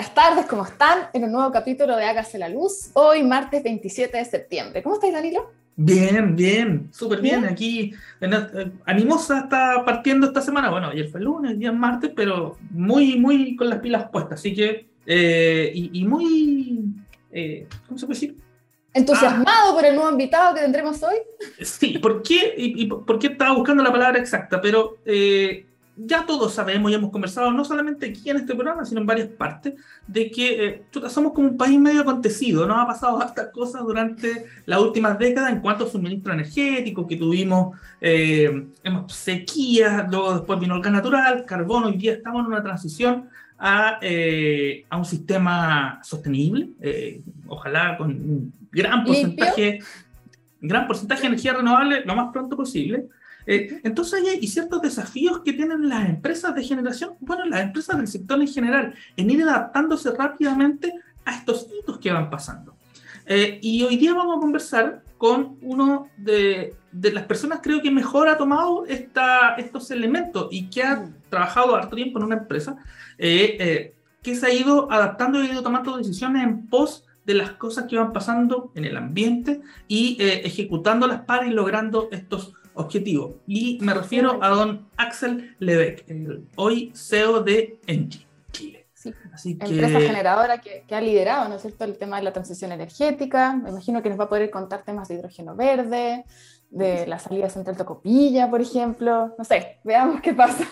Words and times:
Buenas 0.00 0.14
tardes, 0.14 0.46
¿cómo 0.46 0.64
están? 0.64 1.10
En 1.12 1.24
un 1.24 1.32
nuevo 1.32 1.52
capítulo 1.52 1.94
de 1.94 2.04
Hágase 2.06 2.38
la 2.38 2.48
Luz, 2.48 2.88
hoy 2.94 3.22
martes 3.22 3.62
27 3.62 4.16
de 4.16 4.24
septiembre. 4.24 4.82
¿Cómo 4.82 4.94
estáis, 4.94 5.12
Danilo? 5.12 5.52
Bien, 5.76 6.34
bien, 6.34 6.88
súper 6.90 7.20
bien. 7.20 7.44
Aquí, 7.44 7.92
eh, 8.22 8.70
animosa 8.86 9.40
está 9.40 9.84
partiendo 9.84 10.28
esta 10.28 10.40
semana. 10.40 10.70
Bueno, 10.70 10.88
ayer 10.88 11.06
fue 11.10 11.20
lunes, 11.20 11.58
día 11.58 11.70
martes, 11.70 12.12
pero 12.16 12.56
muy, 12.70 13.18
muy 13.18 13.54
con 13.56 13.68
las 13.68 13.80
pilas 13.80 14.08
puestas. 14.08 14.40
Así 14.40 14.54
que, 14.54 14.88
eh, 15.04 15.70
y, 15.74 16.02
muy, 16.06 16.82
eh, 17.30 17.66
¿cómo 17.86 17.98
se 17.98 18.06
puede 18.06 18.18
decir? 18.18 18.36
¿Entusiasmado 18.94 19.74
por 19.74 19.84
el 19.84 19.96
nuevo 19.96 20.10
invitado 20.10 20.54
que 20.54 20.62
tendremos 20.62 21.02
hoy? 21.02 21.16
Sí, 21.60 21.98
¿por 21.98 22.22
qué? 22.22 22.54
Y, 22.56 22.86
por 22.86 23.18
qué 23.18 23.26
estaba 23.26 23.54
buscando 23.54 23.82
la 23.82 23.92
palabra 23.92 24.18
exacta? 24.18 24.62
Pero 24.62 24.96
ya 26.06 26.24
todos 26.26 26.54
sabemos 26.54 26.90
y 26.90 26.94
hemos 26.94 27.10
conversado, 27.10 27.50
no 27.52 27.64
solamente 27.64 28.06
aquí 28.06 28.30
en 28.30 28.38
este 28.38 28.54
programa, 28.54 28.84
sino 28.84 29.00
en 29.00 29.06
varias 29.06 29.28
partes, 29.28 29.74
de 30.06 30.30
que 30.30 30.64
eh, 30.66 30.82
somos 31.08 31.32
como 31.32 31.48
un 31.48 31.56
país 31.56 31.78
medio 31.78 32.00
acontecido. 32.00 32.66
Nos 32.66 32.78
ha 32.78 32.86
pasado 32.86 33.20
hartas 33.20 33.48
cosas 33.52 33.82
durante 33.82 34.46
las 34.66 34.80
últimas 34.80 35.18
décadas 35.18 35.52
en 35.52 35.60
cuanto 35.60 35.84
a 35.84 35.90
suministro 35.90 36.32
energético, 36.32 37.06
que 37.06 37.16
tuvimos 37.16 37.76
eh, 38.00 38.66
sequías, 39.08 40.10
luego 40.10 40.34
después 40.34 40.60
vino 40.60 40.76
el 40.76 40.82
gas 40.82 40.92
natural, 40.92 41.44
carbón, 41.46 41.84
hoy 41.84 41.96
día 41.96 42.12
estamos 42.12 42.40
en 42.40 42.46
una 42.46 42.62
transición 42.62 43.28
a, 43.58 43.98
eh, 44.00 44.86
a 44.88 44.96
un 44.96 45.04
sistema 45.04 46.00
sostenible, 46.02 46.70
eh, 46.80 47.20
ojalá 47.46 47.98
con 47.98 48.10
un 48.10 48.52
gran 48.72 49.04
porcentaje, 49.04 49.80
gran 50.60 50.86
porcentaje 50.86 51.22
de 51.22 51.28
energía 51.28 51.52
renovable 51.52 52.02
lo 52.04 52.16
más 52.16 52.32
pronto 52.32 52.56
posible. 52.56 53.06
Eh, 53.52 53.80
entonces 53.82 54.22
hay, 54.24 54.46
ciertos 54.46 54.80
desafíos 54.80 55.40
que 55.44 55.52
tienen 55.52 55.88
las 55.88 56.08
empresas 56.08 56.54
de 56.54 56.62
generación, 56.62 57.14
bueno, 57.18 57.44
las 57.46 57.62
empresas 57.62 57.96
del 57.96 58.06
sector 58.06 58.40
en 58.40 58.46
general, 58.46 58.94
en 59.16 59.28
ir 59.28 59.42
adaptándose 59.42 60.12
rápidamente 60.12 60.94
a 61.24 61.34
estos 61.34 61.66
hitos 61.76 61.98
que 61.98 62.12
van 62.12 62.30
pasando. 62.30 62.76
Eh, 63.26 63.58
y 63.60 63.82
hoy 63.82 63.96
día 63.96 64.14
vamos 64.14 64.36
a 64.36 64.40
conversar 64.40 65.02
con 65.18 65.56
uno 65.62 66.06
de, 66.16 66.76
las 66.92 67.24
personas 67.24 67.58
creo 67.60 67.82
que 67.82 67.90
mejor 67.90 68.28
ha 68.28 68.38
tomado 68.38 68.86
esta, 68.86 69.56
estos 69.56 69.90
elementos 69.90 70.46
y 70.52 70.70
que 70.70 70.84
ha 70.84 71.10
trabajado 71.28 71.74
harto 71.74 71.96
tiempo 71.96 72.20
en 72.20 72.26
una 72.26 72.36
empresa, 72.36 72.76
eh, 73.18 73.96
que 74.22 74.36
se 74.36 74.46
ha 74.46 74.54
ido 74.54 74.92
adaptando 74.92 75.42
y 75.42 75.48
ha 75.48 75.52
ido 75.54 75.64
tomando 75.64 75.96
decisiones 75.96 76.44
en 76.44 76.68
pos 76.68 77.04
de 77.26 77.34
las 77.34 77.50
cosas 77.54 77.86
que 77.88 77.98
van 77.98 78.12
pasando 78.12 78.70
en 78.76 78.84
el 78.84 78.96
ambiente 78.96 79.60
y 79.88 80.16
ejecutándolas 80.20 81.22
para 81.22 81.48
ir 81.48 81.52
logrando 81.52 82.08
estos 82.12 82.54
objetivo. 82.74 83.36
Y 83.46 83.78
me 83.80 83.94
refiero 83.94 84.42
a 84.42 84.48
don 84.48 84.86
Axel 84.96 85.54
Lebeck, 85.58 86.08
el 86.08 86.46
hoy 86.56 86.92
CEO 86.94 87.42
de 87.42 87.78
Engie. 87.86 88.26
Sí. 88.52 89.14
Así 89.32 89.56
que... 89.56 89.66
Empresa 89.66 89.98
generadora 89.98 90.58
que, 90.58 90.84
ha 90.94 91.00
liderado, 91.00 91.48
¿no 91.48 91.54
es 91.54 91.62
cierto?, 91.62 91.84
el 91.84 91.96
tema 91.96 92.18
de 92.18 92.22
la 92.22 92.32
transición 92.32 92.70
energética. 92.72 93.54
Me 93.54 93.70
imagino 93.70 94.02
que 94.02 94.10
nos 94.10 94.20
va 94.20 94.24
a 94.24 94.28
poder 94.28 94.50
contar 94.50 94.82
temas 94.82 95.08
de 95.08 95.14
hidrógeno 95.14 95.56
verde, 95.56 96.24
de 96.68 97.06
la 97.06 97.18
salida 97.18 97.48
central 97.48 97.78
Tocopilla, 97.78 98.50
por 98.50 98.60
ejemplo. 98.60 99.34
No 99.38 99.44
sé, 99.44 99.78
veamos 99.84 100.20
qué 100.20 100.34
pasa. 100.34 100.64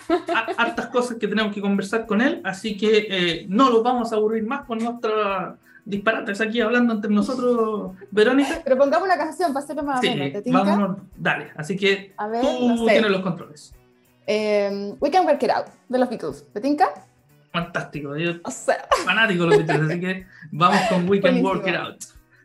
Hartas 0.57 0.87
cosas 0.87 1.17
que 1.17 1.27
tenemos 1.27 1.53
que 1.53 1.61
conversar 1.61 2.05
con 2.05 2.21
él, 2.21 2.41
así 2.43 2.77
que 2.77 3.07
eh, 3.09 3.45
no 3.49 3.69
los 3.71 3.81
vamos 3.81 4.13
a 4.13 4.17
aburrir 4.17 4.43
más 4.43 4.65
con 4.65 4.77
nuestra 4.77 5.57
disparates 5.89 6.39
aquí 6.39 6.61
hablando 6.61 6.93
entre 6.93 7.11
nosotros, 7.11 7.93
Verónica. 8.11 8.61
Pero 8.63 8.77
pongamos 8.77 9.07
una 9.07 9.17
canción 9.17 9.51
para 9.53 9.63
hacerlo 9.63 9.83
más 9.83 10.01
sí, 10.01 10.33
Vamos, 10.47 10.97
dale. 11.17 11.47
Así 11.55 11.75
que 11.75 12.13
tú 12.41 12.85
tienes 12.85 13.11
los 13.11 13.21
controles. 13.21 13.73
Eh, 14.27 14.93
We 14.99 15.09
Can 15.09 15.25
Work 15.25 15.41
It 15.41 15.49
Out, 15.49 15.67
de 15.89 15.99
los 15.99 16.09
Beatles. 16.09 16.45
¿Te 16.53 16.61
tinca? 16.61 16.93
Fantástico. 17.51 18.15
Yo 18.15 18.33
fanático 19.03 19.43
de 19.43 19.49
los 19.49 19.65
Beatles, 19.65 19.89
así 19.89 19.99
que 19.99 20.25
vamos 20.51 20.79
con 20.89 21.09
We 21.09 21.19
Can 21.19 21.43
Work 21.43 21.67
It 21.67 21.75
Out. 21.75 22.03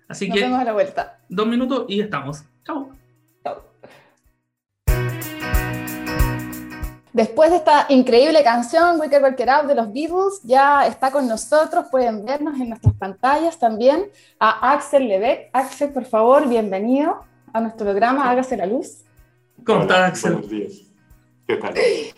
Así 0.09 0.29
Nos 0.29 0.37
que 0.37 0.45
vemos 0.45 0.61
a 0.61 0.65
la 0.65 0.73
vuelta. 0.73 1.19
Dos 1.29 1.47
minutos 1.47 1.85
y 1.89 2.01
estamos. 2.01 2.45
Chao. 2.65 2.91
Después 7.15 7.51
de 7.53 7.59
esta 7.59 7.87
increíble 7.91 8.43
canción, 8.43 8.99
We 8.99 9.09
Can 9.09 9.23
Work 9.23 9.39
It 9.39 9.49
Out 9.49 9.67
de 9.67 9.77
los 9.77 9.93
Beatles, 9.93 10.41
ya 10.43 10.85
está 10.85 11.13
con 11.13 11.29
nosotros, 11.29 11.85
pueden 11.89 12.25
vernos 12.25 12.59
en 12.59 12.71
nuestras 12.71 12.93
pantallas 12.95 13.57
también, 13.57 14.11
a 14.41 14.73
Axel 14.73 15.07
Lebeck. 15.07 15.49
Axel, 15.53 15.91
por 15.91 16.07
favor, 16.07 16.49
bienvenido 16.49 17.21
a 17.53 17.61
nuestro 17.61 17.87
programa 17.87 18.29
Hágase 18.29 18.57
la 18.57 18.67
Luz. 18.67 19.05
¿Cómo 19.65 19.83
estás, 19.83 20.11
Axel? 20.11 20.33
Buenos 20.33 20.51
días. 20.51 20.73
¿Qué 21.47 21.57
tal? 21.57 21.75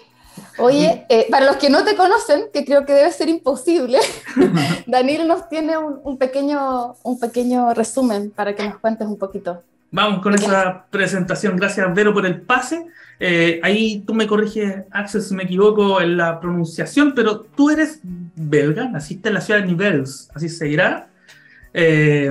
Oye, 0.58 1.04
eh, 1.10 1.26
para 1.30 1.44
los 1.44 1.56
que 1.56 1.68
no 1.68 1.84
te 1.84 1.94
conocen, 1.94 2.46
que 2.50 2.64
creo 2.64 2.86
que 2.86 2.94
debe 2.94 3.12
ser 3.12 3.28
imposible, 3.28 3.98
Daniel 4.86 5.28
nos 5.28 5.46
tiene 5.50 5.76
un, 5.76 6.16
pequeño, 6.16 6.96
un 7.02 7.20
pequeño 7.20 7.74
resumen 7.74 8.30
para 8.30 8.54
que 8.54 8.66
nos 8.66 8.78
cuentes 8.78 9.06
un 9.06 9.18
poquito. 9.18 9.62
Vamos 9.96 10.20
con 10.20 10.34
esa 10.34 10.84
presentación. 10.90 11.56
Gracias, 11.56 11.94
Vero, 11.94 12.12
por 12.12 12.26
el 12.26 12.42
pase. 12.42 12.84
Eh, 13.18 13.58
ahí 13.62 14.04
tú 14.06 14.12
me 14.12 14.26
corriges, 14.26 14.84
Axel, 14.90 15.22
si 15.22 15.34
me 15.34 15.44
equivoco 15.44 16.02
en 16.02 16.18
la 16.18 16.38
pronunciación, 16.38 17.14
pero 17.14 17.40
tú 17.40 17.70
eres 17.70 18.00
belga, 18.02 18.90
naciste 18.90 19.28
en 19.28 19.34
la 19.36 19.40
ciudad 19.40 19.60
de 19.60 19.68
Nivelles, 19.68 20.28
así 20.34 20.50
se 20.50 20.66
dirá. 20.66 21.08
Eh, 21.72 22.30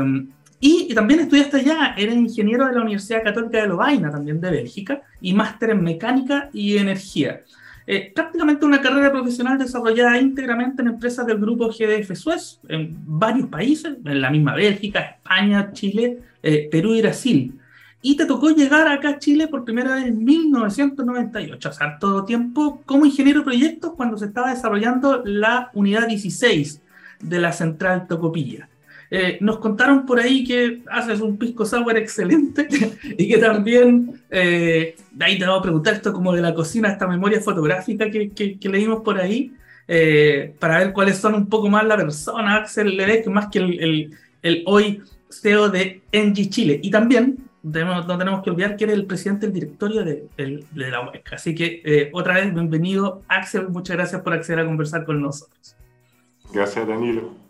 y, 0.59 0.93
también 0.93 1.21
estudiaste 1.21 1.57
allá, 1.57 1.95
eres 1.97 2.13
ingeniero 2.13 2.67
de 2.67 2.73
la 2.73 2.81
Universidad 2.83 3.23
Católica 3.23 3.59
de 3.59 3.67
Lovaina, 3.67 4.11
también 4.11 4.39
de 4.39 4.51
Bélgica, 4.51 5.01
y 5.19 5.33
máster 5.33 5.71
en 5.71 5.81
mecánica 5.81 6.51
y 6.53 6.77
energía. 6.77 7.41
Eh, 7.88 8.12
prácticamente 8.13 8.66
una 8.66 8.81
carrera 8.81 9.12
profesional 9.12 9.57
desarrollada 9.57 10.19
íntegramente 10.19 10.81
en 10.81 10.90
empresas 10.90 11.25
del 11.25 11.38
grupo 11.38 11.69
GDF 11.69 12.16
Suez, 12.16 12.59
en 12.68 12.96
varios 13.06 13.47
países, 13.47 13.97
en 14.03 14.22
la 14.22 14.31
misma 14.31 14.56
Bélgica, 14.56 15.01
España, 15.01 15.72
Chile, 15.72 16.19
Perú 16.72 16.94
y 16.94 17.01
Brasil 17.01 17.59
y 18.07 18.16
te 18.16 18.28
tocó 18.28 18.51
llegar 18.51 18.88
acá 18.88 19.09
a 19.09 19.18
Chile 19.18 19.47
por 19.47 19.66
primera 19.66 19.95
vez 19.95 20.06
en 20.06 20.24
1998, 20.24 21.69
o 21.69 21.74
sea, 21.74 21.97
todo 21.97 22.24
tiempo 22.24 22.84
como 22.85 23.07
ingeniero 23.07 23.40
de 23.40 23.45
proyectos 23.45 23.94
cuando 23.97 24.16
se 24.16 24.25
estaba 24.25 24.51
desarrollando 24.51 25.24
la 25.25 25.72
unidad 25.74 26.07
16 26.07 26.84
de 27.19 27.40
la 27.40 27.51
central 27.51 28.06
Tocopilla. 28.07 28.69
Eh, 29.17 29.37
nos 29.39 29.59
contaron 29.59 30.05
por 30.05 30.19
ahí 30.19 30.43
que 30.43 30.81
haces 30.91 31.21
un 31.21 31.37
pisco 31.37 31.65
sour 31.65 31.95
excelente 31.95 32.67
y 33.17 33.29
que 33.29 33.37
también, 33.37 34.21
eh, 34.29 34.93
ahí 35.21 35.39
te 35.39 35.45
vamos 35.45 35.59
a 35.59 35.61
preguntar 35.61 35.93
esto 35.93 36.11
como 36.11 36.33
de 36.33 36.41
la 36.41 36.53
cocina, 36.53 36.89
esta 36.89 37.07
memoria 37.07 37.39
fotográfica 37.39 38.11
que, 38.11 38.31
que, 38.31 38.69
leímos 38.69 39.03
por 39.03 39.17
ahí, 39.17 39.53
eh, 39.87 40.53
para 40.59 40.79
ver 40.79 40.91
cuáles 40.91 41.17
son 41.17 41.33
un 41.33 41.47
poco 41.47 41.69
más 41.69 41.85
la 41.85 41.95
persona, 41.95 42.57
Axel 42.57 42.97
Ledesque, 42.97 43.29
más 43.29 43.47
que 43.47 43.59
el, 43.59 44.63
hoy 44.65 45.01
CEO 45.29 45.69
de 45.69 46.01
Engie 46.11 46.49
Chile. 46.49 46.81
Y 46.83 46.91
también 46.91 47.37
no 47.63 48.17
tenemos 48.17 48.43
que 48.43 48.49
olvidar 48.49 48.75
que 48.75 48.83
eres 48.83 48.97
el 48.97 49.05
presidente 49.05 49.47
del 49.47 49.53
directorio 49.53 50.03
de, 50.03 50.27
la 50.73 51.07
huesca. 51.07 51.37
Así 51.37 51.55
que 51.55 52.09
otra 52.11 52.33
vez, 52.33 52.53
bienvenido 52.53 53.21
Axel, 53.29 53.69
muchas 53.69 53.95
gracias 53.95 54.21
por 54.23 54.33
acceder 54.33 54.59
a 54.59 54.65
conversar 54.65 55.05
con 55.05 55.21
nosotros. 55.21 55.77
Gracias 56.51 56.85
Danilo. 56.85 57.44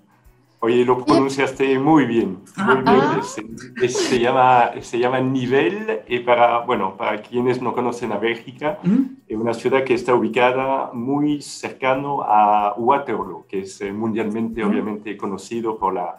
Oye, 0.66 0.84
lo 0.84 1.06
pronunciaste 1.06 1.78
muy 1.78 2.08
bien, 2.08 2.40
muy 2.58 2.82
bien. 2.82 3.88
Se, 3.88 4.20
llama, 4.20 4.72
se 4.82 4.98
llama 4.98 5.20
Nivel 5.20 6.02
y 6.08 6.22
para, 6.22 6.62
bueno, 6.62 6.98
para 6.98 7.22
quienes 7.22 7.62
no 7.62 7.72
conocen 7.72 8.12
a 8.12 8.18
Bélgica, 8.18 8.80
es 9.28 9.38
una 9.38 9.54
ciudad 9.54 9.84
que 9.84 9.94
está 9.94 10.16
ubicada 10.16 10.90
muy 10.92 11.40
cercano 11.40 12.24
a 12.24 12.74
Waterloo, 12.80 13.46
que 13.48 13.60
es 13.60 13.80
eh, 13.82 13.94
mundialmente 13.94 14.64
obviamente 14.64 15.16
conocido 15.16 15.78
por 15.78 15.94
la, 15.94 16.18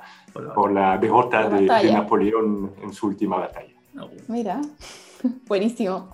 por 0.54 0.70
la 0.70 0.96
derrota 0.96 1.48
de 1.48 1.90
Napoleón 1.90 2.70
en 2.80 2.92
su 2.92 3.08
última 3.08 3.38
batalla. 3.38 3.74
Mira, 4.28 4.60
buenísimo. 5.48 6.10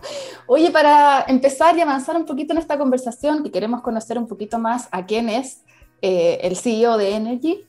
Oye, 0.47 0.71
para 0.71 1.27
empezar 1.29 1.77
y 1.77 1.83
avanzar 1.83 2.17
un 2.17 2.25
poquito 2.25 2.55
en 2.55 2.61
esta 2.61 2.79
conversación, 2.79 3.43
que 3.43 3.51
queremos 3.51 3.83
conocer 3.83 4.17
un 4.17 4.27
poquito 4.27 4.59
más 4.59 4.89
a 4.91 5.05
quién 5.05 5.29
es 5.29 5.65
eh, 6.01 6.39
el 6.41 6.57
CEO 6.57 6.97
de 6.97 7.15
Energy. 7.15 7.67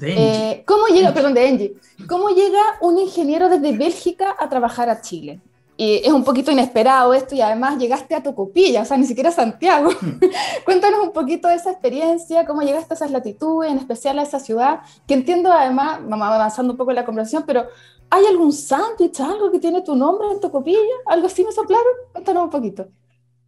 Eh, 0.00 0.62
¿Cómo 0.66 0.86
llega, 0.88 1.12
perdón, 1.12 1.34
de 1.34 1.48
Engie. 1.48 1.74
¿Cómo 2.08 2.30
llega 2.30 2.60
un 2.80 2.98
ingeniero 2.98 3.48
desde 3.48 3.76
Bélgica 3.76 4.34
a 4.38 4.48
trabajar 4.48 4.88
a 4.88 5.00
Chile? 5.00 5.40
Y 5.76 5.96
es 6.04 6.12
un 6.12 6.22
poquito 6.22 6.52
inesperado 6.52 7.12
esto 7.14 7.34
y 7.34 7.40
además 7.40 7.78
llegaste 7.78 8.14
a 8.14 8.22
Tocopilla, 8.22 8.82
o 8.82 8.84
sea, 8.84 8.96
ni 8.96 9.06
siquiera 9.06 9.30
a 9.30 9.32
Santiago. 9.32 9.90
Hmm. 9.90 10.20
Cuéntanos 10.64 11.00
un 11.00 11.12
poquito 11.12 11.48
de 11.48 11.56
esa 11.56 11.72
experiencia, 11.72 12.46
cómo 12.46 12.62
llegaste 12.62 12.94
a 12.94 12.96
esas 12.96 13.10
latitudes, 13.10 13.72
en 13.72 13.78
especial 13.78 14.18
a 14.20 14.22
esa 14.22 14.38
ciudad, 14.38 14.80
que 15.08 15.14
entiendo 15.14 15.52
además, 15.52 16.00
vamos 16.02 16.28
avanzando 16.28 16.72
un 16.72 16.76
poco 16.76 16.92
en 16.92 16.96
la 16.96 17.04
conversación, 17.04 17.44
pero 17.46 17.66
¿Hay 18.10 18.26
algún 18.26 18.52
sándwich, 18.52 19.18
algo 19.18 19.50
que 19.50 19.58
tiene 19.58 19.82
tu 19.82 19.96
nombre 19.96 20.28
en 20.30 20.40
tu 20.40 20.48
copilla? 20.48 20.78
¿Algo 21.06 21.26
así 21.26 21.44
me 21.44 21.50
soplaron? 21.50 21.92
Cuéntanos 22.12 22.44
un 22.44 22.50
poquito. 22.50 22.86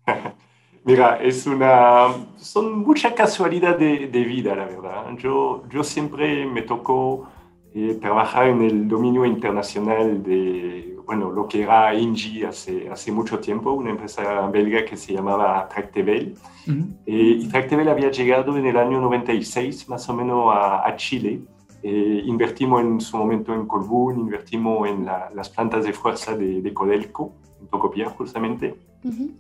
Mira, 0.86 1.16
es 1.20 1.46
una, 1.46 2.08
son 2.36 2.78
muchas 2.78 3.12
casualidades 3.12 4.10
de, 4.10 4.24
vida, 4.24 4.54
la 4.54 4.66
verdad. 4.66 5.16
Yo, 5.18 5.64
yo 5.68 5.82
siempre 5.82 6.46
me 6.46 6.62
tocó 6.62 7.28
eh, 7.74 7.98
trabajar 8.00 8.46
en 8.46 8.62
el 8.62 8.88
dominio 8.88 9.26
internacional 9.26 10.22
de 10.22 10.96
bueno, 11.06 11.30
lo 11.30 11.46
que 11.46 11.62
era 11.62 11.94
Ingi 11.94 12.42
hace, 12.42 12.90
hace 12.90 13.12
mucho 13.12 13.38
tiempo, 13.38 13.72
una 13.72 13.90
empresa 13.90 14.48
belga 14.48 14.84
que 14.84 14.96
se 14.96 15.12
llamaba 15.12 15.68
Tractebel. 15.68 16.34
Eh, 16.66 17.38
y 17.40 17.48
Tractebel 17.48 17.88
había 17.88 18.10
llegado 18.10 18.58
en 18.58 18.66
el 18.66 18.76
año 18.76 19.00
96 19.00 19.88
más 19.88 20.08
o 20.08 20.14
menos 20.14 20.52
a, 20.52 20.92
Chile. 20.96 21.40
Eh, 21.82 22.22
invertimos 22.26 22.80
en 22.82 23.00
su 23.00 23.16
momento 23.16 23.54
en 23.54 23.66
Colbún, 23.66 24.18
invertimos 24.18 24.88
en 24.88 25.04
las 25.06 25.48
plantas 25.48 25.84
de 25.84 25.92
fuerza 25.92 26.36
de, 26.36 26.74
Codelco, 26.74 27.34
en 27.60 27.68
Tocopilla 27.68 28.10
justamente. 28.10 28.74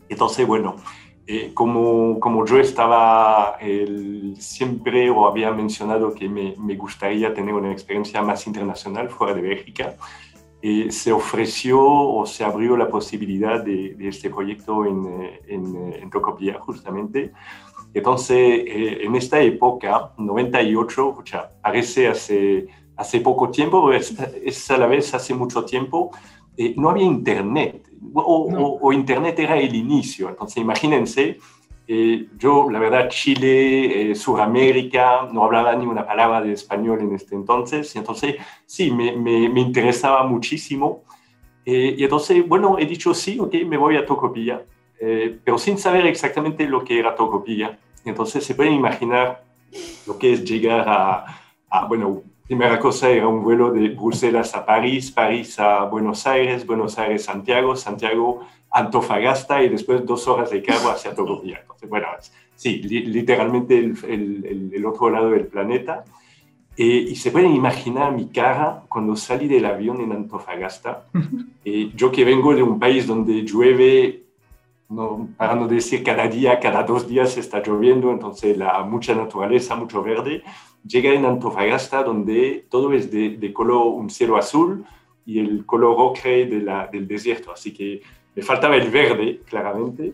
Entonces, 0.08 0.46
bueno, 0.46 0.76
eh, 1.28 1.50
como, 1.54 2.20
como, 2.20 2.46
yo 2.46 2.60
estaba 2.60 3.58
siempre 4.38 5.10
o 5.10 5.26
había 5.26 5.50
mencionado 5.50 6.14
que 6.14 6.28
me, 6.28 6.54
me, 6.56 6.76
gustaría 6.76 7.34
tener 7.34 7.52
una 7.52 7.72
experiencia 7.72 8.22
más 8.22 8.46
internacional 8.46 9.08
fuera 9.08 9.34
de 9.34 9.42
Bélgica, 9.42 9.96
eh, 10.62 10.92
se 10.92 11.10
ofreció 11.10 11.82
o 11.82 12.24
se 12.26 12.44
abrió 12.44 12.76
la 12.76 12.88
posibilidad 12.88 13.64
de, 13.64 13.96
este 14.08 14.30
proyecto 14.30 14.84
en, 14.84 15.06
eh, 15.20 15.40
en, 15.48 15.94
en 15.94 16.10
Tocopilla 16.10 16.60
justamente. 16.60 17.32
Entonces, 17.92 18.62
en 18.66 19.16
esta 19.16 19.40
época, 19.40 20.12
98, 20.18 21.24
sea, 21.24 21.50
parece 21.60 22.06
hace, 22.08 22.68
hace 22.96 23.20
poco 23.20 23.50
tiempo, 23.50 23.90
es, 23.92 24.14
es 24.44 24.70
a 24.70 24.76
la 24.76 24.86
vez 24.86 25.12
hace 25.14 25.34
mucho 25.34 25.64
tiempo, 25.64 26.10
no 26.76 26.90
había 26.90 27.04
internet 27.04 27.88
o, 28.24 28.92
Internet 28.92 29.38
era 29.38 29.58
el 29.58 29.74
inicio. 29.74 30.28
Entonces, 30.28 30.58
imagínense, 30.58 31.38
eh, 31.86 32.28
yo, 32.38 32.68
la 32.70 32.78
verdad, 32.78 33.08
Chile, 33.08 34.10
eh, 34.10 34.14
Sudamérica, 34.14 35.28
no 35.32 35.44
hablaba 35.44 35.74
ni 35.76 35.86
una 35.86 36.06
palabra 36.06 36.40
de 36.40 36.52
español 36.52 37.00
en 37.00 37.14
este 37.14 37.34
entonces. 37.34 37.94
Entonces, 37.96 38.36
sí, 38.64 38.90
me, 38.90 39.16
me, 39.16 39.60
interesaba 39.60 40.24
muchísimo. 40.24 41.04
Eh, 41.64 41.96
y 41.98 42.04
entonces, 42.04 42.46
bueno, 42.46 42.78
he 42.78 42.86
dicho 42.86 43.12
sí, 43.14 43.38
ok, 43.38 43.54
me 43.66 43.76
voy 43.76 43.96
a 43.96 44.06
Tocopilla, 44.06 44.62
pero 44.98 45.58
sin 45.58 45.76
saber 45.76 46.06
exactamente 46.06 46.66
lo 46.66 46.82
que 46.82 46.98
era 46.98 47.14
Tocopilla. 47.14 47.78
Entonces, 48.04 48.44
se 48.44 48.54
pueden 48.54 48.72
imaginar 48.72 49.44
lo 50.06 50.18
que 50.18 50.32
es 50.32 50.44
llegar 50.44 50.88
a, 50.88 51.24
a 51.68 51.84
bueno, 51.86 52.22
primera 52.46 52.78
cosa 52.78 53.10
era 53.10 53.26
un 53.26 53.42
vuelo 53.42 53.72
de 53.72 53.88
Bruselas 53.88 54.54
a 54.54 54.64
París, 54.64 55.10
París 55.10 55.58
a 55.58 55.84
Buenos 55.84 56.26
Aires, 56.26 56.64
Buenos 56.64 56.98
Aires 56.98 57.24
Santiago, 57.24 57.74
Santiago 57.74 58.46
Antofagasta 58.70 59.62
y 59.62 59.68
después 59.68 60.04
dos 60.04 60.28
horas 60.28 60.50
de 60.50 60.62
carro 60.62 60.90
hacia 60.90 61.14
Tocopilla. 61.14 61.60
Entonces, 61.60 61.88
bueno, 61.88 62.06
sí, 62.54 62.82
literalmente 62.82 63.78
el, 63.78 64.70
el, 64.72 64.86
otro 64.86 65.10
lado 65.10 65.30
del 65.30 65.46
planeta. 65.46 66.04
Eh, 66.76 67.06
y 67.08 67.16
se 67.16 67.30
pueden 67.30 67.54
imaginar 67.54 68.12
mi 68.12 68.28
cara 68.28 68.82
cuando 68.88 69.16
salí 69.16 69.48
del 69.48 69.64
avión 69.64 70.00
en 70.00 70.12
Antofagasta. 70.12 71.06
Eh, 71.64 71.90
yo 71.96 72.12
que 72.12 72.24
vengo 72.24 72.54
de 72.54 72.62
un 72.62 72.78
país 72.78 73.06
donde 73.06 73.42
llueve, 73.42 74.25
no, 74.88 75.28
para 75.36 75.54
no 75.54 75.66
decir 75.66 76.02
cada 76.02 76.28
día, 76.28 76.60
cada 76.60 76.82
dos 76.82 77.08
días 77.08 77.36
está 77.36 77.62
lloviendo, 77.62 78.10
entonces 78.10 78.56
la, 78.56 78.82
mucha 78.84 79.14
naturaleza, 79.14 79.74
mucho 79.74 80.02
verde 80.02 80.42
llegué 80.86 81.14
en 81.14 81.24
Antofagasta, 81.24 82.02
donde 82.02 82.66
todo 82.70 82.92
es 82.92 83.10
de, 83.10 83.52
color, 83.52 83.86
un 83.86 84.10
cielo 84.10 84.36
azul 84.36 84.84
y 85.24 85.38
el 85.40 85.66
color 85.66 85.96
ocre 85.98 86.46
de 86.46 86.60
la, 86.60 86.86
del 86.86 87.08
desierto. 87.08 87.52
Así 87.52 87.72
que 87.72 88.02
me 88.34 88.42
faltaba 88.42 88.76
el 88.76 88.90
verde, 88.90 89.40
claramente. 89.48 90.12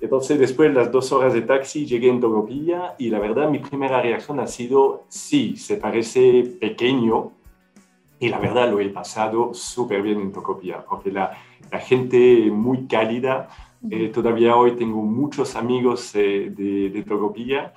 Entonces, 0.00 0.38
después 0.38 0.70
de 0.70 0.74
las 0.74 0.90
dos 0.90 1.12
horas 1.12 1.34
de 1.34 1.42
taxi, 1.42 1.86
llegué 1.86 2.08
en 2.08 2.20
Tocopilla 2.20 2.94
y 2.98 3.10
la 3.10 3.18
verdad, 3.18 3.50
mi 3.50 3.58
primera 3.58 4.00
reacción 4.00 4.40
ha 4.40 4.46
sido, 4.46 5.04
sí, 5.08 5.56
se 5.56 5.76
parece 5.76 6.42
pequeño. 6.58 7.32
Y 8.18 8.28
la 8.28 8.38
verdad, 8.38 8.70
lo 8.70 8.80
he 8.80 8.88
pasado 8.88 9.54
súper 9.54 10.02
bien 10.02 10.20
en 10.20 10.32
Tocopilla, 10.32 10.84
porque 10.84 11.12
la, 11.12 11.38
la 11.70 11.78
gente 11.78 12.50
muy 12.50 12.86
cálida. 12.86 13.48
Eh, 13.88 14.08
todavía 14.08 14.56
hoy 14.56 14.72
tengo 14.72 15.02
muchos 15.02 15.56
amigos 15.56 16.14
eh, 16.14 16.52
de, 16.54 16.90
de 16.90 17.02
Tocopilla. 17.02 17.72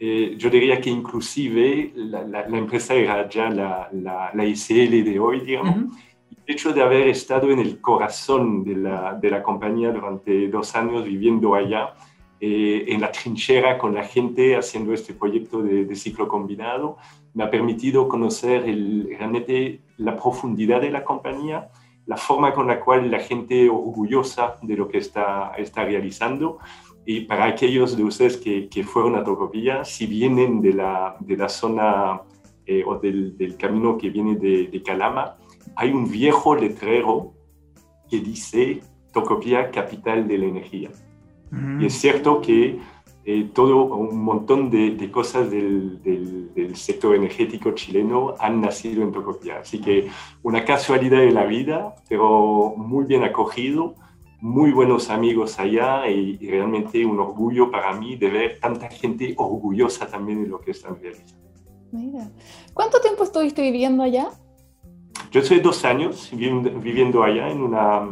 Eh, 0.00 0.34
yo 0.36 0.50
diría 0.50 0.80
que 0.80 0.90
inclusive 0.90 1.92
la, 1.94 2.42
empresa 2.46 2.94
era 2.94 3.28
ya 3.28 3.48
la, 3.50 3.88
la, 3.92 4.44
ICL 4.44 5.04
de 5.04 5.18
hoy, 5.20 5.40
digamos. 5.40 5.76
El 6.30 6.54
hecho 6.54 6.72
de 6.72 6.82
haber 6.82 7.08
estado 7.08 7.50
en 7.50 7.60
el 7.60 7.80
corazón 7.80 8.64
de 8.64 8.76
la, 8.76 9.14
de 9.14 9.30
la 9.30 9.42
compañía 9.42 9.92
durante 9.92 10.48
dos 10.48 10.74
años 10.74 11.04
viviendo 11.04 11.54
allá, 11.54 11.94
eh, 12.46 12.92
en 12.92 13.00
la 13.00 13.10
trinchera 13.10 13.78
con 13.78 13.94
la 13.94 14.04
gente 14.04 14.56
haciendo 14.56 14.92
este 14.92 15.14
proyecto 15.14 15.62
de, 15.62 15.94
ciclo 15.94 16.28
combinado, 16.28 16.98
me 17.32 17.44
ha 17.44 17.50
permitido 17.50 18.06
conocer 18.06 18.68
el, 18.68 19.08
realmente 19.18 19.80
la 19.96 20.14
profundidad 20.16 20.82
de 20.82 20.90
la 20.90 21.04
compañía, 21.04 21.70
la 22.06 22.16
forma 22.16 22.52
con 22.52 22.66
la 22.66 22.80
cual 22.80 23.10
la 23.10 23.20
gente 23.20 23.68
orgullosa 23.68 24.56
de 24.62 24.76
lo 24.76 24.88
que 24.88 24.98
está, 24.98 25.52
está 25.56 25.84
realizando 25.84 26.58
y 27.06 27.22
para 27.22 27.44
aquellos 27.44 27.96
de 27.96 28.04
ustedes 28.04 28.36
que, 28.38 28.68
que 28.68 28.82
fueron 28.82 29.14
a 29.16 29.24
Tocopilla, 29.24 29.84
si 29.84 30.06
vienen 30.06 30.62
de 30.62 30.72
la, 30.72 31.16
de 31.20 31.36
la 31.36 31.48
zona 31.48 32.22
eh, 32.66 32.82
o 32.86 32.98
del, 32.98 33.36
del, 33.36 33.56
camino 33.56 33.98
que 33.98 34.08
viene 34.08 34.36
de, 34.36 34.68
de, 34.68 34.82
Calama, 34.82 35.36
hay 35.76 35.90
un 35.90 36.10
viejo 36.10 36.54
letrero 36.54 37.34
que 38.08 38.20
dice 38.20 38.80
Tocopilla, 39.12 39.70
capital 39.70 40.26
de 40.26 40.38
la 40.38 40.46
energía. 40.46 40.90
Mm. 41.50 41.82
Y 41.82 41.86
es 41.86 41.92
cierto 41.94 42.40
que 42.40 42.78
eh, 43.24 43.50
todo 43.54 43.84
un 43.86 44.22
montón 44.22 44.70
de, 44.70 44.92
de 44.92 45.10
cosas 45.10 45.50
del, 45.50 46.02
del, 46.02 46.52
del, 46.54 46.76
sector 46.76 47.14
energético 47.14 47.72
chileno 47.72 48.34
han 48.38 48.60
nacido 48.60 49.02
en 49.02 49.12
Tocopilla. 49.12 49.60
Así 49.60 49.80
que 49.80 50.08
una 50.42 50.64
casualidad 50.64 51.20
de 51.20 51.30
la 51.30 51.44
vida, 51.44 51.94
pero 52.08 52.74
muy 52.76 53.04
bien 53.04 53.24
acogido 53.24 53.94
muy 54.44 54.72
buenos 54.72 55.08
amigos 55.08 55.58
allá 55.58 56.06
y, 56.06 56.36
realmente 56.36 57.02
un 57.06 57.18
orgullo 57.18 57.70
para 57.70 57.94
mí 57.94 58.16
de 58.16 58.28
ver 58.28 58.60
tanta 58.60 58.90
gente 58.90 59.32
orgullosa 59.38 60.06
también 60.06 60.42
de 60.42 60.50
lo 60.50 60.60
que 60.60 60.72
están 60.72 61.00
realizando. 61.00 61.48
Mira, 61.92 62.30
¿cuánto 62.74 63.00
tiempo 63.00 63.24
estuviste 63.24 63.62
viviendo 63.62 64.02
allá? 64.02 64.28
Yo 65.30 65.40
estoy 65.40 65.60
dos 65.60 65.82
años 65.86 66.30
viviendo 66.30 67.22
allá 67.22 67.48
en 67.48 67.62
una, 67.62 68.06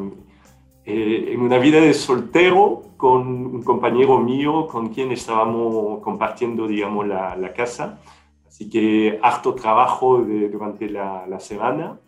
eh, 0.84 1.30
en 1.32 1.40
una 1.40 1.58
vida 1.58 1.80
de 1.80 1.94
soltero 1.94 2.82
con 2.96 3.26
un 3.26 3.62
compañero 3.62 4.18
mío 4.18 4.66
con 4.66 4.88
quien 4.88 5.12
estábamos 5.12 6.00
compartiendo, 6.00 6.66
digamos, 6.66 7.06
la, 7.06 7.36
la 7.36 7.52
casa. 7.52 7.98
Así 8.46 8.68
que 8.68 9.18
harto 9.22 9.54
trabajo 9.54 10.18
durante 10.18 10.88
la, 10.88 11.26
la 11.26 11.40
semana 11.40 11.98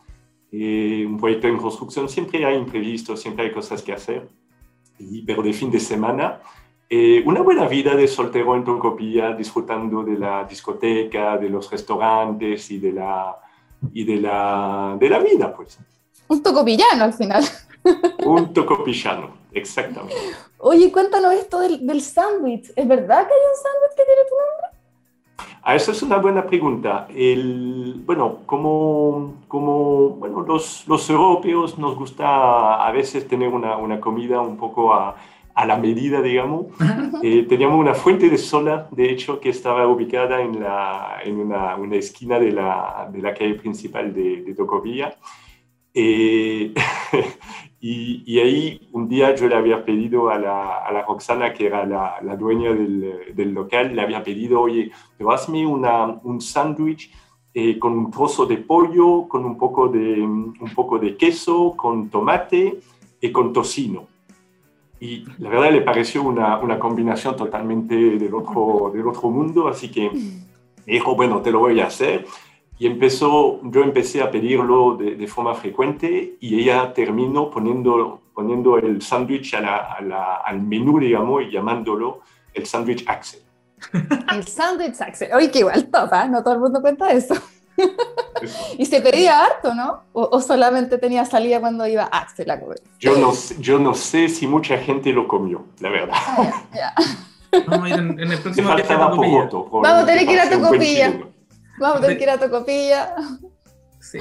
eh, 0.57 1.05
un 1.05 1.19
proyecto 1.19 1.49
en 1.49 1.57
construcción 1.57 2.09
siempre 2.09 2.47
hay 2.47 2.55
imprevistos, 2.57 3.21
siempre 3.21 3.47
hay 3.47 3.53
cosas 3.53 3.83
que 3.83 3.93
hacer, 3.93 4.29
y, 5.01 5.23
pero 5.23 5.43
de 5.43 5.53
fin 5.53 5.69
de 5.69 5.81
semana, 5.81 6.39
eh, 6.89 7.25
una 7.27 7.41
buena 7.41 7.67
vida 7.67 7.97
de 7.97 8.07
soltero 8.07 8.55
en 8.55 8.63
Tocopilla, 8.63 9.35
disfrutando 9.35 10.05
de 10.05 10.17
la 10.17 10.45
discoteca, 10.45 11.37
de 11.39 11.49
los 11.49 11.69
restaurantes 11.69 12.71
y 12.71 12.79
de 12.79 12.93
la, 12.93 13.37
y 13.93 14.05
de 14.05 14.21
la, 14.21 14.97
de 14.97 15.09
la 15.09 15.19
vida, 15.19 15.53
pues. 15.53 15.77
Un 16.29 16.41
tocopillano 16.41 17.03
al 17.03 17.15
final. 17.15 17.43
Un 18.25 18.53
tocopillano, 18.53 19.31
exactamente. 19.53 20.17
Oye, 20.59 20.91
cuéntanos 20.91 21.35
esto 21.35 21.61
del, 21.61 21.87
del 21.87 22.01
sándwich. 22.01 22.73
¿Es 22.75 22.89
verdad 22.89 23.27
que 23.27 23.33
hay 23.33 23.41
un 23.51 23.57
sándwich 23.63 23.97
que 23.97 24.05
tiene 24.05 24.21
tu 24.29 24.35
nombre? 24.37 24.75
Ah, 25.63 25.75
esa 25.75 25.93
es 25.93 26.03
una 26.03 26.19
buena 26.19 26.45
pregunta. 26.47 27.07
El, 27.15 28.03
bueno, 28.05 28.41
como, 28.45 29.45
como 29.49 30.11
bueno, 30.11 30.43
los, 30.43 30.87
los, 30.87 31.09
europeos 31.09 31.79
nos 31.79 31.97
gusta 31.97 32.87
a 32.87 32.93
veces 32.93 33.27
tener 33.27 33.49
una, 33.49 33.77
una 33.79 33.99
comida 33.99 34.41
un 34.41 34.59
poco 34.59 34.93
a, 34.93 35.17
a 35.55 35.67
la 35.67 35.77
medida, 35.77 36.21
digamos. 36.21 36.67
Eh, 37.23 37.47
teníamos 37.49 37.81
una 37.81 37.95
fuente 37.95 38.29
de 38.29 38.37
sola, 38.37 38.89
de 38.91 39.11
hecho, 39.11 39.41
que 39.41 39.49
estaba 39.49 39.87
ubicada 39.87 40.43
en, 40.43 40.61
la, 40.61 41.21
en 41.25 41.41
una, 41.41 41.77
una 41.77 41.97
esquina 41.97 42.39
de 42.39 42.53
la, 42.53 43.09
de 43.11 43.23
la 43.23 43.33
calle 43.33 43.55
principal 43.55 44.13
de, 44.13 44.43
de 44.43 44.55
Tocopilla. 44.55 45.17
Eh, 45.95 46.75
y, 47.81 48.39
ahí 48.41 48.89
un 48.93 49.09
día 49.09 49.35
yo 49.35 49.47
le 49.47 49.55
había 49.55 49.85
pedido 49.85 50.29
a 50.29 50.39
la, 50.39 50.79
a 50.85 50.93
la 50.93 51.03
Roxana, 51.03 51.53
que 51.55 51.67
era 51.67 51.87
la, 51.87 52.17
la 52.23 52.37
dueña 52.37 52.73
del, 52.73 53.35
del, 53.35 53.53
local, 53.55 53.95
le 53.95 54.03
había 54.03 54.25
pedido, 54.25 54.61
oye, 54.61 54.91
pero 55.17 55.31
hazme 55.31 55.65
una, 55.65 56.07
un 56.07 56.41
sándwich 56.41 57.13
eh, 57.55 57.79
con 57.79 57.97
un 57.97 58.11
trozo 58.11 58.47
de 58.47 58.57
pollo, 58.57 59.29
con 59.29 59.45
un 59.45 59.57
poco 59.57 59.89
de, 59.89 60.21
un 60.21 60.73
poco 60.75 60.99
de 60.99 61.17
queso, 61.17 61.75
con 61.77 62.11
tomate 62.11 62.81
y 63.21 63.31
con 63.31 63.53
tocino. 63.53 64.09
Y 64.99 65.25
la 65.39 65.51
verdad 65.51 65.71
le 65.71 65.83
pareció 65.83 66.23
una, 66.23 66.59
una 66.59 66.79
combinación 66.79 67.37
totalmente 67.37 67.95
del 67.95 68.35
otro, 68.35 68.91
del 68.93 69.07
otro 69.07 69.31
mundo, 69.31 69.69
así 69.69 69.91
que 69.91 70.11
dijo, 70.87 71.15
bueno, 71.15 71.43
te 71.43 71.53
lo 71.53 71.61
voy 71.61 71.81
a 71.81 71.87
hacer 71.87 72.27
y 72.79 72.87
empezó, 72.87 73.61
yo 73.63 73.83
empecé 73.83 74.23
a 74.23 74.31
pedirlo 74.31 74.97
de, 74.97 75.15
de 75.15 75.27
forma 75.27 75.55
frecuente 75.55 76.37
y 76.41 76.61
ella 76.61 76.93
terminó 76.93 77.51
poniendo, 77.51 78.21
poniendo 78.35 78.79
el 78.79 79.01
sándwich 79.01 79.55
al 79.55 80.61
menú, 80.61 80.99
digamos, 80.99 81.43
y 81.43 81.51
llamándolo 81.51 82.21
el 82.53 82.67
sándwich 82.67 83.05
Axel. 83.07 83.41
El 84.33 84.47
sándwich 84.47 85.01
Axel. 85.01 85.33
Oye, 85.35 85.51
qué 85.51 85.59
igual 85.59 85.89
top, 85.89 86.13
¿eh? 86.15 86.29
No 86.29 86.43
todo 86.43 86.55
el 86.55 86.61
mundo 86.61 86.81
cuenta 86.81 87.11
eso. 87.11 87.35
y 88.79 88.87
se 88.87 89.01
pedía 89.01 89.45
harto, 89.45 89.75
¿no? 89.75 90.05
O, 90.13 90.41
solamente 90.41 90.97
tenía 90.99 91.25
salida 91.25 91.61
cuando 91.61 91.87
iba 91.87 92.05
Axel 92.05 92.51
a 92.51 92.61
comer. 92.61 92.81
Yo 92.99 93.17
no, 93.17 93.33
yo 93.59 93.79
no 93.79 93.95
sé 93.95 94.29
si 94.29 94.47
mucha 94.47 94.79
gente 94.79 95.13
lo 95.13 95.29
comió, 95.29 95.67
la 95.81 95.91
verdad. 95.91 96.15
Ah, 96.17 96.95
Vamos 97.67 97.85
a 97.85 97.89
ir 97.89 97.95
en, 97.95 98.19
el 98.19 98.39
próximo 98.39 98.69
Vamos 98.69 99.85
a 99.85 100.07
tener 100.07 100.27
que 100.27 100.33
ir 100.33 100.41
a 100.41 100.51
Tocopilla. 100.51 101.34
Vamos 101.79 101.99
a 101.99 102.01
tener 102.01 102.19
que 102.19 102.25
ir 102.25 102.31
a 102.31 102.39
Tocopilla. 102.39 103.15
Sí. 104.01 104.19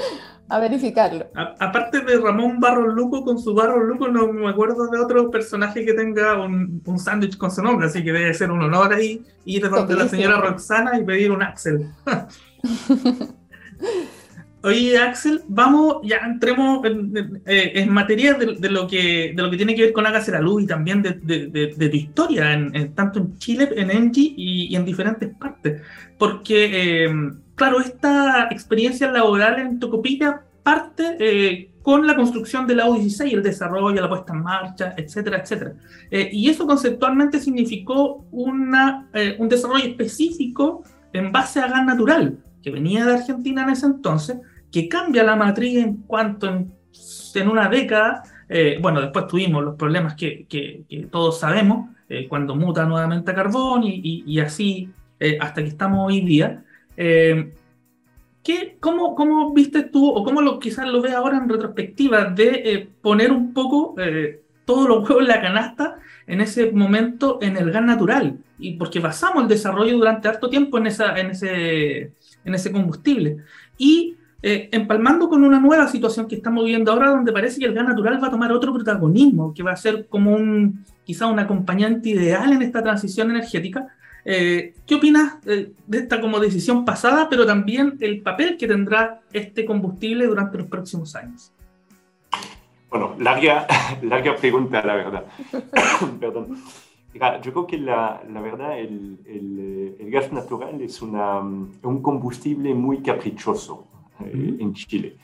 A 0.49 0.59
verificarlo. 0.59 1.27
aparte 1.35 2.01
de 2.01 2.17
Ramón 2.17 2.59
Barros 2.59 2.93
Luco 2.93 3.23
con 3.23 3.39
su 3.39 3.53
Barros 3.53 3.83
Luco, 3.85 4.07
no 4.07 4.31
me 4.31 4.49
acuerdo 4.49 4.87
de 4.87 4.99
otro 4.99 5.29
personaje 5.31 5.85
que 5.85 5.93
tenga 5.93 6.41
un, 6.41 6.81
un 6.85 6.99
sándwich 6.99 7.37
con 7.37 7.51
su 7.51 7.61
nombre, 7.61 7.87
así 7.87 8.03
que 8.03 8.11
debe 8.11 8.33
ser 8.33 8.51
un 8.51 8.61
honor 8.61 8.93
ahí 8.93 9.25
ir 9.45 9.69
donde 9.69 9.95
la 9.95 10.07
señora 10.07 10.39
Roxana 10.39 10.97
y 10.97 11.03
pedir 11.03 11.31
un 11.31 11.43
Axel. 11.43 11.89
Oye, 14.65 14.97
Axel, 14.97 15.41
vamos, 15.49 15.97
ya 16.03 16.19
entremos 16.25 16.85
en, 16.85 17.41
eh, 17.45 17.85
materia 17.85 18.35
de, 18.35 18.69
lo 18.69 18.87
que, 18.87 19.33
de 19.35 19.43
lo 19.43 19.51
que 19.51 19.57
tiene 19.57 19.75
que 19.75 19.81
ver 19.81 19.91
con 19.91 20.05
Hágase 20.05 20.31
la 20.31 20.39
Luz 20.39 20.63
y 20.63 20.67
también 20.67 21.01
de, 21.01 21.15
de 21.17 21.89
tu 21.89 21.97
historia, 21.97 22.53
en, 22.53 22.93
tanto 22.95 23.19
en 23.19 23.37
Chile, 23.39 23.69
en 23.75 23.91
Engie 23.91 24.33
y, 24.37 24.73
en 24.73 24.85
diferentes 24.85 25.29
partes. 25.35 25.81
Porque, 26.17 27.03
eh, 27.03 27.13
claro, 27.55 27.81
esta 27.81 28.47
experiencia 28.51 29.11
laboral 29.11 29.59
en 29.59 29.79
Tocopilla 29.81 30.43
parte 30.63 31.17
eh, 31.19 31.71
con 31.81 32.07
la 32.07 32.15
construcción 32.15 32.65
de 32.65 32.75
la 32.75 32.87
U16, 32.87 33.33
el 33.33 33.43
desarrollo, 33.43 34.01
la 34.01 34.07
puesta 34.07 34.31
en 34.31 34.43
marcha, 34.43 34.93
etcétera, 34.95 35.39
etcétera. 35.39 35.73
y 36.09 36.49
eso 36.49 36.65
conceptualmente 36.65 37.41
significó 37.41 38.25
una, 38.31 39.09
un 39.39 39.49
desarrollo 39.49 39.83
específico 39.83 40.85
en 41.11 41.33
base 41.33 41.59
a 41.59 41.67
gas 41.67 41.85
natural, 41.85 42.37
que 42.63 42.71
venía 42.71 43.05
de 43.05 43.15
Argentina 43.15 43.63
en 43.63 43.71
ese 43.71 43.87
entonces, 43.87 44.37
que 44.73 44.89
cambia 44.89 45.23
la 45.23 45.35
matriz 45.35 45.77
en 45.77 45.97
cuanto 45.97 46.47
en, 46.47 47.47
una 47.47 47.69
década, 47.69 48.23
eh, 48.49 48.79
bueno, 48.81 49.01
después 49.01 49.27
tuvimos 49.27 49.63
los 49.63 49.75
problemas 49.75 50.15
que, 50.15 50.47
que, 50.49 50.83
todos 51.11 51.39
sabemos, 51.39 51.91
eh, 52.09 52.27
cuando 52.27 52.55
muta 52.55 52.83
nuevamente 52.83 53.31
a 53.31 53.35
carbón 53.35 53.83
y, 53.83 54.23
y, 54.25 54.39
así 54.39 54.89
eh, 55.19 55.37
hasta 55.39 55.61
que 55.61 55.69
estamos 55.69 56.07
hoy 56.07 56.21
día. 56.21 56.63
¿qué, 56.95 58.77
cómo, 58.79 59.15
¿Cómo 59.15 59.53
viste 59.53 59.83
tú, 59.83 60.09
o 60.09 60.23
cómo 60.23 60.41
lo, 60.41 60.59
quizás 60.59 60.87
lo 60.87 61.01
ves 61.01 61.13
ahora 61.13 61.37
en 61.37 61.49
retrospectiva, 61.49 62.25
de 62.25 62.89
poner 63.01 63.31
un 63.31 63.53
poco 63.53 63.95
todos 64.65 64.87
los 64.87 65.07
huevos 65.07 65.21
en 65.21 65.27
la 65.27 65.41
canasta 65.41 65.97
en 66.25 66.41
ese 66.41 66.71
momento 66.71 67.37
en 67.43 67.57
el 67.57 67.71
gas 67.71 67.83
natural? 67.83 68.39
Y 68.57 68.73
porque 68.73 68.99
basamos 68.99 69.43
el 69.43 69.49
desarrollo 69.49 69.95
durante 69.95 70.27
harto 70.27 70.49
tiempo 70.49 70.79
en, 70.79 70.87
esa, 70.87 71.17
en, 71.19 71.27
ese, 71.27 72.11
en 72.43 72.55
ese 72.55 72.71
combustible. 72.71 73.37
Y 73.77 74.17
eh, 74.45 74.67
empalmando 74.73 75.29
con 75.29 75.41
una 75.45 75.57
nueva 75.57 75.87
situación 75.87 76.27
que 76.27 76.35
estamos 76.35 76.65
viviendo 76.65 76.91
ahora, 76.91 77.11
donde 77.11 77.31
parece 77.31 77.61
que 77.61 77.65
el 77.65 77.73
gas 77.73 77.87
natural 77.87 78.21
va 78.21 78.27
a 78.27 78.31
tomar 78.31 78.51
otro 78.51 78.73
protagonismo, 78.73 79.53
que 79.53 79.63
va 79.63 79.71
a 79.71 79.77
ser 79.77 80.07
como 80.07 80.35
un, 80.35 80.83
quizá 81.05 81.27
un 81.27 81.39
acompañante 81.39 82.09
ideal 82.09 82.51
en 82.51 82.61
esta 82.61 82.83
transición 82.83 83.31
energética. 83.31 83.87
Eh, 84.25 84.73
¿Qué 84.85 84.95
opinas 84.95 85.35
eh, 85.45 85.71
de 85.87 85.97
esta 85.97 86.19
como 86.19 86.41
decisión 86.41 86.83
pasada, 86.83 87.29
pero 87.29 87.45
también 87.45 87.95
el 88.01 88.21
papel 88.21 88.57
que 88.57 88.67
tendrá 88.67 89.21
este 89.31 89.63
combustible 89.63 90.27
durante 90.27 90.57
los 90.57 90.67
próximos 90.67 91.15
años? 91.15 91.53
Bueno, 92.89 93.15
larga, 93.19 93.65
larga 94.01 94.35
pregunta, 94.35 94.85
la 94.85 94.95
verdad. 94.95 95.23
Perdón. 96.19 96.57
Yo 97.41 97.53
creo 97.53 97.67
que 97.67 97.77
la, 97.77 98.21
la 98.29 98.41
verdad, 98.41 98.77
el, 98.77 99.19
el, 99.25 99.95
el, 99.99 100.11
gas 100.11 100.33
natural 100.33 100.81
es 100.81 101.01
una, 101.01 101.39
un 101.39 102.01
combustible 102.01 102.73
muy 102.73 103.01
caprichoso. 103.03 103.87
Eh, 104.25 104.57
en 104.59 104.73
Chile. 104.73 105.15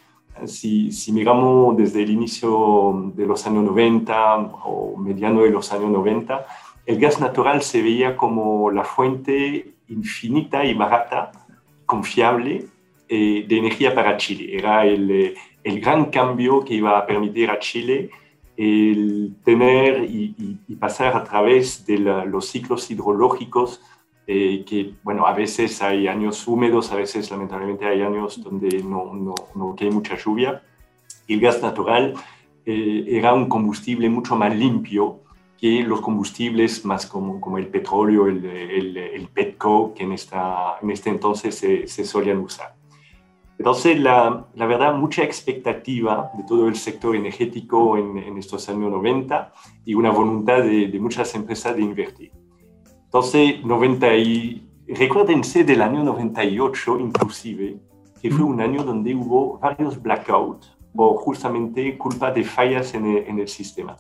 Si, 0.46 0.92
si, 0.92 1.12
miramos 1.12 1.76
desde 1.76 2.04
el 2.04 2.12
inicio 2.12 3.12
de 3.14 3.26
los 3.26 3.46
años 3.46 3.64
90 3.64 4.38
o 4.64 4.96
mediano 4.98 5.42
de 5.42 5.50
los 5.50 5.74
años 5.74 5.90
90, 5.90 6.46
el 6.86 7.00
gas 7.00 7.20
natural 7.20 7.62
se 7.62 7.82
veía 7.82 8.16
como 8.16 8.72
la 8.72 8.84
fuente 8.84 9.74
infinita 9.90 10.64
y 10.64 10.74
barata, 10.74 11.32
confiable 11.86 12.68
eh, 13.10 13.46
de 13.48 13.58
energía 13.58 13.94
para 13.94 14.16
Chile. 14.16 14.58
Era 14.58 14.86
el, 14.86 15.12
eh, 15.12 15.36
el, 15.64 15.82
gran 15.82 16.06
cambio 16.06 16.64
que 16.64 16.76
iba 16.76 16.98
a 16.98 17.06
permitir 17.06 17.50
a 17.50 17.60
Chile 17.60 18.10
el 18.56 19.36
tener 19.44 20.04
y, 20.04 20.58
y 20.68 20.76
pasar 20.76 21.16
a 21.16 21.24
través 21.24 21.86
de 21.86 21.98
los 21.98 22.48
ciclos 22.48 22.90
hidrológicos 22.92 23.82
eh, 24.32 24.64
que, 24.64 24.94
bueno, 25.02 25.26
a 25.26 25.34
veces 25.34 25.82
hay 25.82 26.08
años 26.08 26.48
húmedos, 26.48 26.92
a 26.92 26.96
veces 26.96 27.32
lamentablemente 27.32 27.88
hay 27.88 28.04
años 28.04 28.40
donde 28.44 28.84
no, 28.84 29.12
no, 29.16 29.34
no 29.56 29.76
hay 29.80 29.90
mucha 29.90 30.16
lluvia. 30.18 30.62
El 31.28 31.40
gas 31.40 31.64
natural 31.64 32.14
eh, 32.64 33.06
era 33.08 33.34
un 33.34 33.50
combustible 33.50 34.08
mucho 34.08 34.36
más 34.36 34.56
limpio 34.56 35.22
que 35.58 35.82
los 35.82 36.02
combustibles 36.02 36.86
más 36.86 37.08
como, 37.08 37.42
como 37.42 37.58
el 37.58 37.70
petróleo, 37.70 38.28
el, 38.28 38.46
el, 38.46 38.98
el, 38.98 39.28
petco, 39.30 39.96
que 39.96 40.04
en, 40.04 40.12
esta, 40.12 40.78
en 40.80 40.92
este 40.92 41.10
entonces 41.10 41.56
se, 41.56 41.88
se 41.88 42.06
solían 42.06 42.38
usar. 42.38 42.76
Entonces, 43.58 44.00
la, 44.00 44.46
la, 44.54 44.66
verdad, 44.68 44.94
mucha 44.94 45.24
expectativa 45.24 46.30
de 46.38 46.44
todo 46.44 46.68
el 46.68 46.76
sector 46.76 47.16
energético 47.16 47.98
en, 47.98 48.20
en 48.20 48.38
estos 48.38 48.70
años 48.70 48.92
90 48.92 49.52
y 49.86 49.96
una 49.96 50.12
voluntad 50.12 50.62
de, 50.62 50.88
de 50.88 51.00
muchas 51.00 51.34
empresas 51.34 51.76
de 51.76 51.82
invertir. 51.82 52.39
Entonces, 53.10 53.66
90 53.66 54.16
y, 54.18 54.70
recuérdense 54.88 55.64
del 55.64 55.82
año 55.82 56.04
98 56.04 57.00
inclusive, 57.00 57.78
que 58.22 58.30
fue 58.30 58.46
un 58.46 58.62
año 58.62 58.84
donde 58.84 59.16
hubo 59.16 59.58
varios 59.58 60.00
blackouts 60.00 60.78
o 60.96 61.16
justamente 61.16 61.98
culpa 61.98 62.32
de 62.32 62.44
fallas 62.44 62.94
en 62.94 63.06
el, 63.08 63.18
en 63.28 63.40
el, 63.40 63.48
sistema. 63.48 63.98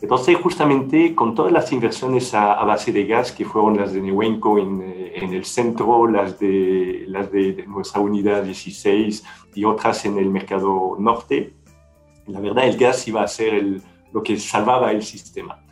Entonces, 0.00 0.36
justamente 0.36 1.16
con 1.16 1.34
todas 1.34 1.50
las 1.50 1.72
inversiones 1.72 2.32
a, 2.32 2.52
a, 2.52 2.64
base 2.64 2.92
de 2.92 3.04
gas, 3.06 3.32
que 3.32 3.44
fueron 3.44 3.76
las 3.76 3.92
de 3.92 4.00
Newenco 4.00 4.56
en, 4.58 4.82
en 4.82 5.32
el 5.32 5.44
centro, 5.44 6.06
las, 6.06 6.38
de, 6.38 7.06
las 7.08 7.32
de 7.32 7.64
nuestra 7.66 8.00
unidad 8.00 8.44
16 8.44 9.24
y 9.56 9.64
otras 9.64 10.04
en 10.04 10.16
el 10.18 10.30
mercado 10.30 10.96
norte, 10.98 11.54
la 12.26 12.38
verdad 12.38 12.68
el 12.68 12.76
gas 12.76 13.08
iba 13.08 13.22
a 13.22 13.26
ser 13.26 13.54
el, 13.54 13.82
lo 14.12 14.22
que 14.22 14.38
salvaba 14.38 14.92
el 14.92 15.02
sistema. 15.02 15.63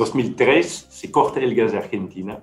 2003 0.00 0.86
se 0.88 1.10
corta 1.10 1.40
el 1.40 1.54
gas 1.54 1.72
de 1.72 1.78
Argentina. 1.78 2.42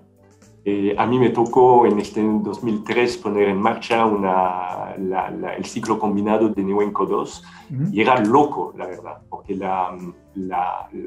Eh, 0.64 0.94
a 0.98 1.08
mí 1.08 1.18
me 1.18 1.30
tocó 1.30 1.88
en 1.88 1.98
este 2.00 2.22
2003 2.22 3.18
poner 3.18 3.50
en 3.50 3.60
marcha 3.60 4.06
una, 4.06 4.94
el 5.58 5.66
ciclo 5.66 5.98
combinado 5.98 6.50
de 6.50 6.62
Newenco 6.62 7.06
2 7.06 7.44
y 7.92 8.02
era 8.02 8.20
loco, 8.20 8.74
la 8.78 8.86
verdad, 8.86 9.22
porque 9.30 9.56
la, 9.56 9.98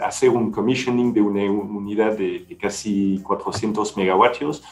hacer 0.02 0.30
un 0.30 0.50
commissioning 0.50 1.12
de 1.12 1.20
una 1.22 1.44
unidad 1.44 2.16
de, 2.16 2.56
casi 2.60 3.20
400 3.22 3.96
megavatios, 3.96 4.64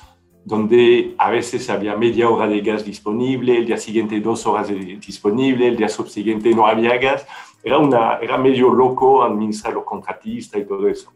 donde 0.44 1.14
a 1.18 1.30
veces 1.30 1.68
había 1.70 1.94
media 1.94 2.28
hora 2.28 2.48
de 2.48 2.60
gas 2.60 2.84
disponible, 2.84 3.58
el 3.58 3.66
día 3.66 3.76
siguiente 3.76 4.18
dos 4.20 4.46
horas 4.46 4.68
disponible, 4.68 5.68
el 5.68 5.76
día 5.76 5.88
subsiguiente 5.88 6.50
no 6.54 6.66
había 6.66 6.96
gas, 6.96 7.26
era, 7.62 7.78
una, 7.78 8.16
era 8.16 8.38
medio 8.38 8.70
loco 8.70 9.22
administrar 9.22 9.74
los 9.74 9.84
contratistas 9.84 10.60
y 10.60 10.64
todo 10.64 10.88
eso. 10.88 11.12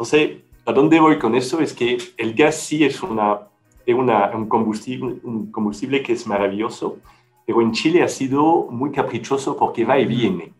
Entonces, 0.00 0.38
¿a 0.64 0.72
dónde 0.72 0.98
voy 0.98 1.18
con 1.18 1.34
eso? 1.34 1.60
Es 1.60 1.74
que 1.74 1.98
el 2.16 2.32
gas 2.32 2.56
sí 2.56 2.82
es, 2.84 3.02
una, 3.02 3.40
una, 3.86 4.34
un, 4.34 4.48
combustible, 4.48 5.16
un 5.24 5.52
combustible 5.52 6.02
que 6.02 6.14
es 6.14 6.26
maravilloso, 6.26 6.96
pero 7.44 7.60
en 7.60 7.72
Chile 7.72 8.02
ha 8.02 8.08
sido 8.08 8.66
muy 8.70 8.92
caprichoso 8.92 9.58
porque 9.58 9.84
va 9.84 9.98
y 9.98 10.06
viene. 10.06 10.54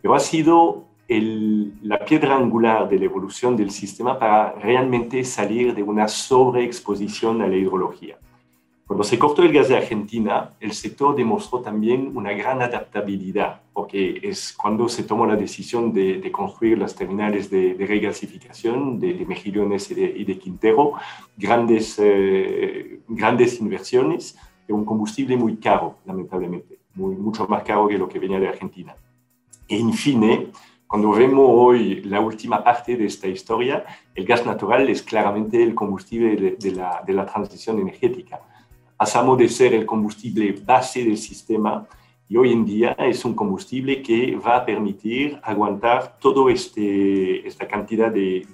Pero 0.00 0.14
ha 0.14 0.18
sido 0.18 0.84
el, 1.06 1.74
la 1.82 2.02
piedra 2.02 2.34
angular 2.34 2.88
de 2.88 2.98
la 2.98 3.04
evolución 3.04 3.58
del 3.58 3.72
sistema 3.72 4.18
para 4.18 4.52
realmente 4.52 5.22
salir 5.22 5.74
de 5.74 5.82
una 5.82 6.08
sobreexposición 6.08 7.42
a 7.42 7.46
la 7.46 7.56
hidrología. 7.56 8.16
Cuando 8.88 9.04
se 9.04 9.18
cortó 9.18 9.42
el 9.42 9.52
gas 9.52 9.68
de 9.68 9.76
Argentina, 9.76 10.54
el 10.60 10.72
sector 10.72 11.14
demostró 11.14 11.60
también 11.60 12.10
una 12.16 12.32
gran 12.32 12.62
adaptabilidad, 12.62 13.60
porque 13.74 14.18
es 14.22 14.54
cuando 14.54 14.88
se 14.88 15.02
tomó 15.02 15.26
la 15.26 15.36
decisión 15.36 15.92
de, 15.92 16.26
construir 16.32 16.78
las 16.78 16.94
terminales 16.94 17.50
de, 17.50 17.76
regasificación 17.78 18.98
de, 18.98 19.26
Mejillones 19.26 19.90
y 19.90 20.24
de, 20.24 20.38
Quintero, 20.38 20.94
grandes, 21.36 21.96
eh, 21.98 23.00
grandes 23.08 23.60
inversiones, 23.60 24.38
de 24.66 24.72
un 24.72 24.86
combustible 24.86 25.36
muy 25.36 25.58
caro, 25.58 25.98
lamentablemente, 26.06 26.78
muy, 26.94 27.14
mucho 27.14 27.46
más 27.46 27.64
caro 27.64 27.88
que 27.88 27.98
lo 27.98 28.08
que 28.08 28.18
venía 28.18 28.40
de 28.40 28.48
Argentina. 28.48 28.96
E, 29.68 29.78
en 29.78 29.92
fin, 29.92 30.50
cuando 30.86 31.10
vemos 31.10 31.46
hoy 31.46 32.00
la 32.04 32.20
última 32.20 32.64
parte 32.64 32.96
de 32.96 33.04
esta 33.04 33.28
historia, 33.28 33.84
el 34.14 34.24
gas 34.24 34.46
natural 34.46 34.88
es 34.88 35.02
claramente 35.02 35.62
el 35.62 35.74
combustible 35.74 36.56
de, 36.58 36.72
la, 36.72 37.02
de 37.06 37.12
la 37.12 37.26
transición 37.26 37.78
energética 37.80 38.40
pasamos 38.98 39.38
de 39.38 39.48
ser 39.48 39.74
el 39.74 39.86
combustible 39.86 40.52
base 40.64 41.04
del 41.04 41.16
sistema 41.16 41.86
y 42.28 42.36
hoy 42.36 42.52
en 42.52 42.66
día 42.66 42.92
es 42.98 43.24
un 43.24 43.34
combustible 43.34 44.02
que 44.02 44.36
va 44.36 44.56
a 44.56 44.66
permitir 44.66 45.38
aguantar 45.42 46.18
toda 46.18 46.52
este, 46.52 47.46
esta 47.46 47.66
cantidad 47.66 48.10
de, 48.10 48.44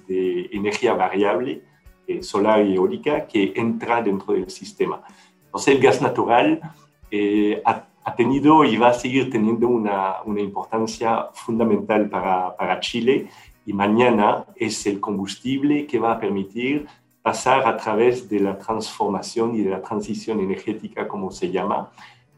energía 0.53 0.93
variable 0.93 1.63
eh, 2.07 2.21
solar 2.21 2.63
y 2.63 2.75
eólica 2.75 3.27
que 3.27 3.53
entra 3.55 4.01
dentro 4.01 4.33
del 4.33 4.49
sistema. 4.49 5.01
Entonces 5.45 5.75
el 5.75 5.81
gas 5.81 6.01
natural 6.01 6.61
eh, 7.09 7.61
ha, 7.65 7.87
tenido 8.15 8.63
y 8.63 8.77
va 8.77 8.89
a 8.89 8.93
seguir 8.93 9.31
teniendo 9.31 9.67
una, 9.67 10.21
una 10.25 10.39
importancia 10.39 11.25
fundamental 11.33 12.07
para, 12.07 12.55
para, 12.55 12.79
Chile 12.79 13.27
y 13.65 13.73
mañana 13.73 14.45
es 14.55 14.85
el 14.85 14.99
combustible 14.99 15.87
que 15.87 15.97
va 15.97 16.13
a 16.13 16.19
permitir 16.19 16.85
pasar 17.25 17.67
a 17.67 17.75
través 17.75 18.29
de 18.29 18.39
la 18.39 18.55
transformación 18.55 19.55
y 19.55 19.63
de 19.63 19.71
la 19.71 19.81
transición 19.81 20.41
energética, 20.41 21.07
como 21.07 21.31
se 21.31 21.49
llama, 21.49 21.89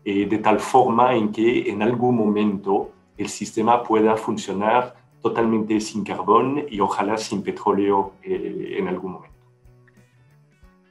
eh, 0.06 0.26
de 0.26 0.38
tal 0.38 0.62
forma 0.62 1.14
en 1.14 1.30
que 1.30 1.70
en 1.70 1.82
algún 1.82 2.16
momento 2.16 2.94
el 3.18 3.28
sistema 3.28 3.84
pueda 3.84 4.16
funcionar 4.16 4.96
totalmente 5.22 5.82
sin 5.82 6.06
carbón 6.06 6.64
y 6.70 6.80
ojalá 6.80 7.18
sin 7.18 7.44
petróleo 7.44 8.14
eh, 8.24 8.76
en 8.80 8.88
algún 8.88 9.12
momento. 9.12 9.36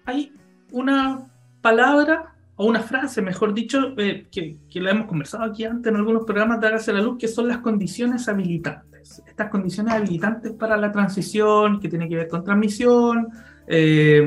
Hay 0.04 0.30
una 0.72 1.30
palabra 1.62 2.34
o 2.56 2.66
una 2.66 2.80
frase, 2.80 3.22
mejor 3.22 3.54
dicho, 3.54 3.94
eh, 3.96 4.26
que, 4.30 4.58
que, 4.68 4.78
la 4.82 4.90
hemos 4.90 5.06
conversado 5.06 5.44
aquí 5.44 5.64
antes 5.64 5.90
en 5.90 5.96
algunos 5.96 6.26
programas 6.26 6.60
de 6.60 6.66
Hágase 6.66 6.92
la 6.92 7.00
Luz, 7.00 7.16
que 7.18 7.28
son 7.28 7.48
las 7.48 7.58
condiciones 7.60 8.28
habilitantes. 8.28 9.22
Estas 9.26 9.48
condiciones 9.48 9.94
habilitantes 9.94 10.52
para 10.52 10.76
la 10.76 10.92
transición, 10.92 11.80
que 11.80 11.88
tiene 11.88 12.10
que 12.10 12.16
ver 12.16 12.28
con 12.28 12.44
transmisión, 12.44 13.28
eh, 13.66 14.22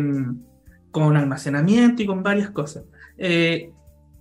con 0.91 1.17
almacenamiento 1.17 2.03
y 2.03 2.05
con 2.05 2.23
varias 2.23 2.49
cosas. 2.51 2.83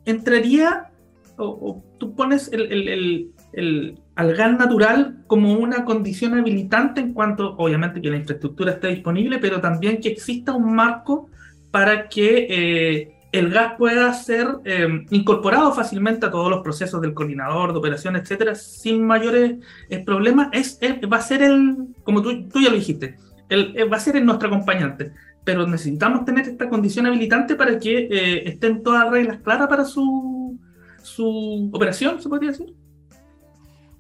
entraría, 0.05 0.91
o, 1.37 1.83
tú 1.99 2.15
pones 2.15 2.51
el, 2.53 2.73
el, 2.73 3.33
el, 3.53 4.01
al 4.15 4.35
gas 4.35 4.59
natural 4.59 5.19
como 5.27 5.55
una 5.55 5.85
condición 5.85 6.35
habilitante 6.35 7.01
en 7.01 7.13
cuanto, 7.13 7.55
obviamente, 7.57 8.01
que 8.01 8.11
la 8.11 8.17
infraestructura 8.17 8.73
esté 8.73 8.89
disponible, 8.89 9.39
pero 9.39 9.61
también 9.61 10.01
que 10.01 10.09
exista 10.09 10.53
un 10.53 10.75
marco 10.75 11.29
para 11.71 12.09
que 12.09 12.47
eh, 12.51 13.15
el 13.33 13.51
gas 13.51 13.75
pueda 13.77 14.13
ser 14.15 14.49
eh, 14.65 15.05
incorporado 15.11 15.73
fácilmente 15.73 16.27
a 16.27 16.31
todos 16.31 16.51
los 16.51 16.63
procesos 16.63 17.01
del 17.01 17.15
coordinador 17.15 17.73
de 17.73 17.79
operación, 17.79 18.17
etcétera, 18.17 18.55
sin 18.55 19.07
mayores 19.07 19.57
eh, 19.91 20.05
problemas. 20.05 20.49
Es, 20.53 20.79
va 21.13 21.19
a 21.19 21.23
ser 21.23 21.43
el, 21.43 21.95
como 22.05 22.23
tú, 22.23 22.49
tú 22.49 22.61
ya 22.61 22.71
lo 22.71 22.77
dijiste, 22.77 23.17
el, 23.49 23.93
va 23.93 23.97
a 23.97 24.01
ser 24.01 24.23
nuestro 24.25 24.49
acompañante. 24.49 25.13
Pero 25.45 25.67
necesitamos 25.67 26.25
tener 26.25 26.47
esta 26.47 26.69
condición 26.69 27.07
habilitante 27.07 27.55
para 27.55 27.79
que 27.79 28.43
estén 28.45 28.83
todas 28.83 29.05
las 29.05 29.13
reglas 29.13 29.39
claras 29.41 29.69
para 29.69 29.85
su, 29.85 30.59
su 31.03 31.71
operación, 31.73 32.21
se 32.21 32.29
podría 32.29 32.51
decir. 32.51 32.75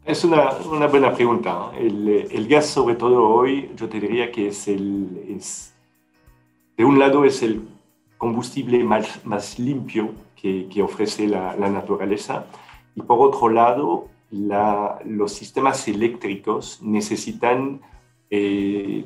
Es 0.04 0.24
una, 0.24 0.50
una 0.70 0.86
buena 0.86 1.12
pregunta. 1.12 1.70
El, 1.78 2.08
el, 2.08 2.48
gas, 2.48 2.66
sobre 2.66 2.94
todo 2.94 3.28
hoy, 3.28 3.70
yo 3.76 3.88
te 3.88 4.00
diría 4.00 4.30
que 4.32 4.48
es 4.48 4.66
el. 4.66 5.06
Es, 5.28 5.74
de 6.76 6.84
un 6.84 6.98
lado, 6.98 7.24
es 7.24 7.42
el 7.42 7.62
combustible 8.16 8.82
más, 8.84 9.24
más 9.26 9.58
limpio 9.58 10.14
que, 10.34 10.66
que 10.72 10.82
ofrece 10.82 11.26
la, 11.26 11.54
la, 11.56 11.68
naturaleza, 11.68 12.46
y 12.94 13.02
por 13.02 13.20
otro 13.20 13.48
lado, 13.48 14.08
la, 14.30 14.98
los 15.04 15.32
sistemas 15.32 15.86
eléctricos 15.88 16.80
necesitan 16.82 17.80
eh, 18.30 19.04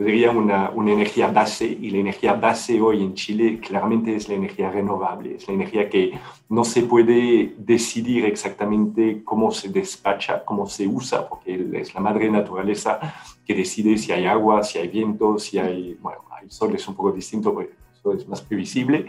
tendría 0.00 0.30
una, 0.30 0.70
una, 0.70 0.92
energía 0.92 1.26
base 1.26 1.66
y 1.66 1.90
la 1.90 1.98
energía 1.98 2.32
base 2.32 2.80
hoy 2.80 3.02
en 3.02 3.12
Chile 3.12 3.60
claramente 3.60 4.16
es 4.16 4.30
la 4.30 4.34
energía 4.34 4.70
renovable, 4.70 5.34
es 5.34 5.46
la 5.46 5.52
energía 5.52 5.90
que 5.90 6.18
no 6.48 6.64
se 6.64 6.84
puede 6.84 7.54
decidir 7.58 8.24
exactamente 8.24 9.22
cómo 9.22 9.50
se 9.50 9.68
despacha, 9.68 10.42
cómo 10.42 10.64
se 10.64 10.86
usa, 10.86 11.28
porque 11.28 11.68
es 11.74 11.94
la 11.94 12.00
madre 12.00 12.30
naturaleza 12.30 12.98
que 13.44 13.54
decide 13.54 13.98
si 13.98 14.10
hay 14.10 14.24
agua, 14.24 14.62
si 14.62 14.78
hay 14.78 14.88
viento, 14.88 15.38
si 15.38 15.58
hay, 15.58 15.98
bueno, 16.00 16.20
hay 16.30 16.48
sol 16.48 16.74
es 16.74 16.88
un 16.88 16.94
poco 16.94 17.12
distinto, 17.12 17.52
porque 17.52 17.74
eso 17.92 18.14
es 18.14 18.26
más 18.26 18.40
previsible, 18.40 19.04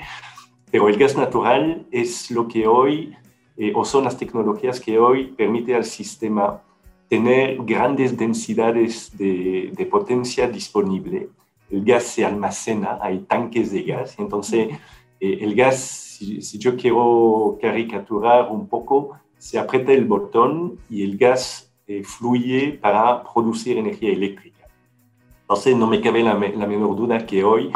pero 0.70 0.90
el 0.90 0.98
gas 0.98 1.16
natural 1.16 1.88
es 1.90 2.30
lo 2.32 2.50
que 2.50 2.68
hoy, 2.68 3.16
eh, 3.56 3.72
o 3.74 3.86
son 3.86 4.04
las 4.04 4.18
tecnologías 4.18 4.82
que 4.82 5.00
hoy 5.00 5.28
permite 5.28 5.74
al 5.74 5.86
sistema 5.86 6.62
tener 7.12 7.58
grandes 7.66 8.16
densidades 8.16 9.12
de, 9.18 9.86
potencia 9.92 10.48
disponible. 10.48 11.28
El 11.70 11.84
gas 11.84 12.04
se 12.04 12.24
almacena, 12.24 13.00
hay 13.02 13.20
tanques 13.28 13.70
de 13.74 13.84
gas, 13.84 14.16
entonces 14.18 14.70
eh, 15.20 15.40
el 15.42 15.54
gas, 15.54 15.76
si, 15.78 16.40
yo 16.58 16.78
quiero 16.78 17.58
caricaturar 17.62 18.50
un 18.50 18.66
poco, 18.66 19.20
se 19.38 19.60
aprieta 19.60 19.92
el 19.92 20.06
botón 20.06 20.80
y 20.90 21.04
el 21.04 21.18
gas 21.18 21.74
eh, 21.86 22.02
fluye 22.06 22.80
para 22.82 23.22
producir 23.24 23.78
energía 23.78 24.14
eléctrica. 24.14 24.66
Entonces 25.42 25.76
no 25.76 25.88
me 25.88 26.00
cabe 26.00 26.24
la, 26.24 26.36
menor 26.36 26.96
duda 26.96 27.26
que 27.26 27.44
hoy 27.44 27.72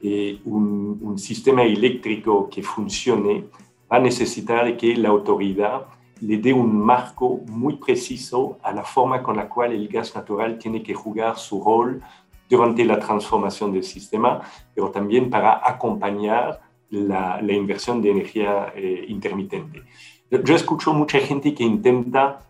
eh, 0.00 0.40
un, 0.46 0.98
un 1.02 1.18
sistema 1.18 1.62
eléctrico 1.62 2.48
que 2.48 2.62
funcione 2.62 3.44
va 3.92 3.98
a 3.98 4.00
necesitar 4.00 4.78
que 4.78 4.96
la 4.96 5.10
autoridad 5.10 5.88
le 6.20 6.38
dé 6.38 6.52
un 6.52 6.78
marco 6.78 7.40
muy 7.46 7.76
preciso 7.76 8.58
a 8.62 8.72
la 8.72 8.82
forma 8.82 9.22
con 9.22 9.36
la 9.36 9.48
cual 9.48 9.72
el 9.72 9.88
gas 9.88 10.14
natural 10.14 10.58
tiene 10.58 10.82
que 10.82 10.94
jugar 10.94 11.36
su 11.38 11.62
rol 11.62 12.02
durante 12.48 12.84
la 12.84 12.98
transformación 12.98 13.72
del 13.72 13.84
sistema, 13.84 14.40
pero 14.74 14.90
también 14.90 15.30
para 15.30 15.60
acompañar 15.68 16.60
la, 16.90 17.40
la 17.42 17.52
inversión 17.52 18.00
de 18.00 18.10
energía 18.10 18.72
eh, 18.74 19.04
intermitente. 19.08 19.82
Yo, 20.30 20.54
escucho 20.54 20.92
mucha 20.92 21.20
gente 21.20 21.54
que 21.54 21.64
intenta, 21.64 22.40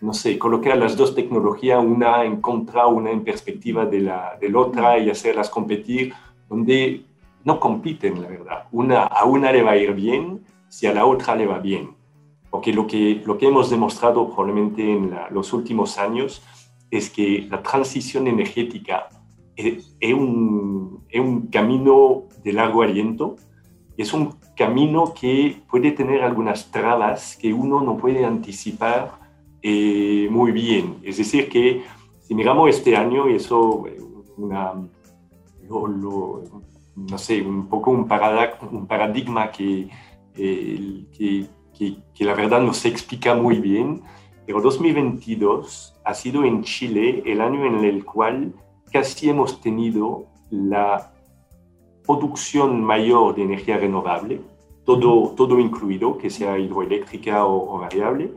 no 0.00 0.12
sé, 0.12 0.38
colocar 0.38 0.76
las 0.76 0.96
dos 0.96 1.14
tecnologías, 1.14 1.82
una 1.82 2.24
en 2.24 2.40
contra, 2.40 2.86
una 2.86 3.10
en 3.10 3.24
perspectiva 3.24 3.86
de 3.86 4.00
la, 4.00 4.36
de 4.40 4.48
la 4.48 4.58
otra 4.58 4.98
y 4.98 5.10
hacerlas 5.10 5.50
competir, 5.50 6.12
donde 6.48 7.04
no 7.44 7.58
compiten, 7.60 8.22
la 8.22 8.28
verdad. 8.28 8.64
Una, 8.72 9.02
a 9.04 9.24
una 9.24 9.52
le 9.52 9.62
va 9.62 9.72
a 9.72 9.76
ir 9.76 9.94
bien 9.94 10.44
si 10.68 10.86
a 10.86 10.94
la 10.94 11.06
otra 11.06 11.34
le 11.36 11.46
va 11.46 11.58
bien 11.58 11.90
porque 12.54 12.72
lo 12.72 12.86
que, 12.86 13.20
lo 13.26 13.36
que 13.36 13.48
hemos 13.48 13.68
demostrado 13.68 14.28
probablemente 14.28 14.88
en 14.88 15.12
los 15.32 15.52
últimos 15.52 15.98
años 15.98 16.40
es 16.88 17.10
que 17.10 17.48
la 17.50 17.60
transición 17.60 18.28
energética 18.28 19.08
es, 19.56 19.96
un, 20.14 21.04
es, 21.08 21.20
un, 21.20 21.48
camino 21.48 22.28
de 22.44 22.52
largo 22.52 22.82
aliento, 22.82 23.34
es 23.96 24.14
un 24.14 24.36
camino 24.56 25.12
que 25.20 25.62
puede 25.68 25.90
tener 25.90 26.22
algunas 26.22 26.70
trabas 26.70 27.36
que 27.36 27.52
uno 27.52 27.80
no 27.80 27.96
puede 27.96 28.24
anticipar 28.24 29.18
eh, 29.60 30.28
muy 30.30 30.52
bien. 30.52 30.98
Es 31.02 31.16
decir, 31.16 31.48
que 31.48 31.82
si 32.20 32.36
miramos 32.36 32.70
este 32.70 32.96
año, 32.96 33.28
y 33.28 33.34
eso, 33.34 33.82
una, 34.36 34.74
no 35.68 37.18
sé, 37.18 37.42
un 37.42 37.66
poco 37.66 37.90
un, 37.90 38.08
un 38.70 38.86
paradigma 38.86 39.50
que, 39.50 39.88
eh, 40.36 41.04
que 41.18 41.48
que, 41.76 42.24
la 42.24 42.34
verdad 42.34 42.60
no 42.60 42.72
se 42.72 42.88
explica 42.88 43.34
muy 43.34 43.58
bien, 43.58 44.02
pero 44.46 44.60
2022 44.60 46.00
ha 46.04 46.14
sido 46.14 46.44
en 46.44 46.62
Chile 46.62 47.22
el 47.26 47.40
año 47.40 47.64
en 47.64 47.84
el 47.84 48.04
cual 48.04 48.52
casi 48.92 49.30
hemos 49.30 49.60
tenido 49.60 50.26
la 50.50 51.12
producción 52.06 52.82
mayor 52.84 53.34
de 53.34 53.42
energía 53.42 53.78
renovable, 53.78 54.40
todo, 54.84 55.30
todo 55.30 55.58
incluido, 55.58 56.18
que 56.18 56.30
sea 56.30 56.58
hidroeléctrica 56.58 57.46
o, 57.46 57.78
variable, 57.78 58.32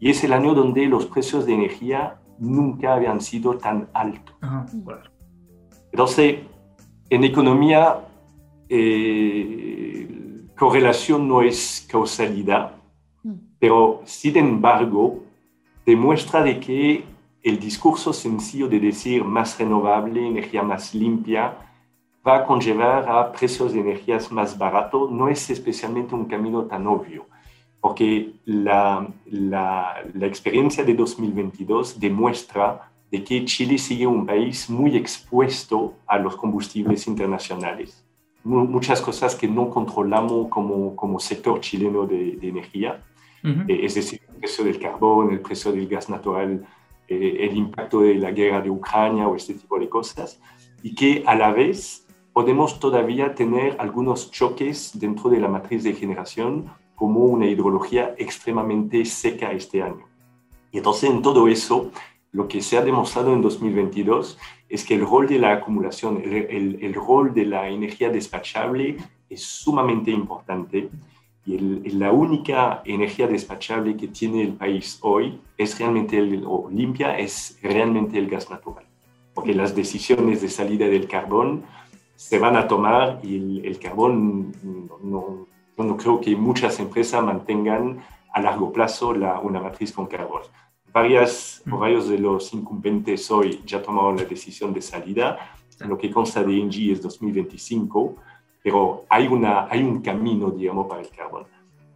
y 0.00 0.10
es 0.10 0.22
el 0.24 0.32
año 0.32 0.54
donde 0.54 0.86
los 0.86 1.06
precios 1.06 1.46
de 1.46 1.54
energía 1.54 2.20
nunca 2.38 2.94
habían 2.94 3.20
sido 3.20 3.56
tan 3.58 3.88
altos. 3.94 4.34
Entonces, 5.92 6.40
en 7.10 7.24
economía, 7.24 8.00
eh, 8.68 9.87
correlación 10.58 11.28
no 11.28 11.40
es 11.40 11.86
causalidad, 11.88 12.72
mm. 13.22 13.32
pero 13.58 14.02
sin 14.04 14.36
embargo 14.36 15.22
demuestra 15.86 16.42
de 16.42 16.58
que 16.58 17.04
el 17.42 17.58
discurso 17.58 18.12
sencillo 18.12 18.68
de 18.68 18.80
decir 18.80 19.24
más 19.24 19.58
renovable, 19.58 20.26
energía 20.26 20.62
más 20.62 20.94
limpia, 20.94 21.56
va 22.26 22.38
a 22.38 22.44
conllevar 22.44 23.08
a 23.08 23.32
precios 23.32 23.72
de 23.72 23.80
energías 23.80 24.30
más 24.30 24.58
baratos, 24.58 25.10
no 25.10 25.28
es 25.28 25.48
especialmente 25.48 26.14
un 26.14 26.26
camino 26.26 26.64
tan 26.64 26.86
obvio, 26.86 27.26
porque 27.80 28.32
la, 28.44 29.08
la, 29.26 30.02
la 30.12 30.26
experiencia 30.26 30.84
de 30.84 30.94
2022 30.94 31.98
demuestra 31.98 32.90
de 33.10 33.24
que 33.24 33.44
Chile 33.44 33.78
sigue 33.78 34.06
un 34.06 34.26
país 34.26 34.68
muy 34.68 34.96
expuesto 34.96 35.94
a 36.06 36.18
los 36.18 36.36
combustibles 36.36 37.06
internacionales 37.06 38.04
muchas 38.44 39.00
cosas 39.00 39.34
que 39.34 39.48
no 39.48 39.68
controlamos 39.70 40.48
como, 40.48 40.94
como 40.96 41.20
sector 41.20 41.60
chileno 41.60 42.06
de, 42.06 42.38
energía, 42.42 43.02
eh, 43.44 43.80
es 43.82 43.94
decir, 43.94 44.20
el 44.28 44.36
precio 44.36 44.64
del 44.64 44.78
carbón, 44.78 45.32
el 45.32 45.40
precio 45.40 45.72
del 45.72 45.86
gas 45.88 46.08
natural, 46.08 46.66
eh, 47.08 47.36
el 47.40 47.56
impacto 47.56 48.00
de 48.00 48.14
la 48.14 48.30
guerra 48.30 48.60
de 48.60 48.70
Ucrania 48.70 49.28
o 49.28 49.36
este 49.36 49.54
tipo 49.54 49.78
de 49.78 49.88
cosas, 49.88 50.40
y 50.82 50.94
que 50.94 51.22
a 51.26 51.34
la 51.34 51.52
vez 51.52 52.06
podemos 52.32 52.78
todavía 52.78 53.34
tener 53.34 53.76
algunos 53.78 54.30
choques 54.30 54.98
dentro 54.98 55.30
de 55.30 55.40
la 55.40 55.48
matriz 55.48 55.82
de 55.84 55.94
generación, 55.94 56.70
como 56.94 57.24
una 57.24 57.46
hidrología 57.46 58.14
extremadamente 58.18 59.04
seca 59.04 59.52
este 59.52 59.82
año. 59.82 60.06
Y 60.72 60.78
entonces 60.78 61.10
en 61.10 61.22
todo 61.22 61.48
eso, 61.48 61.90
lo 62.32 62.48
que 62.48 62.60
se 62.60 62.76
ha 62.76 62.82
demostrado 62.82 63.32
en 63.32 63.42
2022 63.42 64.38
es 64.68 64.84
que 64.84 64.94
el 64.94 65.00
rol 65.00 65.26
de 65.26 65.38
la 65.38 65.52
acumulación, 65.54 66.22
el, 66.22 66.78
el, 66.80 66.94
rol 66.94 67.32
de 67.32 67.46
la 67.46 67.68
energía 67.68 68.10
despachable 68.10 68.96
es 69.30 69.42
sumamente 69.42 70.10
importante 70.10 70.90
y 71.46 71.90
la 71.92 72.12
única 72.12 72.82
energía 72.84 73.26
despachable 73.26 73.96
que 73.96 74.08
tiene 74.08 74.42
el 74.42 74.52
país 74.52 74.98
hoy 75.00 75.40
es 75.56 75.78
realmente 75.78 76.18
el, 76.18 76.44
o 76.46 76.68
limpia, 76.70 77.18
es 77.18 77.58
realmente 77.62 78.18
el 78.18 78.28
gas 78.28 78.50
natural. 78.50 78.84
Porque 79.32 79.54
las 79.54 79.74
decisiones 79.74 80.42
de 80.42 80.50
salida 80.50 80.86
del 80.88 81.08
carbón 81.08 81.64
se 82.16 82.38
van 82.38 82.56
a 82.56 82.68
tomar 82.68 83.20
y 83.22 83.66
el, 83.66 83.78
carbón, 83.78 84.52
no, 85.02 85.46
no, 85.78 85.96
creo 85.96 86.20
que 86.20 86.36
muchas 86.36 86.78
empresas 86.80 87.24
mantengan 87.24 88.04
a 88.34 88.42
largo 88.42 88.70
plazo 88.70 89.14
la, 89.14 89.40
una 89.40 89.58
matriz 89.58 89.92
con 89.92 90.06
carbón. 90.06 90.42
Varias, 90.98 91.62
mm. 91.64 91.78
varios 91.78 92.08
de 92.08 92.18
los 92.18 92.52
incumbentes 92.52 93.30
hoy 93.30 93.60
ya 93.64 93.80
tomaron 93.80 94.16
la 94.16 94.24
decisión 94.24 94.72
de 94.72 94.82
salida. 94.82 95.38
Lo 95.80 95.96
que 95.96 96.10
consta 96.10 96.42
de 96.42 96.58
Engie 96.58 96.92
es 96.92 97.00
2025 97.02 98.16
pero 98.62 99.04
hay, 99.08 99.26
una, 99.28 99.66
hay 99.70 99.82
un 99.82 100.02
camino, 100.02 100.50
digamos, 100.50 100.86
para 100.86 101.00
el 101.00 101.08
carbón. 101.08 101.46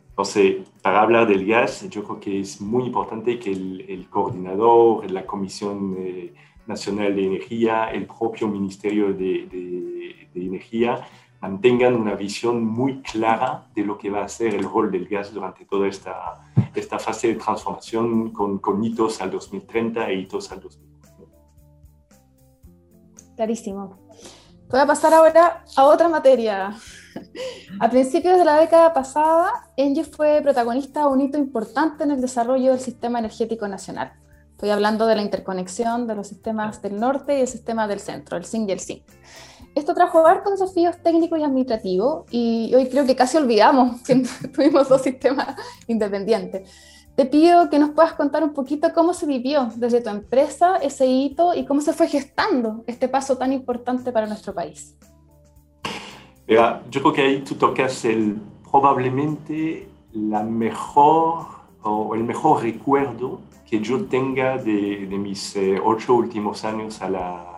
Entonces, 0.08 0.68
para 0.80 1.02
hablar 1.02 1.26
del 1.26 1.44
gas, 1.46 1.88
yo 1.88 2.02
creo 2.04 2.20
que 2.20 2.40
es 2.40 2.60
muy 2.60 2.84
importante 2.84 3.38
que 3.38 3.50
el, 3.50 4.06
coordinador, 4.08 5.10
la 5.10 5.26
Comisión 5.26 5.96
eh, 5.98 6.32
Nacional 6.66 7.14
de 7.14 7.26
Energía, 7.26 7.90
el 7.90 8.06
propio 8.06 8.48
Ministerio 8.48 9.12
de, 9.12 9.46
de, 9.50 9.82
Energía 10.34 11.06
mantengan 11.42 11.96
una 11.96 12.14
visión 12.14 12.64
muy 12.64 13.02
clara 13.02 13.66
de 13.74 13.84
lo 13.84 13.98
que 13.98 14.08
va 14.10 14.24
a 14.24 14.28
ser 14.28 14.54
el 14.54 14.62
rol 14.62 14.92
del 14.92 15.08
gas 15.08 15.34
durante 15.34 15.64
toda 15.64 15.88
esta, 15.88 16.14
esta 16.72 17.00
fase 17.00 17.28
de 17.28 17.34
transformación 17.34 18.30
con, 18.30 18.58
con 18.58 18.82
hitos 18.82 19.20
al 19.20 19.32
2030 19.32 20.08
e 20.08 20.14
hitos 20.20 20.52
al 20.52 20.60
2040. 20.60 21.36
Clarísimo. 23.34 23.98
Voy 24.70 24.80
a 24.80 24.86
pasar 24.86 25.12
ahora 25.12 25.64
a 25.76 25.84
otra 25.84 26.08
materia. 26.08 26.76
A 27.80 27.90
principios 27.90 28.38
de 28.38 28.44
la 28.44 28.60
década 28.60 28.94
pasada, 28.94 29.68
Engie 29.76 30.04
fue 30.04 30.40
protagonista 30.42 31.00
de 31.00 31.06
un 31.06 31.20
hito 31.22 31.38
importante 31.38 32.04
en 32.04 32.12
el 32.12 32.20
desarrollo 32.20 32.70
del 32.70 32.80
sistema 32.80 33.18
energético 33.18 33.66
nacional. 33.66 34.12
Estoy 34.52 34.70
hablando 34.70 35.08
de 35.08 35.16
la 35.16 35.22
interconexión 35.22 36.06
de 36.06 36.14
los 36.14 36.28
sistemas 36.28 36.80
del 36.82 37.00
norte 37.00 37.36
y 37.36 37.40
el 37.40 37.48
sistema 37.48 37.88
del 37.88 37.98
centro, 37.98 38.36
el 38.36 38.44
SIN 38.44 38.68
y 38.68 38.72
el 38.72 38.78
SIN. 38.78 39.02
Esto 39.74 39.94
trajo 39.94 40.22
varios 40.22 40.58
desafíos 40.58 40.96
técnicos 41.02 41.38
y 41.38 41.42
administrativos 41.42 42.24
y 42.30 42.74
hoy 42.74 42.88
creo 42.88 43.06
que 43.06 43.16
casi 43.16 43.38
olvidamos 43.38 44.02
que 44.06 44.22
tuvimos 44.48 44.88
dos 44.88 45.02
sistemas 45.02 45.56
independientes. 45.86 46.70
Te 47.16 47.26
pido 47.26 47.68
que 47.68 47.78
nos 47.78 47.90
puedas 47.90 48.14
contar 48.14 48.42
un 48.42 48.54
poquito 48.54 48.92
cómo 48.94 49.12
se 49.12 49.26
vivió 49.26 49.68
desde 49.76 50.00
tu 50.00 50.08
empresa 50.08 50.76
ese 50.76 51.06
hito 51.06 51.54
y 51.54 51.66
cómo 51.66 51.80
se 51.80 51.92
fue 51.92 52.08
gestando 52.08 52.84
este 52.86 53.08
paso 53.08 53.36
tan 53.36 53.52
importante 53.52 54.12
para 54.12 54.26
nuestro 54.26 54.54
país. 54.54 54.96
Mira, 56.46 56.82
yo 56.90 57.00
creo 57.02 57.12
que 57.12 57.22
ahí 57.22 57.40
tú 57.42 57.54
tocas 57.54 58.04
el, 58.04 58.40
probablemente 58.70 59.88
la 60.12 60.42
mejor 60.42 61.46
o 61.82 62.14
el 62.14 62.24
mejor 62.24 62.62
recuerdo 62.62 63.40
que 63.68 63.80
yo 63.80 64.04
tenga 64.06 64.56
de, 64.58 65.06
mis 65.18 65.56
eh, 65.56 65.80
ocho 65.82 66.14
últimos 66.14 66.64
años 66.64 67.00
a 67.02 67.08
la 67.08 67.51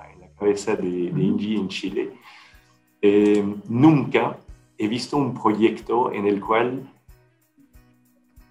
cabeza 0.45 0.77
de, 0.77 1.11
de 1.11 1.55
en 1.57 1.69
Chile. 1.69 2.11
Eh, 3.01 3.43
nunca 3.69 4.37
he 4.77 4.89
visto 4.89 5.17
un 5.17 5.33
proyecto 5.33 6.13
en 6.13 6.27
el 6.27 6.39
cual 6.41 6.83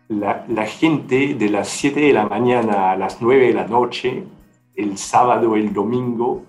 la, 0.09 0.65
gente 0.65 1.35
de 1.35 1.49
las 1.49 1.69
7 1.69 1.99
de 1.99 2.13
la 2.13 2.25
mañana 2.25 2.91
a 2.91 2.95
las 2.95 3.21
9 3.21 3.47
de 3.47 3.53
la 3.53 3.67
noche, 3.67 4.23
el 4.75 4.97
sábado, 4.97 5.55
el 5.55 5.71
domingo, 5.71 6.43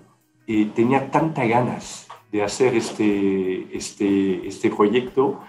eh, 0.47 0.67
tenía 0.73 1.11
tantas 1.11 1.47
ganas 1.47 2.07
de 2.31 2.41
hacer 2.43 2.75
este, 2.75 3.67
este, 3.75 4.47
este 4.47 4.69
proyecto 4.71 5.39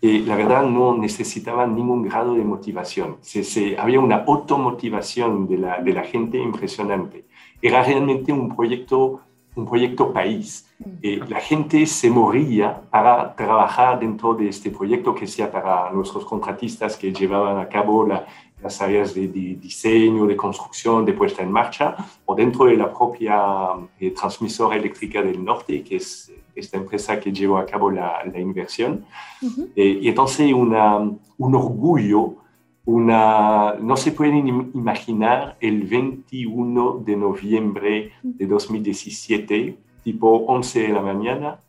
que 0.00 0.18
la 0.20 0.34
verdad 0.34 0.64
no 0.64 0.96
necesitaba 0.96 1.66
ningún 1.66 2.02
grado 2.02 2.34
de 2.34 2.44
motivación. 2.44 3.18
Se, 3.20 3.78
había 3.78 4.00
una 4.00 4.24
automotivación 4.26 5.46
de 5.46 5.58
la, 5.58 5.80
de 5.80 5.92
la 5.92 6.02
gente 6.02 6.38
impresionante. 6.38 7.24
Era 7.62 7.84
realmente 7.84 8.32
un 8.32 8.54
proyecto 8.54 9.20
un 9.54 9.66
proyecto 9.66 10.12
país. 10.12 10.66
Eh, 11.02 11.20
la 11.28 11.40
gente 11.40 11.86
se 11.86 12.10
moría 12.10 12.80
para 12.90 13.34
trabajar 13.34 14.00
dentro 14.00 14.34
de 14.34 14.48
este 14.48 14.70
proyecto 14.70 15.14
que 15.14 15.26
sea 15.26 15.50
para 15.50 15.90
nuestros 15.92 16.24
contratistas 16.24 16.96
que 16.96 17.12
llevaban 17.12 17.58
a 17.58 17.68
cabo 17.68 18.06
las 18.06 18.80
áreas 18.80 19.14
de, 19.14 19.28
diseño, 19.28 20.26
de 20.26 20.36
construcción, 20.36 21.04
de 21.04 21.12
puesta 21.12 21.42
en 21.42 21.52
marcha, 21.52 21.96
o 22.24 22.34
dentro 22.34 22.64
de 22.66 22.76
la 22.76 22.92
propia 22.92 23.68
eh, 24.00 24.10
transmisora 24.12 24.76
eléctrica 24.76 25.20
del 25.22 25.44
norte, 25.44 25.82
que 25.82 25.96
es 25.96 26.32
esta 26.54 26.76
empresa 26.76 27.18
que 27.18 27.32
llevó 27.32 27.58
a 27.58 27.66
cabo 27.66 27.90
la, 27.90 28.22
inversión. 28.34 29.04
Eh, 29.74 29.98
y 30.02 30.08
entonces 30.08 30.52
una, 30.52 30.98
un 30.98 31.54
orgullo 31.54 32.41
una, 32.84 33.74
no 33.74 33.96
se 33.96 34.12
pueden 34.12 34.48
imaginar 34.74 35.56
el 35.60 35.84
21 35.84 37.02
de 37.04 37.16
noviembre 37.16 38.12
de 38.22 38.46
2017, 38.46 39.78
tipo 40.02 40.28
11 40.46 40.80
de 40.80 40.88
la 40.88 41.00
mañana, 41.00 41.60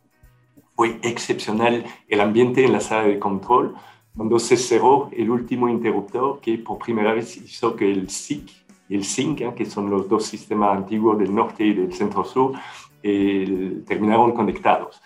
fue 0.76 1.00
excepcional 1.04 1.86
el 2.08 2.22
ambiente 2.22 2.66
en 2.66 2.74
la 2.74 2.80
sala 2.80 3.08
de 3.08 3.20
control, 3.20 3.76
cuando 4.16 4.40
se 4.40 4.58
cerró 4.58 5.10
el 5.12 5.30
último 5.30 5.70
interruptor 5.70 6.40
que 6.40 6.58
por 6.58 6.80
primera 6.80 7.14
vez 7.14 7.38
hizo 7.38 7.76
que 7.76 7.92
el 7.92 8.10
SIC 8.10 8.50
y 8.90 8.96
el 8.96 9.04
SINC, 9.04 9.42
¿eh? 9.42 9.54
que 9.56 9.66
son 9.66 9.90
los 9.90 10.10
dos 10.10 10.26
sistemas 10.26 10.78
antiguos 10.78 11.18
del 11.18 11.34
norte 11.34 11.66
y 11.66 11.74
del 11.74 11.94
centro-sur, 11.94 12.54
eh, 13.02 13.82
terminaron 13.88 14.34
conectados. 14.34 15.02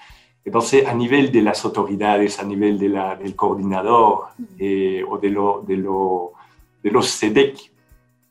Entonces, 0.48 0.88
a 0.88 0.94
nivel 0.94 1.30
de 1.30 1.42
las 1.42 1.66
autoridades, 1.66 2.40
a 2.40 2.44
nivel 2.44 2.80
de 2.80 2.88
la, 2.88 3.18
del 3.18 3.36
coordinador 3.36 4.28
eh, 4.58 5.04
o 5.06 5.18
de, 5.18 5.30
lo, 5.30 5.62
de, 5.68 5.76
lo, 5.76 6.32
de, 6.82 6.90
los 6.90 7.10
SEDEC, 7.10 7.70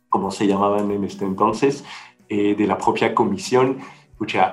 como 0.09 0.31
se 0.31 0.47
llamaban 0.47 0.91
en 0.91 1.05
este 1.05 1.27
entonces, 1.27 1.85
eh, 2.31 2.55
de 2.55 2.67
la 2.67 2.79
propia 2.79 3.15
comisión, 3.15 3.81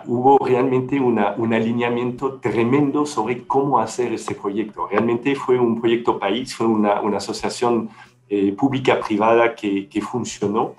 hubo 0.07 0.45
realmente 0.45 0.99
una, 0.99 1.35
un 1.37 1.53
alineamiento 1.53 2.41
tremendo 2.41 3.05
sobre 3.05 3.47
cómo 3.47 3.79
hacer 3.79 4.11
este 4.11 4.35
proyecto. 4.35 4.87
Realmente 4.87 5.33
fue 5.33 5.57
un 5.57 5.79
proyecto 5.79 6.19
país, 6.19 6.53
fue 6.53 6.67
una, 6.67 6.99
una 6.99 7.15
asociación 7.15 7.89
eh, 8.27 8.51
pública-privada 8.51 9.55
que, 9.55 9.87
que, 9.87 10.01
funcionó 10.01 10.75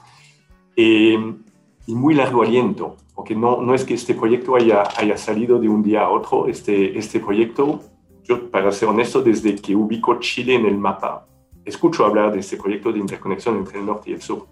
y 0.77 1.95
muy 1.95 2.13
largo 2.13 2.43
aliento 2.43 2.99
porque 3.15 3.35
no, 3.35 3.61
no 3.63 3.75
es 3.75 3.85
que 3.85 3.95
este 3.95 4.15
proyecto 4.15 4.57
haya, 4.57 4.83
haya 4.97 5.17
salido 5.17 5.59
de 5.59 5.69
un 5.69 5.83
día 5.83 6.03
a 6.03 6.11
otro, 6.11 6.49
este, 6.49 6.99
este 6.99 7.21
proyecto, 7.21 7.81
yo 8.25 8.51
para 8.51 8.73
ser 8.73 8.89
honesto, 8.89 9.23
desde 9.23 9.55
que 9.55 9.77
ubico 9.77 10.19
Chile 10.19 10.55
en 10.55 10.67
el 10.67 10.77
mapa, 10.77 11.27
escucho 11.65 12.05
hablar 12.05 12.33
de 12.33 12.41
este 12.41 12.57
proyecto 12.57 12.93
de 12.93 12.99
interconexión 12.99 13.57
entre 13.57 13.79
el 13.79 13.87
norte 13.87 14.11
y 14.11 14.15
el 14.15 14.23
sur. 14.23 14.47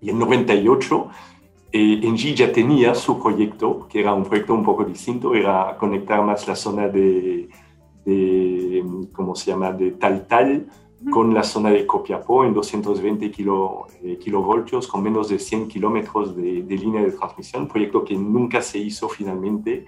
Y 0.00 0.10
en 0.10 0.18
98, 0.18 1.08
eh, 1.72 2.00
Engie 2.02 2.34
ya 2.34 2.50
tenía 2.50 2.94
su 2.94 3.20
proyecto, 3.20 3.86
que 3.88 4.00
era 4.00 4.14
un 4.14 4.24
proyecto 4.24 4.54
un 4.54 4.64
poco 4.64 4.84
distinto, 4.84 5.34
era 5.34 5.76
conectar 5.76 6.24
más 6.24 6.48
la 6.48 6.56
zona 6.56 6.88
de, 6.88 7.48
de 8.04 8.84
¿cómo 9.12 9.34
se 9.34 9.50
llama?, 9.50 9.72
de 9.72 9.92
Tal 9.92 10.26
Tal 10.26 10.66
con 11.08 11.32
la 11.32 11.42
zona 11.42 11.70
de 11.70 11.86
Copiapó 11.86 12.44
en 12.44 12.52
220 12.52 13.30
kilo, 13.30 13.86
eh, 14.02 14.18
kilovoltios, 14.18 14.86
con 14.86 15.02
menos 15.02 15.28
de 15.28 15.38
100 15.38 15.68
kilómetros 15.68 16.36
de, 16.36 16.62
línea 16.62 17.02
de 17.02 17.12
transmisión, 17.12 17.68
proyecto 17.68 18.04
que 18.04 18.14
nunca 18.14 18.60
se 18.60 18.78
hizo 18.78 19.08
finalmente. 19.08 19.86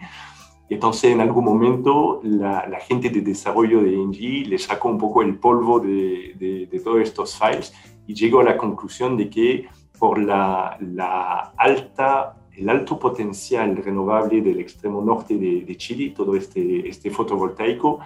Entonces, 0.70 1.12
en 1.12 1.20
algún 1.20 1.44
momento, 1.44 2.20
la, 2.22 2.81
gente 2.81 3.11
de 3.11 3.20
desarrollo 3.20 3.83
de 3.83 3.94
Engie 3.94 4.46
le 4.46 4.59
sacó 4.59 4.88
un 4.88 4.96
poco 4.96 5.20
el 5.22 5.38
polvo 5.38 5.81
de, 5.81 6.66
de, 6.70 6.81
todos 6.81 7.01
estos 7.01 7.38
files 7.38 7.75
y 8.07 8.14
llegó 8.14 8.40
a 8.40 8.44
la 8.44 8.57
conclusión 8.57 9.16
de 9.16 9.29
que 9.29 9.68
por 9.98 10.18
la, 10.18 10.79
la 10.81 11.53
alta 11.57 12.38
el 12.57 12.68
alto 12.68 12.98
potencial 12.98 13.77
renovable 13.77 14.42
del 14.42 14.61
extremo 14.61 15.03
norte 15.03 15.38
de, 15.38 15.62
de, 15.62 15.77
Chile, 15.77 16.12
todo 16.14 16.37
este, 16.37 16.87
este 16.87 17.11
fotovoltaico, 17.11 18.01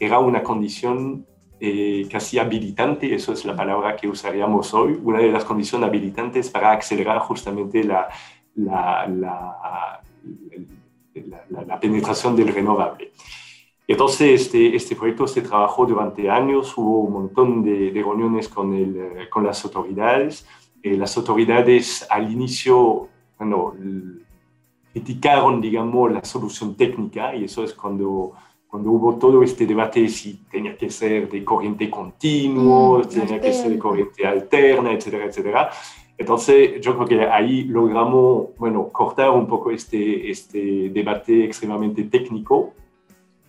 era 0.00 0.18
una 0.18 0.42
condición 0.42 1.24
eh, 1.64 2.08
casi 2.10 2.40
habilitante, 2.40 3.14
eso 3.14 3.32
es 3.32 3.44
la 3.44 3.54
palabra 3.54 3.94
que 3.94 4.08
usaríamos 4.08 4.74
hoy, 4.74 4.98
una 5.00 5.20
de 5.20 5.30
las 5.30 5.44
condiciones 5.44 5.86
habilitantes 5.88 6.50
para 6.50 6.72
acelerar 6.72 7.20
justamente 7.20 7.84
la, 7.84 8.08
la, 8.56 9.06
la, 11.66 11.78
penetración 11.80 12.34
del 12.34 12.48
renovable. 12.52 13.12
Entonces, 13.86 14.42
este, 14.42 14.74
este 14.74 14.96
proyecto 14.96 15.28
se 15.28 15.40
trabajó 15.40 15.86
durante 15.86 16.28
años, 16.28 16.76
hubo 16.76 17.02
un 17.02 17.12
montón 17.12 17.62
de, 17.62 17.92
reuniones 17.94 18.48
con, 18.48 18.74
el, 18.74 19.28
con 19.30 19.44
las 19.44 19.64
autoridades. 19.64 20.44
Eh, 20.82 20.96
las 20.96 21.16
autoridades 21.16 22.04
al 22.10 22.32
inicio, 22.32 23.08
bueno, 23.38 23.72
criticaron, 24.92 25.60
digamos, 25.60 26.10
la 26.10 26.24
solución 26.24 26.74
técnica 26.74 27.36
y 27.36 27.44
eso 27.44 27.62
es 27.62 27.72
cuando 27.72 28.32
cuando 28.72 28.90
hubo 28.90 29.16
todo 29.16 29.42
este 29.42 29.66
debate 29.66 30.08
si 30.08 30.44
tenía 30.50 30.74
que 30.74 30.88
ser 30.88 31.28
de 31.28 31.44
corriente 31.44 31.90
continuo, 31.90 33.00
mm, 33.00 33.02
tenía 33.02 33.38
que 33.38 33.52
ser 33.52 33.70
de 33.70 33.78
corriente 33.78 34.26
alterna, 34.26 34.94
etcétera, 34.94 35.26
etcétera. 35.26 35.70
Entonces, 36.16 36.80
yo 36.80 36.94
creo 36.96 37.06
que 37.06 37.26
ahí 37.26 37.64
logramos, 37.64 38.56
bueno, 38.56 38.88
cortar 38.88 39.28
un 39.28 39.46
poco 39.46 39.70
este, 39.70 40.30
este 40.30 40.88
debate 40.88 41.44
extremadamente 41.44 42.04
técnico. 42.04 42.72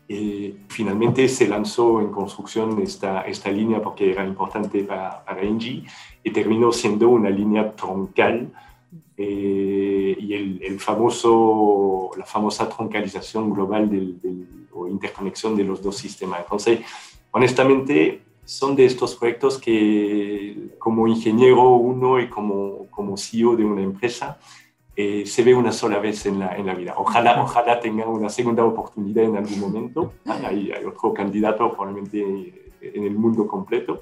Eh, 0.10 0.56
finalmente 0.68 1.30
se 1.30 1.48
lanzó 1.48 2.02
en 2.02 2.12
construcción 2.12 2.82
esta, 2.82 3.22
esta 3.22 3.50
línea 3.50 3.82
porque 3.82 4.12
era 4.12 4.28
importante 4.28 4.84
para, 4.84 5.24
para 5.24 5.42
Engie 5.42 5.86
y 6.22 6.32
terminó 6.32 6.74
siendo 6.74 7.08
una 7.08 7.30
línea 7.30 7.72
troncal. 7.72 8.52
Eh, 9.16 10.18
y 10.20 10.34
el, 10.34 10.62
el, 10.64 10.80
famoso, 10.82 12.12
la 12.18 12.26
famosa 12.26 12.68
troncalización 12.68 13.54
global 13.54 13.90
del, 13.90 14.20
o 14.74 14.88
interconexión 14.88 15.56
de 15.56 15.64
los 15.64 15.82
dos 15.82 15.98
sistemas. 15.98 16.42
Entonces, 16.42 16.82
honestamente, 17.32 18.22
son 18.46 18.76
de 18.76 18.86
estos 18.86 19.16
proyectos 19.16 19.58
que 19.58 20.76
como 20.78 21.08
ingeniero 21.08 21.70
uno 21.70 22.20
y 22.20 22.28
como, 22.28 22.88
como 22.90 23.18
CEO 23.18 23.56
de 23.56 23.64
una 23.64 23.82
empresa, 23.82 24.38
eh, 24.96 25.26
se 25.26 25.44
ve 25.44 25.56
una 25.56 25.72
sola 25.72 25.98
vez 26.00 26.26
en 26.26 26.40
la, 26.40 26.56
en 26.56 26.68
la, 26.68 26.76
vida. 26.76 26.94
Ojalá, 26.98 27.42
ojalá 27.42 27.80
tenga 27.80 28.08
una 28.08 28.30
segunda 28.30 28.64
oportunidad 28.64 29.24
en 29.24 29.38
algún 29.38 29.60
momento. 29.60 30.14
Hay, 30.26 30.72
hay 30.72 30.86
otro 30.86 31.14
candidato 31.14 31.72
probablemente 31.72 32.70
en 32.82 33.04
el 33.04 33.16
mundo 33.16 33.48
completo. 33.48 34.02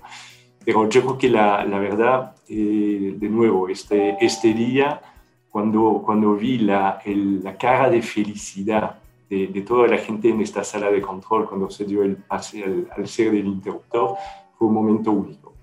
Pero 0.63 0.87
yo 0.89 1.01
creo 1.01 1.17
que 1.17 1.29
la, 1.29 1.63
la 1.65 1.79
verdad, 1.79 2.35
eh, 2.47 3.15
de 3.15 3.29
nuevo, 3.29 3.67
este, 3.69 4.17
este 4.19 4.53
día, 4.53 5.01
cuando, 5.49 6.01
cuando 6.05 6.35
vi 6.35 6.59
la, 6.59 7.01
la 7.05 7.57
cara 7.57 7.89
de 7.89 8.01
felicidad 8.01 9.00
de, 9.31 9.47
de, 9.47 9.61
toda 9.61 9.87
la 9.87 9.97
gente 9.97 10.27
en 10.27 10.41
esta 10.41 10.61
sala 10.61 10.91
de 10.91 11.01
control, 11.01 11.47
cuando 11.47 11.69
se 11.69 11.85
dio 11.85 12.03
el 12.03 12.17
pase 12.17 12.65
al, 12.65 12.89
al 12.97 13.07
ser 13.07 13.31
del 13.31 13.47
interruptor, 13.47 14.17
fue 14.57 14.67
un 14.67 14.73
momento 14.73 15.11
único. 15.11 15.53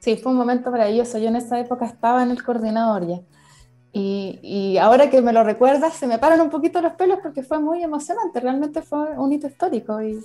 Sí, 0.00 0.16
fue 0.16 0.32
un 0.32 0.38
momento 0.38 0.72
maravilloso. 0.72 1.18
Yo 1.18 1.28
en 1.28 1.36
esa 1.36 1.60
época 1.60 1.86
estaba 1.86 2.24
en 2.24 2.32
el 2.32 2.42
coordinador 2.42 3.06
ya. 3.06 3.20
Y, 3.92 4.40
y, 4.42 4.78
ahora 4.78 5.10
que 5.10 5.22
me 5.22 5.32
lo 5.32 5.44
recuerdas, 5.44 5.94
se 5.94 6.08
me 6.08 6.18
paran 6.18 6.40
un 6.40 6.50
poquito 6.50 6.80
los 6.82 6.94
pelos 6.94 7.20
porque 7.22 7.42
fue 7.42 7.58
muy 7.60 7.82
emocionante, 7.82 8.38
realmente 8.38 8.82
fue 8.82 9.16
un 9.16 9.32
hito 9.32 9.46
histórico 9.46 10.02
y, 10.02 10.20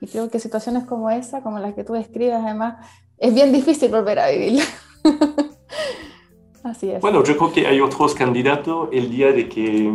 y 0.00 0.06
creo 0.06 0.30
que 0.30 0.38
situaciones 0.38 0.84
como 0.84 1.10
esa, 1.10 1.42
como 1.42 1.58
las 1.58 1.74
que 1.74 1.82
tú 1.82 1.94
describes, 1.94 2.36
además, 2.36 2.86
es 3.16 3.34
bien 3.34 3.52
difícil 3.52 3.90
volver 3.90 4.18
a 4.18 4.28
vivir. 4.28 4.62
Así 6.62 6.90
es. 6.90 7.00
Bueno, 7.00 7.24
yo 7.24 7.36
creo 7.36 7.52
que 7.52 7.66
hay 7.66 7.80
otros 7.80 8.14
candidatos 8.14 8.90
el 8.92 9.10
día 9.10 9.32
de 9.32 9.48
que, 9.48 9.90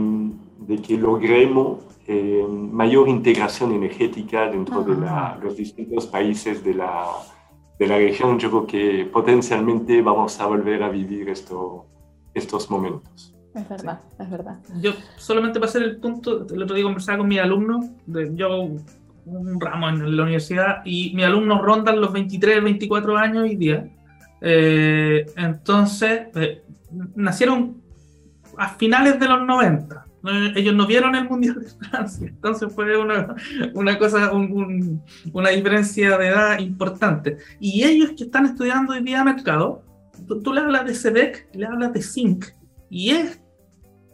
de 0.68 0.82
que 0.82 0.98
logremos 0.98 1.80
eh, 2.08 2.46
mayor 2.50 3.08
integración 3.08 3.72
energética 3.74 4.50
dentro 4.50 4.84
de 4.84 4.96
la, 4.96 5.40
los 5.42 5.56
distintos 5.56 6.08
países 6.08 6.64
de 6.64 6.74
la, 6.74 7.06
de 7.80 7.88
la 7.88 7.98
región. 7.98 8.40
Yo 8.40 8.50
creo 8.50 8.68
que 8.68 9.06
potencialmente 9.06 10.02
vamos 10.02 10.40
a 10.40 10.48
volver 10.48 10.84
a 10.84 10.90
vivir 10.90 11.30
esto 11.30 11.88
estos 12.34 12.70
momentos. 12.70 13.34
Es 13.54 13.70
verdad, 13.70 14.02
es 14.20 14.30
verdad. 14.30 14.60
Yo 14.82 14.94
solamente 15.18 15.60
para 15.60 15.70
hacer 15.70 15.84
el 15.84 15.98
punto, 15.98 16.48
el 16.52 16.64
otro 16.64 16.76
día 16.76 16.84
conversaba 16.84 17.20
con 17.20 17.28
mi 17.28 17.38
alumno, 17.38 17.96
de, 18.08 18.32
yo 18.36 18.68
un 19.26 19.62
ramo 19.62 19.90
en 19.90 20.18
la 20.18 20.24
universidad, 20.24 20.82
y 20.86 21.14
mis 21.16 21.26
alumnos 21.26 21.62
rondan 21.62 22.02
los 22.02 22.12
23, 22.12 22.64
24 22.64 23.18
años 23.18 23.48
y 23.48 23.56
día. 23.56 23.88
Eh, 24.42 25.26
entonces, 25.38 26.28
eh, 26.36 26.64
nacieron 27.16 27.82
a 28.58 28.70
finales 28.70 29.20
de 29.20 29.28
los 29.28 29.46
90. 29.46 30.03
Ellos 30.56 30.74
no 30.74 30.88
vieron 30.88 31.16
el 31.16 31.28
Mundial 31.28 31.60
de 31.60 31.68
Francia, 31.90 32.28
entonces 32.30 32.74
fue 32.74 32.98
una, 32.98 33.36
una 33.74 33.98
cosa, 33.98 34.32
un, 34.32 34.52
un, 34.54 35.04
una 35.34 35.50
diferencia 35.50 36.18
de 36.18 36.28
edad 36.28 36.60
importante. 36.60 37.38
Y 37.60 37.84
ellos 37.84 38.12
que 38.16 38.24
están 38.24 38.46
estudiando 38.46 38.94
hoy 38.94 39.04
día 39.04 39.24
mercado, 39.24 39.84
tú, 40.26 40.42
tú, 40.42 40.54
le 40.54 40.62
hablas 40.62 40.86
de 40.86 40.96
SEDEC, 40.96 41.50
le 41.54 41.66
hablas 41.66 41.92
de 41.92 42.02
Zinc, 42.02 42.46
y 42.90 43.10
es 43.10 43.42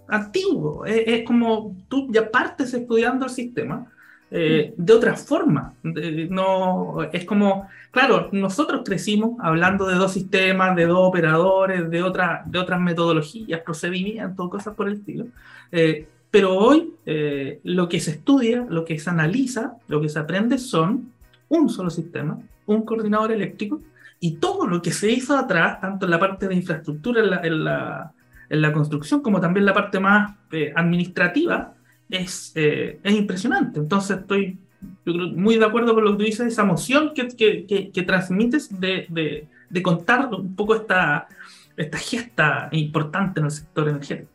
antiguo, 0.07 0.83
es, 0.85 1.03
es, 1.05 1.23
como 1.25 1.77
tú 1.87 2.07
ya 2.11 2.31
partes 2.31 2.73
estudiando 2.73 3.25
el 3.25 3.31
sistema 3.31 3.91
eh, 4.31 4.73
de 4.77 4.93
otra 4.93 5.15
forma. 5.15 5.73
No, 5.83 7.03
es 7.11 7.25
como, 7.25 7.67
claro, 7.91 8.29
nosotros 8.31 8.81
crecimos 8.85 9.39
hablando 9.39 9.87
de 9.87 9.95
dos 9.95 10.13
sistemas, 10.13 10.75
de 10.75 10.85
dos 10.85 10.99
operadores, 10.99 11.89
de, 11.89 12.03
otra, 12.03 12.43
de 12.45 12.59
otras 12.59 12.79
metodologías, 12.79 13.61
procedimientos, 13.61 14.49
cosas 14.49 14.75
por 14.75 14.87
el 14.87 14.95
estilo. 14.95 15.25
Eh, 15.71 16.07
pero 16.31 16.55
hoy 16.55 16.93
eh, 17.05 17.59
lo 17.63 17.89
que 17.89 17.99
se 17.99 18.11
estudia, 18.11 18.65
lo 18.69 18.85
que 18.85 18.99
se 18.99 19.09
analiza, 19.09 19.77
lo 19.87 19.99
que 19.99 20.09
se 20.09 20.19
aprende 20.19 20.59
son 20.59 21.11
un 21.47 21.69
solo 21.69 21.89
sistema, 21.89 22.39
un 22.67 22.83
coordinador 22.83 23.31
eléctrico 23.31 23.79
y 24.19 24.33
todo 24.33 24.67
lo 24.67 24.81
que 24.81 24.91
se 24.91 25.09
hizo 25.11 25.35
atrás, 25.35 25.81
tanto 25.81 26.05
en 26.05 26.11
la 26.11 26.19
parte 26.19 26.47
de 26.47 26.53
infraestructura, 26.53 27.21
en 27.21 27.29
la, 27.31 27.41
en 27.41 27.63
la, 27.63 28.11
en 28.49 28.61
la 28.61 28.71
construcción, 28.73 29.21
como 29.21 29.39
también 29.39 29.65
la 29.65 29.73
parte 29.73 29.99
más 29.99 30.35
eh, 30.51 30.71
administrativa, 30.75 31.73
es, 32.09 32.51
eh, 32.55 32.99
es, 33.03 33.13
impresionante. 33.13 33.79
Entonces 33.79 34.19
estoy 34.19 34.57
yo 35.05 35.13
creo, 35.13 35.27
muy 35.29 35.57
de 35.57 35.65
acuerdo 35.65 35.93
con 35.93 36.03
lo 36.03 36.11
que 36.11 36.17
tú 36.17 36.23
dices, 36.23 36.47
esa 36.47 36.63
emoción 36.63 37.13
que, 37.13 37.27
que, 37.27 37.65
que, 37.65 37.91
que 37.91 38.03
transmites 38.03 38.79
de, 38.79 39.05
de, 39.09 39.47
de, 39.69 39.83
contar 39.83 40.29
un 40.33 40.55
poco 40.55 40.75
esta, 40.75 41.27
esta 41.75 41.97
gesta 41.97 42.69
importante 42.71 43.39
en 43.39 43.45
el 43.47 43.51
sector 43.51 43.89
energético. 43.89 44.31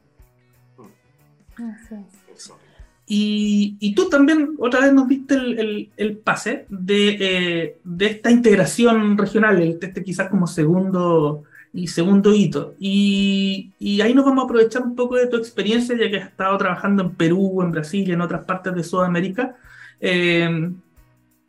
Y, 3.07 3.77
y, 3.81 3.95
tú 3.95 4.09
también 4.09 4.55
otra 4.59 4.81
vez 4.81 4.93
nos 4.93 5.07
diste 5.07 5.35
el, 5.35 5.59
el, 5.59 5.91
el 5.97 6.17
pase 6.17 6.67
de, 6.71 7.17
eh, 7.21 7.79
de, 7.85 8.07
esta 8.07 8.31
integración 8.31 9.19
regional, 9.19 9.61
este 9.63 10.03
quizás 10.03 10.31
como 10.31 10.47
segundo 10.47 11.45
y 11.75 11.89
segundo 11.89 12.33
hito. 12.33 12.77
Y, 12.79 13.73
ahí 14.01 14.15
nos 14.15 14.25
vamos 14.25 14.43
a 14.43 14.45
aprovechar 14.45 14.83
un 14.83 14.95
poco 14.95 15.17
de 15.17 15.27
tu 15.27 15.37
experiencia, 15.37 15.97
ya 15.99 16.09
que 16.09 16.19
has 16.19 16.29
estado 16.29 16.57
trabajando 16.57 17.03
en 17.03 17.11
Perú, 17.17 17.61
en 17.63 17.73
Brasil 17.73 18.09
en 18.11 18.21
otras 18.21 18.45
partes 18.45 18.75
de 18.75 18.85
Sudamérica. 18.85 19.57
Eh, 20.01 20.71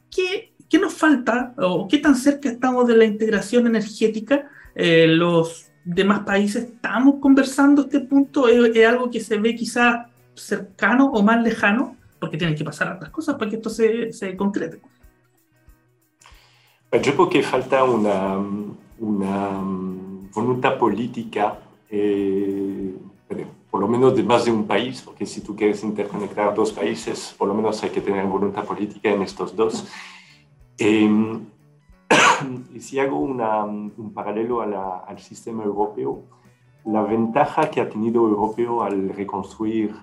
¿qué, 0.10 0.54
¿qué, 0.68 0.80
nos 0.80 0.96
falta 0.96 1.54
o 1.58 1.88
qué 1.88 2.00
tan 2.00 2.16
cerca 2.16 2.50
estamos 2.50 2.88
de 2.88 2.98
la 2.98 3.06
integración 3.06 3.68
energética? 3.68 4.50
Eh, 4.74 5.06
los 5.08 5.68
demás 5.84 6.22
países 6.22 6.64
estamos 6.64 7.16
conversando 7.22 7.84
este 7.84 8.00
punto, 8.00 8.48
es, 8.48 8.86
algo 8.88 9.12
que 9.12 9.20
se 9.20 9.38
ve 9.38 9.56
quizás 9.56 10.08
cercano 10.34 11.12
o 11.12 11.22
más 11.22 11.44
lejano, 11.44 11.98
porque 12.20 12.38
tienen 12.38 12.56
que 12.56 12.64
pasar 12.64 12.94
otras 12.94 13.12
cosas 13.12 13.36
para 13.36 13.52
que 13.52 13.58
esto 13.58 13.70
se, 13.70 14.12
se 14.12 14.36
concrete. 14.36 14.82
Yo 16.92 17.14
creo 17.14 17.30
que 17.30 17.44
falta 17.44 17.84
una 17.84 18.40
voluntad 20.36 20.78
política, 20.78 21.60
eh, 21.90 22.94
por 23.72 23.82
lo 23.82 23.88
menos 23.88 24.16
de 24.16 24.24
más 24.24 24.46
de 24.46 24.52
un 24.52 24.68
país, 24.68 25.02
porque 25.02 25.26
si 25.26 25.42
tú 25.42 25.56
quieres 25.56 25.84
interconectar 25.84 26.54
dos 26.54 26.72
países, 26.72 27.34
por 27.38 27.48
lo 27.48 27.54
menos 27.54 27.82
hay 27.84 27.90
que 27.90 28.02
tener 28.02 28.26
voluntad 28.26 28.66
política 28.66 29.10
en 29.10 29.22
estos 29.22 29.56
dos. 29.56 29.88
Eh, 30.78 31.10
y 32.74 32.80
si 32.82 33.00
hago 33.00 33.18
una, 33.20 33.64
un 33.64 34.12
paralelo 34.14 34.62
a 34.62 34.68
la, 34.68 34.98
al 35.00 35.20
sistema 35.20 35.64
europeo, 35.64 36.24
la 36.86 37.02
ventaja 37.02 37.72
que 37.72 37.82
ha 37.82 37.90
tenido 37.90 38.28
europeo 38.28 38.84
al 38.84 39.10
reconstruir 39.10 39.96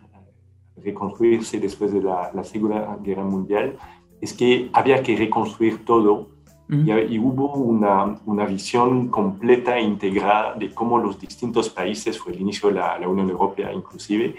reconstruirse 0.77 1.61
después 1.61 1.93
de 1.93 2.03
la, 2.03 2.31
la, 2.33 2.45
Segunda 2.45 2.99
Guerra 3.03 3.25
Mundial, 3.25 3.77
es 4.21 4.33
que 4.33 4.71
había 4.73 5.03
que 5.03 5.17
reconstruir 5.17 5.85
todo 5.85 6.29
y, 6.73 7.19
hubo 7.19 7.53
una, 7.55 8.19
una, 8.25 8.47
visión 8.47 9.09
completa 9.09 9.77
e 9.77 9.83
integrada 9.83 10.55
de 10.55 10.73
cómo 10.73 10.99
los 10.99 11.21
distintos 11.21 11.69
países, 11.69 12.19
fue 12.19 12.33
el 12.33 12.41
inicio 12.41 12.71
de 12.71 12.77
la, 12.77 13.07
Unión 13.07 13.29
Europea 13.29 13.73
inclusive, 13.73 14.37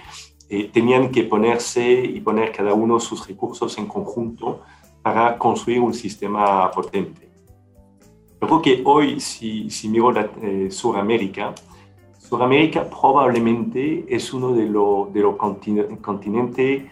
eh, 0.50 0.70
tenían 0.74 1.12
que 1.12 1.24
ponerse 1.24 2.04
y 2.04 2.20
poner 2.22 2.52
cada 2.52 2.74
uno 2.74 3.00
sus 3.00 3.28
recursos 3.28 3.78
en 3.78 3.86
conjunto 3.86 4.62
para 5.04 5.38
construir 5.38 5.80
un 5.80 5.94
sistema 5.94 6.72
potente. 6.72 7.30
Yo 8.42 8.48
creo 8.48 8.62
que 8.62 8.82
hoy, 8.84 9.20
si, 9.20 9.70
si 9.70 9.88
miro 9.88 10.12
la, 10.12 10.30
eh, 10.42 10.72
Sudamérica, 10.72 11.54
Sudamérica 12.18 12.90
probablemente 12.90 14.06
es 14.08 14.34
uno 14.34 14.54
de 14.54 14.66
los 14.66 15.14
de 15.14 15.20
lo 15.22 15.38
continentes 15.38 16.84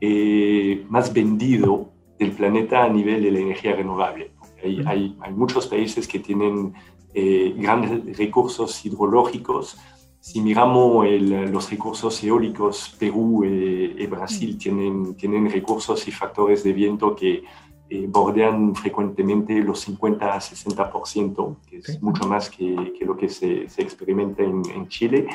eh, 0.00 0.84
más 0.88 1.12
vendido 1.12 1.88
del 2.18 2.32
planeta 2.32 2.84
a 2.84 2.88
nivel 2.88 3.22
de 3.22 3.30
la 3.30 3.40
energía 3.40 3.74
renovable. 3.74 4.30
Hay, 4.64 4.82
hay, 4.86 5.16
hay 5.20 5.32
muchos 5.32 5.66
países 5.66 6.08
que 6.08 6.18
tienen 6.18 6.74
eh, 7.12 7.54
grandes 7.56 8.16
recursos 8.16 8.84
hidrológicos. 8.84 9.76
Si 10.18 10.40
miramos 10.40 11.06
el, 11.06 11.52
los 11.52 11.70
recursos 11.70 12.24
eólicos, 12.24 12.96
Perú 12.98 13.44
eh, 13.44 13.94
y 13.98 14.06
Brasil 14.06 14.58
tienen, 14.58 15.14
tienen 15.14 15.50
recursos 15.50 16.08
y 16.08 16.10
factores 16.10 16.64
de 16.64 16.72
viento 16.72 17.14
que 17.14 17.44
eh, 17.90 18.06
bordean 18.08 18.74
frecuentemente 18.74 19.60
los 19.60 19.80
50 19.80 20.34
a 20.34 20.38
60%, 20.38 21.56
que 21.68 21.76
es 21.76 22.02
mucho 22.02 22.26
más 22.26 22.48
que, 22.48 22.94
que 22.98 23.04
lo 23.04 23.16
que 23.16 23.28
se, 23.28 23.68
se 23.68 23.82
experimenta 23.82 24.42
en, 24.42 24.62
en, 24.74 24.88
Chile. 24.88 25.28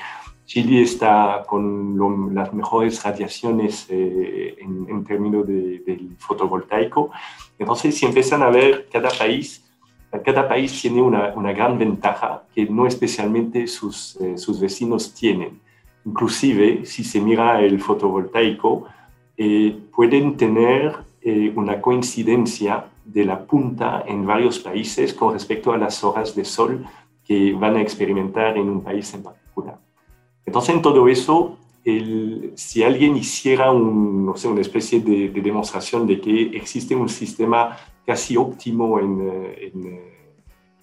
Chile 0.50 0.82
está 0.82 1.44
con 1.46 1.96
lo, 1.96 2.32
las 2.32 2.52
mejores 2.56 3.04
radiaciones 3.04 3.86
eh, 3.88 4.56
en, 4.58 4.88
en, 4.90 5.04
términos 5.04 5.46
de, 5.46 5.78
del 5.86 6.16
fotovoltaico. 6.18 7.12
Entonces, 7.60 7.96
si 7.96 8.08
empiezan 8.08 8.42
a 8.42 8.50
ver 8.50 8.90
cada 8.92 9.10
país, 9.10 9.64
cada 10.26 10.48
país 10.48 10.82
tiene 10.82 11.04
una, 11.04 11.34
una 11.36 11.54
gran 11.54 11.78
ventaja 11.78 12.46
que 12.56 12.66
no 12.66 12.88
especialmente 12.88 13.68
sus, 13.68 14.16
eh, 14.16 14.40
sus 14.40 14.60
vecinos 14.60 15.14
tienen. 15.14 15.60
Inclusive, 16.04 16.84
si 16.84 17.04
se 17.04 17.22
mira 17.22 17.62
el 17.62 17.80
fotovoltaico, 17.80 18.88
eh, 19.38 19.78
pueden 19.96 20.36
tener 20.36 20.96
eh, 21.22 21.54
una 21.56 21.80
coincidencia 21.80 22.86
de 23.06 23.24
la 23.24 23.46
punta 23.46 24.04
en 24.08 24.26
varios 24.26 24.58
países 24.58 25.14
con 25.14 25.34
respecto 25.34 25.74
a 25.74 25.78
las 25.78 26.04
horas 26.04 26.36
de 26.36 26.44
sol 26.44 26.88
que 27.24 27.54
van 27.54 27.76
a 27.76 27.82
experimentar 27.82 28.58
en 28.58 28.68
un 28.68 28.82
país 28.82 29.14
en 29.14 29.22
particular. 29.22 29.78
Entonces, 30.50 30.74
en 30.74 30.82
todo 30.82 31.08
eso, 31.08 31.60
el, 31.86 32.54
si 32.56 32.82
alguien 32.82 33.16
hiciera 33.16 33.70
una 33.70 34.34
especie 34.60 35.00
de, 35.00 35.30
demostración 35.30 36.08
de 36.08 36.20
que 36.20 36.58
existe 36.58 36.96
un 36.96 37.08
sistema 37.08 37.78
casi 38.04 38.36
óptimo 38.36 39.00
en, 39.00 39.30
eh, 39.32 39.72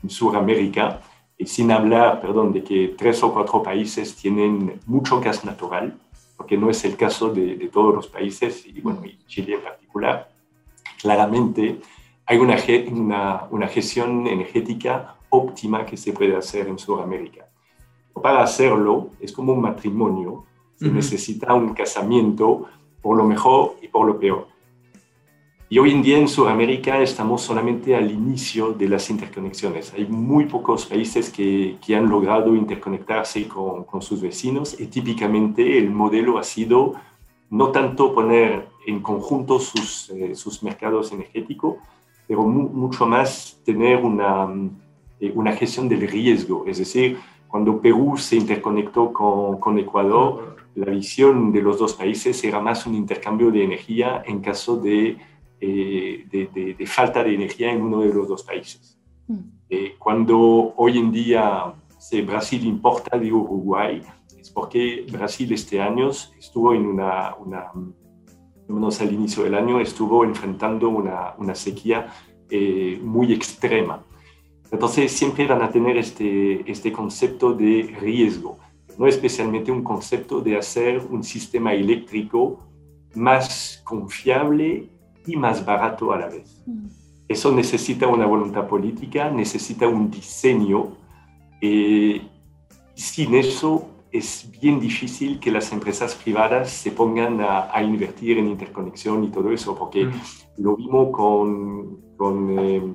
en, 0.04 0.08
Sudamérica, 0.08 1.00
y 1.36 1.46
sin 1.46 1.72
hablar, 1.72 2.20
perdón, 2.20 2.52
de 2.52 2.62
que 2.62 2.94
tres 2.96 3.20
o 3.24 3.34
cuatro 3.34 3.60
países 3.60 4.14
tienen 4.14 4.78
mucho 4.86 5.20
gas 5.20 5.44
natural, 5.44 5.98
porque 6.36 6.56
no 6.56 6.70
es 6.70 6.84
el 6.84 6.96
caso 6.96 7.30
de, 7.30 7.56
de 7.56 7.66
todos 7.66 7.92
los 7.92 8.06
países, 8.06 8.64
y 8.64 8.80
bueno, 8.80 9.04
y 9.04 9.18
Chile 9.26 9.54
en 9.54 9.62
particular, 9.62 10.30
claramente 11.02 11.80
hay 12.24 12.38
una, 12.38 12.56
una, 12.92 13.48
una, 13.50 13.66
gestión 13.66 14.28
energética 14.28 15.16
óptima 15.30 15.84
que 15.84 15.96
se 15.96 16.12
puede 16.12 16.36
hacer 16.36 16.68
en 16.68 16.78
Sudamérica. 16.78 17.46
Para 18.22 18.42
hacerlo, 18.42 19.10
es 19.20 19.32
como 19.32 19.52
un 19.52 19.60
matrimonio, 19.60 20.44
se 20.76 20.88
necesita 20.88 21.54
un 21.54 21.74
casamiento 21.74 22.66
por 23.00 23.16
lo 23.16 23.24
mejor 23.24 23.76
y 23.82 23.88
por 23.88 24.06
lo 24.06 24.18
peor. 24.18 24.48
Y 25.68 25.78
hoy 25.78 25.90
en 25.90 26.02
día 26.02 26.18
en 26.18 26.28
Sudamérica 26.28 27.00
estamos 27.00 27.42
solamente 27.42 27.96
al 27.96 28.10
inicio 28.10 28.72
de 28.72 28.88
las 28.88 29.10
interconexiones. 29.10 29.92
Hay 29.94 30.06
muy 30.06 30.46
pocos 30.46 30.86
países 30.86 31.30
que, 31.30 31.76
que 31.84 31.96
han 31.96 32.08
logrado 32.08 32.54
interconectarse 32.54 33.48
con, 33.48 33.82
con, 33.84 34.00
sus 34.00 34.20
vecinos 34.20 34.78
y 34.78 34.86
típicamente 34.86 35.76
el 35.76 35.90
modelo 35.90 36.38
ha 36.38 36.44
sido 36.44 36.94
no 37.50 37.70
tanto 37.72 38.14
poner 38.14 38.68
en 38.86 39.00
conjunto 39.00 39.58
sus, 39.58 40.10
eh, 40.10 40.36
sus 40.36 40.62
mercados 40.62 41.10
energéticos, 41.10 41.76
pero 42.28 42.42
mucho 42.42 43.04
más 43.06 43.60
tener 43.64 44.04
una, 44.04 44.48
eh, 45.18 45.32
una 45.34 45.52
gestión 45.52 45.88
del 45.88 46.06
riesgo. 46.06 46.64
Es 46.66 46.78
decir, 46.78 47.18
cuando 47.48 47.80
Perú 47.80 48.16
se 48.16 48.36
interconectó 48.36 49.12
con, 49.12 49.58
con 49.58 49.78
Ecuador, 49.78 50.56
la 50.74 50.90
visión 50.90 51.52
de 51.52 51.62
los 51.62 51.78
dos 51.78 51.94
países 51.94 52.42
era 52.44 52.60
más 52.60 52.86
un 52.86 52.94
intercambio 52.94 53.50
de 53.50 53.64
energía 53.64 54.22
en 54.26 54.40
caso 54.40 54.76
de 54.76 55.16
eh, 55.58 56.26
de, 56.30 56.86
falta 56.86 57.24
de 57.24 57.34
energía 57.34 57.72
en 57.72 57.80
uno 57.80 58.02
de 58.02 58.12
los 58.12 58.28
dos 58.28 58.42
países. 58.42 58.98
Mm. 59.26 59.38
Eh, 59.70 59.94
cuando 59.98 60.74
hoy 60.76 60.98
en 60.98 61.10
día 61.10 61.72
se 61.98 62.20
Brasil 62.20 62.64
importa 62.66 63.18
de 63.18 63.32
Uruguay, 63.32 64.02
es 64.38 64.50
porque 64.50 65.06
Brasil 65.10 65.50
este 65.52 65.80
año 65.80 66.10
estuvo 66.10 66.74
en 66.74 66.84
una, 66.84 67.34
una 67.36 67.72
menos 68.68 69.00
al 69.00 69.12
inicio 69.12 69.44
del 69.44 69.54
año, 69.54 69.80
estuvo 69.80 70.24
enfrentando 70.24 70.90
una, 70.90 71.34
una 71.38 71.54
sequía 71.54 72.12
eh, 72.50 73.00
muy 73.02 73.32
extrema. 73.32 74.04
Entonces 74.70 75.12
siempre 75.12 75.46
van 75.46 75.62
a 75.62 75.70
tener 75.70 75.96
este, 75.96 76.70
este 76.70 76.92
concepto 76.92 77.52
de 77.52 77.94
riesgo, 78.00 78.58
no 78.98 79.06
especialmente 79.06 79.70
un 79.70 79.82
concepto 79.82 80.40
de 80.40 80.56
hacer 80.56 81.00
un 81.10 81.22
sistema 81.22 81.72
eléctrico 81.72 82.60
más 83.14 83.80
confiable 83.84 84.90
y 85.26 85.36
más 85.36 85.64
barato 85.64 86.12
a 86.12 86.18
la 86.18 86.28
vez. 86.28 86.62
Mm. 86.66 86.86
Eso 87.28 87.52
necesita 87.52 88.06
una 88.06 88.26
voluntad 88.26 88.68
política, 88.68 89.30
necesita 89.30 89.88
un 89.88 90.10
diseño. 90.10 90.96
Eh, 91.60 92.22
sin 92.94 93.34
eso 93.34 93.88
es 94.12 94.48
bien 94.60 94.78
difícil 94.78 95.40
que 95.40 95.50
las 95.50 95.72
empresas 95.72 96.14
privadas 96.14 96.70
se 96.70 96.92
pongan 96.92 97.40
a, 97.40 97.82
invertir 97.82 98.38
en 98.38 98.48
interconexión 98.48 99.24
y 99.24 99.28
todo 99.28 99.50
eso, 99.50 99.76
porque 99.76 100.06
mm. 100.06 100.12
lo 100.58 100.76
vimos 100.76 101.10
con, 101.10 102.00
con 102.16 102.58
eh, 102.58 102.94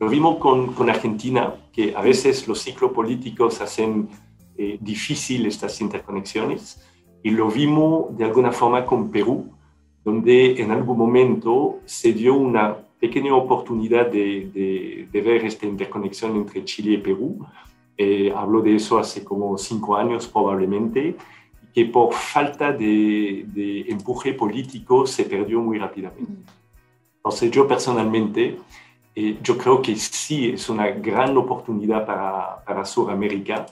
lo 0.00 0.08
vimos 0.08 0.38
con, 0.38 0.74
con, 0.74 0.90
Argentina, 0.90 1.54
que 1.72 1.94
a 1.94 2.02
veces 2.02 2.48
los 2.48 2.60
ciclos 2.60 2.92
políticos 2.92 3.60
hacen 3.60 4.08
eh, 4.56 4.78
difícil 4.80 5.46
estas 5.46 5.80
interconexiones, 5.80 6.82
y 7.22 7.30
lo 7.30 7.48
vimos 7.50 8.16
de 8.16 8.24
alguna 8.24 8.52
forma 8.52 8.84
con 8.84 9.10
Perú, 9.10 9.52
donde 10.04 10.60
en 10.60 10.70
algún 10.70 10.98
momento 10.98 11.80
se 11.84 12.12
dio 12.12 12.34
una 12.34 12.76
pequeña 12.98 13.34
oportunidad 13.34 14.10
de, 14.10 15.08
de, 15.10 15.20
ver 15.20 15.44
esta 15.44 15.66
interconexión 15.66 16.36
entre 16.36 16.64
Chile 16.64 16.92
y 16.92 16.98
Perú. 16.98 17.44
Eh, 17.96 18.32
hablo 18.34 18.60
de 18.62 18.76
eso 18.76 18.98
hace 18.98 19.24
como 19.24 19.58
cinco 19.58 19.96
años 19.96 20.28
probablemente, 20.28 21.16
que 21.74 21.84
por 21.86 22.12
falta 22.12 22.72
de, 22.72 23.44
de, 23.48 23.80
empuje 23.88 24.34
político 24.34 25.06
se 25.06 25.24
perdió 25.24 25.60
muy 25.60 25.78
rápidamente. 25.78 26.44
Entonces 27.16 27.50
yo 27.50 27.66
personalmente, 27.66 28.58
eh, 29.14 29.38
yo 29.42 29.58
creo 29.58 29.82
que 29.82 29.96
sí 29.96 30.50
es 30.50 30.68
una 30.68 30.88
gran 30.88 31.36
oportunidad 31.36 32.06
para, 32.06 32.64
para 32.64 32.84
Sudamérica, 32.84 33.66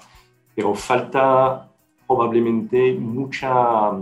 pero 0.55 0.75
falta 0.75 1.69
probablemente 2.07 2.93
mucha 2.95 3.93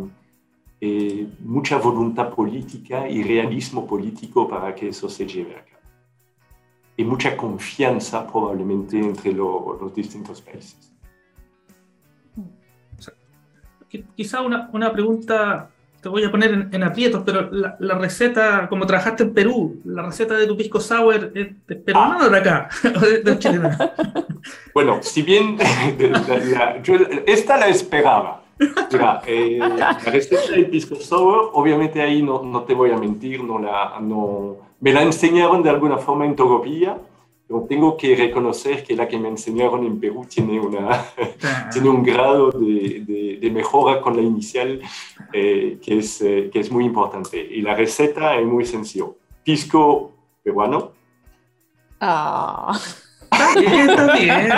eh, 0.80 1.26
mucha 1.40 1.76
voluntad 1.78 2.32
política 2.32 3.08
y 3.08 3.24
realismo 3.24 3.84
político 3.84 4.48
para 4.48 4.72
que 4.72 4.90
eso 4.90 5.08
se 5.08 5.26
lleve 5.26 5.56
a 5.56 5.64
cabo. 5.64 5.82
Y 6.96 7.02
mucha 7.02 7.36
confianza 7.36 8.24
probablemente 8.24 8.96
entre 8.96 9.32
los 9.32 9.92
distintos 9.92 10.40
países. 10.40 10.92
Quizá 14.14 14.42
una, 14.42 14.70
una, 14.72 14.92
pregunta, 14.92 15.70
te 16.00 16.08
voy 16.08 16.24
a 16.24 16.30
poner 16.30 16.68
en, 16.70 16.82
aprietos, 16.82 17.22
pero 17.24 17.50
la, 17.50 17.98
receta, 17.98 18.68
como 18.68 18.86
trabajaste 18.86 19.24
en 19.24 19.34
Perú, 19.34 19.80
la 19.84 20.02
receta 20.02 20.34
de 20.34 20.46
tu 20.46 20.56
pisco 20.56 20.80
sour 20.80 21.32
es 21.34 21.48
de 21.66 21.76
peruana 21.76 22.18
o 22.26 22.30
de 22.30 22.38
acá, 22.38 22.68
Bueno, 24.74 24.98
si 25.02 25.22
bien 25.22 25.58
yo 26.82 26.94
esta 27.26 27.56
la 27.56 27.68
esperaba, 27.68 28.42
Mira, 28.92 29.22
eh, 29.26 29.58
la 29.58 29.92
receta 29.98 30.50
del 30.52 30.66
pisco 30.66 30.96
sour, 30.96 31.50
obviamente 31.54 32.00
ahí 32.00 32.22
no, 32.22 32.42
no, 32.42 32.62
te 32.62 32.74
voy 32.74 32.90
a 32.90 32.96
mentir, 32.96 33.42
no 33.42 33.58
la, 33.58 33.98
no, 34.00 34.56
me 34.80 34.92
la 34.92 35.02
enseñaron 35.02 35.62
de 35.62 35.70
alguna 35.70 35.98
forma 35.98 36.26
en 36.26 36.36
Togopilla, 36.36 36.98
pero 37.48 37.64
tengo 37.66 37.96
que 37.96 38.14
reconocer 38.14 38.84
que 38.84 38.94
la 38.94 39.08
que 39.08 39.18
me 39.18 39.28
enseñaron 39.28 39.86
en 39.86 39.98
Perú 39.98 40.26
tiene, 40.28 40.60
una, 40.60 41.06
tiene 41.72 41.88
un 41.88 42.02
grado 42.02 42.50
de, 42.50 43.38
de, 43.40 43.50
mejora 43.50 44.02
con 44.02 44.14
la 44.14 44.22
inicial 44.22 44.80
eh, 45.32 45.78
que, 45.82 45.98
es, 45.98 46.20
eh, 46.20 46.50
que 46.52 46.60
es 46.60 46.70
muy 46.70 46.84
importante. 46.84 47.38
Y 47.38 47.62
la 47.62 47.74
receta 47.74 48.36
es 48.36 48.46
muy 48.46 48.66
sencilla. 48.66 49.06
Pisco 49.42 50.12
peruano. 50.44 50.92
Ah. 51.98 52.78
Está 53.30 54.14
bien, 54.14 54.48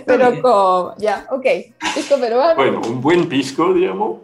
Pero 0.06 0.42
como, 0.42 0.94
ya, 0.98 1.26
ok. 1.30 1.46
Pisco 1.94 2.20
peruano. 2.20 2.54
Bueno, 2.54 2.80
un 2.86 3.00
buen 3.00 3.28
pisco, 3.28 3.72
digamos. 3.72 4.18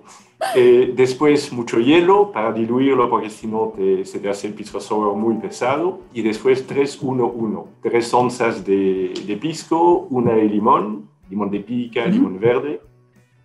Eh, 0.55 0.93
después 0.95 1.53
mucho 1.53 1.79
hielo 1.81 2.31
para 2.31 2.53
diluirlo 2.53 3.09
porque 3.09 3.31
si 3.31 3.47
no 3.47 3.73
se 3.77 4.19
te 4.19 4.29
hace 4.29 4.47
el 4.49 4.55
pisco 4.55 4.81
sour 4.81 5.15
muy 5.17 5.37
pesado. 5.37 6.01
Y 6.13 6.23
después 6.23 6.67
3, 6.67 6.99
1, 7.03 7.27
1. 7.27 7.69
3 7.83 8.15
onzas 8.15 8.65
de, 8.65 9.13
de, 9.27 9.37
pisco, 9.37 10.07
una 10.11 10.33
de 10.33 10.45
limón, 10.45 11.09
limón 11.31 11.51
de 11.51 11.61
pica, 11.61 12.07
limón 12.07 12.39
verde. 12.39 12.81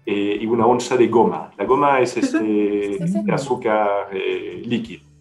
Eh, 0.06 0.40
y 0.42 0.46
una 0.48 0.66
onza 0.66 0.98
de 0.98 1.08
goma. 1.08 1.52
La 1.58 1.66
goma 1.66 2.00
es 2.00 2.18
este 2.18 2.98
azúcar 3.32 4.10
eh, 4.12 4.62
líquido 4.66 5.12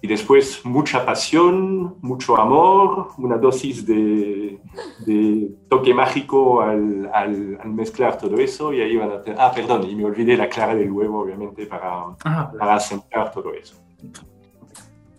y 0.00 0.06
después 0.06 0.64
mucha 0.64 1.04
pasión, 1.04 1.96
mucho 2.00 2.38
amor, 2.38 3.08
una 3.18 3.36
dosis 3.36 3.84
de, 3.84 4.60
de 5.04 5.50
toque 5.68 5.92
mágico 5.92 6.60
al, 6.60 7.10
al, 7.12 7.58
mezclar 7.66 8.16
todo 8.16 8.38
eso 8.38 8.72
y 8.72 8.80
ahí 8.80 8.96
van 8.96 9.10
a 9.10 9.22
tener... 9.22 9.40
Ah, 9.40 9.50
perdón, 9.52 9.88
y 9.90 9.96
me 9.96 10.04
olvidé 10.04 10.36
la 10.36 10.48
clara 10.48 10.74
del 10.74 10.90
huevo, 10.90 11.20
obviamente, 11.20 11.66
para, 11.66 12.16
ah, 12.24 12.52
para 12.56 12.74
asentar 12.76 13.32
todo 13.32 13.52
eso. 13.52 13.74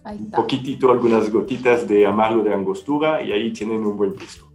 Un 0.05 0.31
poquitito, 0.31 0.91
algunas 0.91 1.29
gotitas 1.29 1.87
de 1.87 2.07
amargo 2.07 2.41
de 2.41 2.53
angostura 2.53 3.21
y 3.21 3.31
ahí 3.31 3.51
tienen 3.51 3.85
un 3.85 3.97
buen 3.97 4.13
pisco. 4.13 4.49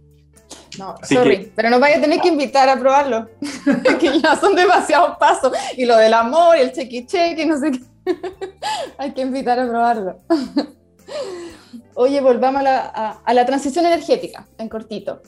No, 0.79 0.95
sorry, 1.03 1.51
pero 1.55 1.69
nos 1.69 1.79
vaya 1.79 1.97
a 1.97 2.01
tener 2.01 2.19
que 2.19 2.27
invitar 2.27 2.67
a 2.67 2.77
probarlo, 2.77 3.29
que 3.99 4.19
ya 4.19 4.35
son 4.35 4.55
demasiados 4.55 5.17
pasos. 5.17 5.53
Y 5.77 5.85
lo 5.85 5.95
del 5.95 6.13
amor, 6.13 6.57
y 6.57 6.61
el 6.61 6.71
cheque 6.73 7.05
cheque, 7.05 7.45
no 7.45 7.57
sé 7.57 7.71
qué. 7.71 7.79
Hay 8.97 9.13
que 9.13 9.21
invitar 9.21 9.59
a 9.59 9.67
probarlo. 9.67 10.19
Oye, 11.95 12.21
volvamos 12.21 12.63
a 12.65 13.33
la, 13.33 13.45
transición 13.45 13.85
energética, 13.85 14.47
en 14.57 14.69
cortito. 14.69 15.21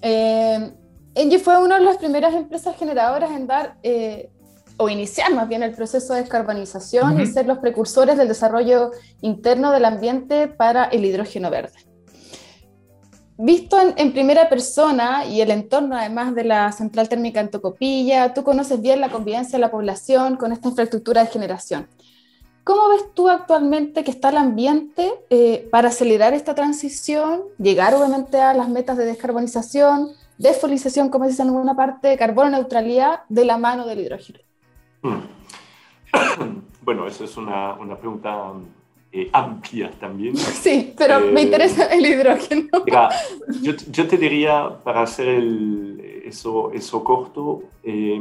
Eh, 0.00 0.72
Engie 1.14 1.38
fue 1.38 1.58
una 1.58 1.78
de 1.78 1.84
las 1.84 1.96
primeras 1.98 2.34
empresas 2.34 2.76
generadoras 2.76 3.30
en 3.30 3.46
dar 3.46 3.76
eh, 3.82 4.30
o 4.76 4.88
iniciar 4.88 5.34
más 5.34 5.48
bien 5.48 5.62
el 5.62 5.72
proceso 5.72 6.14
de 6.14 6.20
descarbonización 6.20 7.20
y 7.20 7.26
ser 7.26 7.46
los 7.46 7.58
precursores 7.58 8.16
del 8.16 8.28
desarrollo 8.28 8.92
interno 9.20 9.72
del 9.72 9.84
ambiente 9.84 10.46
para 10.46 10.84
el 10.84 11.04
hidrógeno 11.04 11.50
verde. 11.50 11.87
Visto 13.38 13.78
en, 13.96 14.12
primera 14.12 14.48
persona 14.48 15.24
y 15.24 15.40
el 15.40 15.50
entorno 15.50 15.96
además 15.96 16.34
de 16.34 16.44
la 16.44 16.72
central 16.72 17.08
térmica 17.08 17.40
en 17.40 17.50
Tocopilla, 17.50 18.34
tú 18.34 18.42
conoces 18.42 18.82
bien 18.82 19.00
la 19.00 19.10
convivencia 19.10 19.58
de 19.58 19.60
la 19.60 19.70
población 19.70 20.36
con 20.36 20.52
esta 20.52 20.68
infraestructura 20.68 21.24
de 21.24 21.30
generación. 21.30 21.86
¿cómo 22.68 22.90
ves 22.90 23.14
tú 23.14 23.30
actualmente 23.30 24.04
que 24.04 24.10
está 24.10 24.28
el 24.28 24.36
ambiente 24.36 25.10
eh, 25.30 25.66
para 25.70 25.88
acelerar 25.88 26.34
esta 26.34 26.54
transición, 26.54 27.40
llegar 27.56 27.94
obviamente 27.94 28.42
a 28.42 28.52
las 28.52 28.68
metas 28.68 28.98
de 28.98 29.06
descarbonización, 29.06 30.10
desfolización, 30.36 31.08
como 31.08 31.26
dicen 31.26 31.46
en 31.46 31.54
alguna 31.54 31.74
parte, 31.74 32.18
carbono 32.18 32.50
neutralidad 32.50 33.20
de 33.30 33.46
la 33.46 33.56
mano 33.56 33.86
del 33.86 34.00
hidrógeno? 34.00 34.40
Hmm. 35.02 35.20
Bueno, 36.82 37.06
eso 37.06 37.24
es 37.24 37.36
una, 37.36 37.74
una 37.74 37.96
pregunta 37.96 38.52
eh, 39.10 39.30
amplia 39.32 39.90
también. 39.98 40.36
Sí, 40.36 40.92
pero 40.96 41.20
me 41.20 41.40
eh, 41.40 41.44
interesa 41.44 41.86
el 41.86 42.04
hidrógeno. 42.04 42.68
yo, 43.62 43.72
yo, 43.90 44.06
te 44.06 44.18
diría, 44.18 44.68
para 44.84 45.02
hacer 45.02 45.28
el, 45.28 46.22
eso, 46.26 46.70
eso 46.72 47.02
corto, 47.02 47.62
eh, 47.82 48.20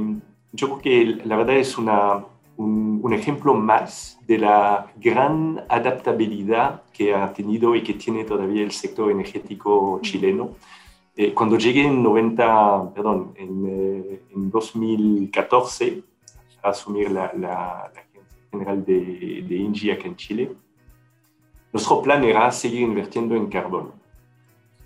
yo 0.54 0.68
creo 0.68 0.80
que 0.80 1.22
la 1.26 1.36
verdad 1.36 1.58
es 1.58 1.78
una, 1.78 2.24
un, 2.56 3.02
un, 3.04 3.14
ejemplo 3.14 3.54
más 3.54 4.18
de 4.26 4.38
la 4.38 4.88
gran 4.96 5.62
adaptabilidad 5.68 6.84
que 6.94 7.14
ha 7.14 7.34
tenido 7.34 7.76
y 7.76 7.84
que 7.84 7.94
tiene 7.96 8.24
todavía 8.24 8.64
el 8.64 8.72
sector 8.72 9.12
energético 9.12 10.00
chileno. 10.02 10.56
cuando 11.34 11.58
llegué 11.58 11.84
en 11.86 12.02
90, 12.02 12.94
perdón, 12.94 13.34
en, 13.36 14.22
en 14.34 14.50
2014 14.50 16.02
a 16.64 16.70
asumir 16.70 17.12
la, 17.12 17.32
la, 17.34 17.92
la 17.94 18.04
General 18.52 18.86
de, 18.86 19.44
de 19.48 19.56
INGI 19.56 19.92
acá 19.92 20.08
en 20.08 20.16
Chile, 20.16 20.52
nuestro 21.74 22.02
plan 22.02 22.24
era 22.24 22.52
seguir 22.52 22.82
invirtiendo 22.82 23.36
en 23.36 23.48
carbón. 23.48 23.92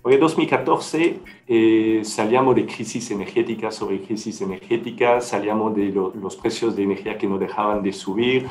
Hoy 0.04 0.14
en 0.14 0.20
2014 0.20 1.20
eh, 1.46 2.00
salíamos 2.04 2.56
de 2.56 2.66
crisis 2.66 3.12
energética 3.12 3.70
sobre 3.70 4.02
crisis 4.02 4.40
energética, 4.40 5.20
salíamos 5.20 5.76
de 5.76 5.92
los 5.92 6.34
precios 6.34 6.74
de 6.74 6.82
energía 6.82 7.16
que 7.16 7.28
no 7.28 7.38
dejaban 7.38 7.84
de 7.84 7.92
subir, 7.92 8.48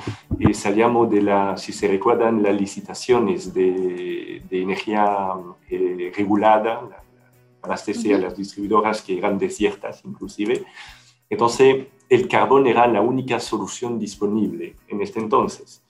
salíamos 0.53 1.11
de, 1.11 1.21
la, 1.21 1.57
si 1.57 1.73
se 1.73 1.89
recuerdan, 1.89 2.41
las 2.41 2.55
licitaciones 2.55 3.53
de, 3.53 4.41
de 4.49 4.61
energía 4.61 5.33
eh, 5.69 6.09
regulada 6.15 6.79
para 6.79 7.03
abastecer 7.73 8.15
a 8.15 8.19
las 8.19 8.37
distribuidoras 8.37 9.01
que 9.01 9.17
eran 9.17 9.37
desiertas 9.37 10.05
inclusive. 10.05 10.63
Entonces, 11.29 11.87
el 12.07 12.29
carbón 12.29 12.65
era 12.67 12.87
la 12.87 13.01
única 13.01 13.41
solución 13.41 13.99
disponible 13.99 14.75
en 14.87 15.01
este 15.01 15.19
entonces. 15.19 15.83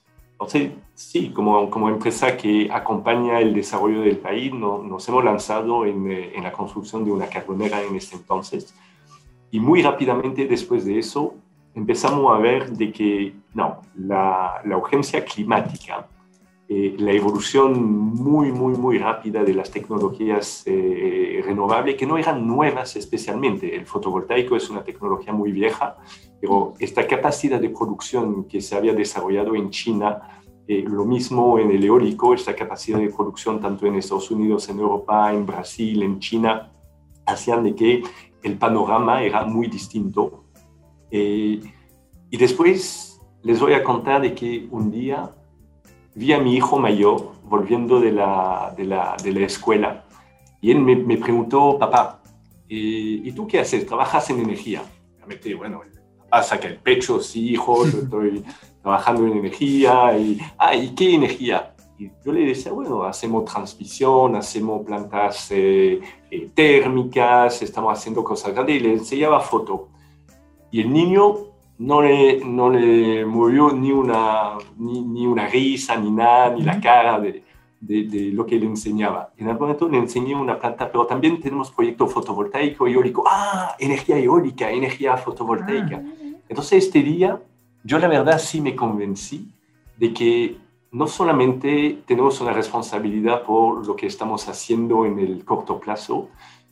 Entonces, 0.44 0.72
sí, 0.94 1.30
como, 1.30 1.70
como 1.70 1.88
empresa 1.88 2.36
que 2.36 2.68
acompaña 2.70 3.40
el 3.40 3.54
desarrollo 3.54 4.00
del 4.00 4.18
país, 4.18 4.52
nos 4.52 5.08
hemos 5.08 5.24
lanzado 5.24 5.86
en, 5.86 6.10
eh, 6.10 6.32
en, 6.34 6.42
la 6.42 6.52
construcción 6.52 7.04
de 7.04 7.12
una 7.12 7.26
carbonera 7.28 7.80
en 7.82 7.94
este 7.94 8.16
entonces. 8.16 8.74
Y 9.50 9.60
muy 9.60 9.82
rápidamente 9.82 10.46
después 10.46 10.84
de 10.84 10.98
eso, 10.98 11.34
empezamos 11.74 12.34
a 12.34 12.38
ver 12.38 12.70
de 12.72 12.90
que, 12.90 13.34
no, 13.54 13.82
la, 13.94 14.60
la 14.64 14.76
urgencia 14.76 15.24
climática 15.24 16.08
eh, 16.74 16.96
la 16.98 17.12
evolución 17.12 17.82
muy, 17.84 18.50
muy, 18.50 18.74
muy 18.74 18.96
rápida 18.96 19.44
de 19.44 19.52
las 19.52 19.70
tecnologías 19.70 20.62
eh, 20.64 21.42
renovables, 21.44 21.96
que 21.96 22.06
no 22.06 22.16
eran 22.16 22.46
nuevas 22.46 22.96
especialmente. 22.96 23.76
El 23.76 23.84
fotovoltaico 23.84 24.56
es 24.56 24.70
una 24.70 24.82
tecnología 24.82 25.34
muy 25.34 25.52
vieja, 25.52 25.98
pero 26.42 26.74
esta 26.80 27.06
capacidad 27.06 27.60
de 27.60 27.70
producción 27.70 28.46
que 28.48 28.60
se 28.60 28.74
había 28.74 28.92
desarrollado 28.92 29.54
en 29.54 29.70
China, 29.70 30.42
eh, 30.66 30.82
lo 30.84 31.04
mismo 31.04 31.56
en 31.60 31.70
el 31.70 31.84
eólico, 31.84 32.34
esta 32.34 32.56
capacidad 32.56 32.98
de 32.98 33.10
producción 33.10 33.60
tanto 33.60 33.86
en 33.86 33.94
Estados 33.94 34.28
Unidos, 34.32 34.68
en 34.68 34.80
Europa, 34.80 35.32
en 35.32 35.46
Brasil, 35.46 36.02
en 36.02 36.18
China, 36.18 36.72
hacían 37.26 37.62
de 37.62 37.76
que 37.76 38.02
el 38.42 38.58
panorama 38.58 39.22
era 39.22 39.44
muy 39.44 39.68
distinto. 39.68 40.46
y 41.12 42.36
después 42.36 43.20
les 43.42 43.60
voy 43.60 43.74
a 43.74 43.84
contar 43.84 44.20
de 44.22 44.34
que 44.34 44.66
un 44.72 44.90
día 44.90 45.30
vi 46.16 46.32
a 46.32 46.40
mi 46.40 46.56
hijo 46.56 46.76
mayor 46.76 47.34
volviendo 47.44 48.00
de 48.00 48.10
la, 48.10 48.74
de 48.76 48.84
la, 48.84 49.16
de 49.22 49.30
la 49.32 49.46
escuela 49.46 50.06
y 50.60 50.72
él 50.72 50.80
me, 50.80 50.96
me 50.96 51.18
preguntó, 51.18 51.78
papá, 51.78 52.20
¿y 52.66 53.30
tú 53.32 53.46
qué 53.46 53.60
haces? 53.60 53.86
¿Trabajas 53.86 54.28
en 54.30 54.40
energía? 54.40 54.82
Realmente, 55.18 55.54
bueno, 55.54 55.82
papá 56.32 56.42
saca 56.42 56.66
el 56.66 56.76
pecho, 56.76 57.20
sí, 57.20 57.50
hijo, 57.50 57.84
yo 57.86 57.98
estoy 57.98 58.42
trabajando 58.80 59.26
en 59.26 59.38
energía. 59.38 60.16
Y, 60.18 60.40
ah, 60.58 60.74
¿y 60.74 60.94
qué 60.94 61.14
energía? 61.14 61.74
Y 61.98 62.10
yo 62.24 62.32
le 62.32 62.46
decía, 62.46 62.72
bueno, 62.72 63.04
hacemos 63.04 63.44
transmisión, 63.44 64.34
hacemos 64.36 64.84
plantas 64.84 65.48
eh, 65.50 66.00
eh, 66.30 66.48
térmicas, 66.54 67.60
estamos 67.60 67.96
haciendo 67.98 68.24
cosas 68.24 68.54
grandes 68.54 68.76
y 68.76 68.80
le 68.80 68.92
enseñaba 68.94 69.40
foto. 69.40 69.88
Y 70.70 70.80
el 70.80 70.90
niño 70.90 71.36
no 71.78 72.00
le, 72.00 72.42
no 72.44 72.70
le 72.70 73.26
movió 73.26 73.70
ni 73.70 73.92
una, 73.92 74.56
ni, 74.78 75.26
una 75.26 75.46
risa, 75.48 75.96
ni 75.96 76.10
nada, 76.10 76.54
ni 76.54 76.62
la 76.62 76.80
cara 76.80 77.20
de, 77.20 77.42
de, 77.82 78.30
lo 78.32 78.46
que 78.46 78.58
le 78.58 78.66
enseñaba. 78.66 79.32
En 79.36 79.48
algún 79.48 79.66
momento 79.66 79.88
le 79.88 79.98
enseñé 79.98 80.34
una 80.34 80.58
planta, 80.58 80.90
pero 80.90 81.06
también 81.06 81.40
tenemos 81.40 81.70
proyecto 81.70 82.06
fotovoltaico, 82.06 82.86
eólico. 82.86 83.24
Ah, 83.26 83.74
energía 83.78 84.18
eólica, 84.18 84.70
energía 84.70 85.16
fotovoltaica. 85.16 86.02
Ah, 86.04 86.40
Entonces 86.48 86.84
este 86.84 87.02
día 87.02 87.40
yo 87.84 87.98
la 87.98 88.08
verdad 88.08 88.38
sí 88.38 88.60
me 88.60 88.76
convencí 88.76 89.48
de 89.96 90.12
que 90.12 90.56
no 90.92 91.06
solamente 91.06 92.02
tenemos 92.06 92.40
una 92.40 92.52
responsabilidad 92.52 93.42
por 93.42 93.86
lo 93.86 93.96
que 93.96 94.06
estamos 94.06 94.48
haciendo 94.48 95.04
en 95.04 95.18
el 95.18 95.44
corto 95.44 95.80
plazo, 95.80 96.28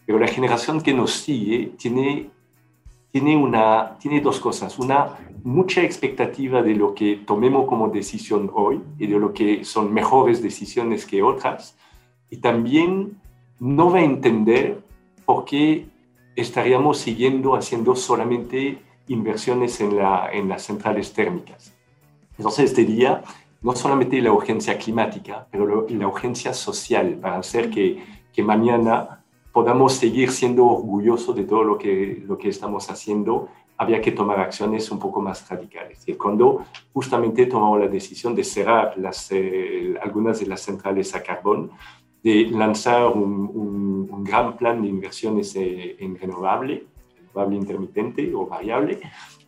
pero 0.06 0.18
la 0.18 0.28
generación 0.28 0.80
que 0.80 0.94
nos 0.94 1.10
sigue 1.10 1.72
tiene 1.76 2.30
tiene, 3.10 3.36
una, 3.36 3.96
tiene 3.98 4.20
dos 4.20 4.38
cosas. 4.38 4.78
Una, 4.78 5.16
mucha 5.44 5.82
expectativa 5.82 6.62
de 6.62 6.74
lo 6.74 6.94
que 6.94 7.16
tomemos 7.16 7.66
como 7.66 7.88
decisión 7.88 8.50
hoy 8.52 8.80
y 8.98 9.06
de 9.06 9.18
lo 9.18 9.32
que 9.32 9.64
son 9.64 9.92
mejores 9.92 10.42
decisiones 10.42 11.06
que 11.06 11.22
otras. 11.22 11.76
Y 12.30 12.38
también 12.38 13.20
no 13.58 13.90
va 13.90 13.98
a 13.98 14.04
entender 14.04 14.80
por 15.24 15.44
qué 15.44 15.86
estaríamos 16.36 16.98
siguiendo 16.98 17.54
haciendo 17.54 17.94
solamente 17.94 18.78
inversiones 19.08 19.80
en, 19.80 19.96
la, 19.96 20.30
en 20.32 20.48
las 20.48 20.62
centrales 20.62 21.12
térmicas. 21.12 21.74
Entonces, 22.38 22.70
este 22.70 22.84
día, 22.84 23.22
no 23.62 23.74
solamente 23.74 24.20
la 24.22 24.32
urgencia 24.32 24.78
climática, 24.78 25.46
pero 25.50 25.86
la 25.88 26.08
urgencia 26.08 26.54
social 26.54 27.18
para 27.20 27.38
hacer 27.38 27.70
que, 27.70 28.02
que 28.32 28.42
mañana 28.42 29.24
podamos 29.52 29.94
seguir 29.94 30.30
siendo 30.30 30.64
orgullosos 30.64 31.34
de 31.34 31.44
todo 31.44 31.64
lo 31.64 31.76
que, 31.76 32.22
lo 32.26 32.38
que 32.38 32.48
estamos 32.48 32.90
haciendo, 32.90 33.48
había 33.80 33.98
que 34.02 34.12
tomar 34.12 34.38
acciones 34.40 34.90
un 34.90 34.98
poco 34.98 35.22
más 35.22 35.48
radicales. 35.48 36.06
Y 36.06 36.12
cuando 36.12 36.66
justamente 36.92 37.46
tomamos 37.46 37.80
la 37.80 37.88
decisión 37.88 38.34
de 38.34 38.44
cerrar 38.44 38.92
las, 38.98 39.32
eh, 39.32 39.94
algunas 40.02 40.38
de 40.38 40.46
las 40.48 40.60
centrales 40.60 41.14
a 41.14 41.22
carbón, 41.22 41.70
de 42.22 42.50
lanzar 42.50 43.06
un, 43.06 44.06
un, 44.12 44.22
gran 44.22 44.54
plan 44.58 44.82
de 44.82 44.88
inversiones 44.88 45.56
eh, 45.56 45.96
en 45.98 46.14
renovable, 46.18 46.84
renovable 47.16 47.56
intermitente 47.56 48.30
o 48.34 48.46
variable, 48.46 49.00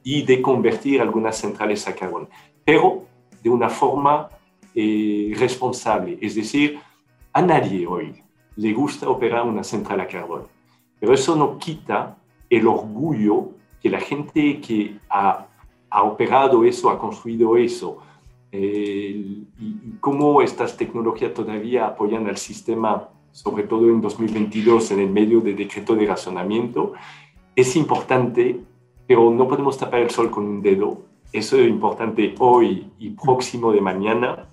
y 0.03 0.22
de 0.22 0.41
convertir 0.41 1.03
algunas 1.03 1.37
centrales 1.37 1.87
a 1.87 1.95
carbón, 1.95 2.26
pero 2.64 3.05
de 3.43 3.51
una 3.51 3.68
forma 3.68 4.30
eh, 4.74 5.35
responsable. 5.37 6.16
Es 6.22 6.37
decir, 6.37 6.80
a 7.35 7.43
nadie 7.43 7.87
hoy 7.87 8.14
le 8.57 8.72
gusta 8.72 9.11
operar 9.11 9.43
una 9.43 9.62
central 9.62 10.01
a 10.01 10.07
carbón. 10.07 10.45
Pero 10.99 11.12
eso 11.12 11.37
no 11.37 11.59
quita 11.59 12.16
el 12.49 12.66
orgullo 12.66 13.61
que 13.83 13.91
la 13.91 14.01
gente 14.01 14.61
que 14.61 14.99
ha, 15.11 15.47
ha 15.91 16.03
operado 16.05 16.64
eso, 16.64 16.89
ha 16.89 16.99
construido 16.99 17.57
eso, 17.57 17.99
eh, 18.53 19.45
y, 19.59 19.97
cómo 20.01 20.43
estas 20.43 20.76
tecnologías 20.76 21.33
todavía 21.33 21.87
apoyan 21.87 22.26
al 22.28 22.37
sistema, 22.37 23.09
sobre 23.33 23.64
todo 23.64 23.89
en 23.89 24.01
2022, 24.01 24.91
en 24.93 25.01
el 25.01 25.11
medio 25.11 25.41
del 25.41 25.57
decreto 25.57 25.95
de 25.97 26.07
razonamiento, 26.07 26.93
es 27.57 27.74
importante, 27.76 28.61
pero 29.07 29.30
no 29.30 29.49
podemos 29.49 29.78
tapar 29.78 30.01
el 30.01 30.11
sol 30.11 30.30
con 30.30 30.45
un 30.45 30.62
dedo. 30.62 31.03
Eso 31.33 31.57
es 31.57 31.68
importante 31.68 32.35
hoy 32.39 32.91
y 32.99 33.11
próximo 33.11 33.72
de 33.72 33.80
mañana, 33.80 34.49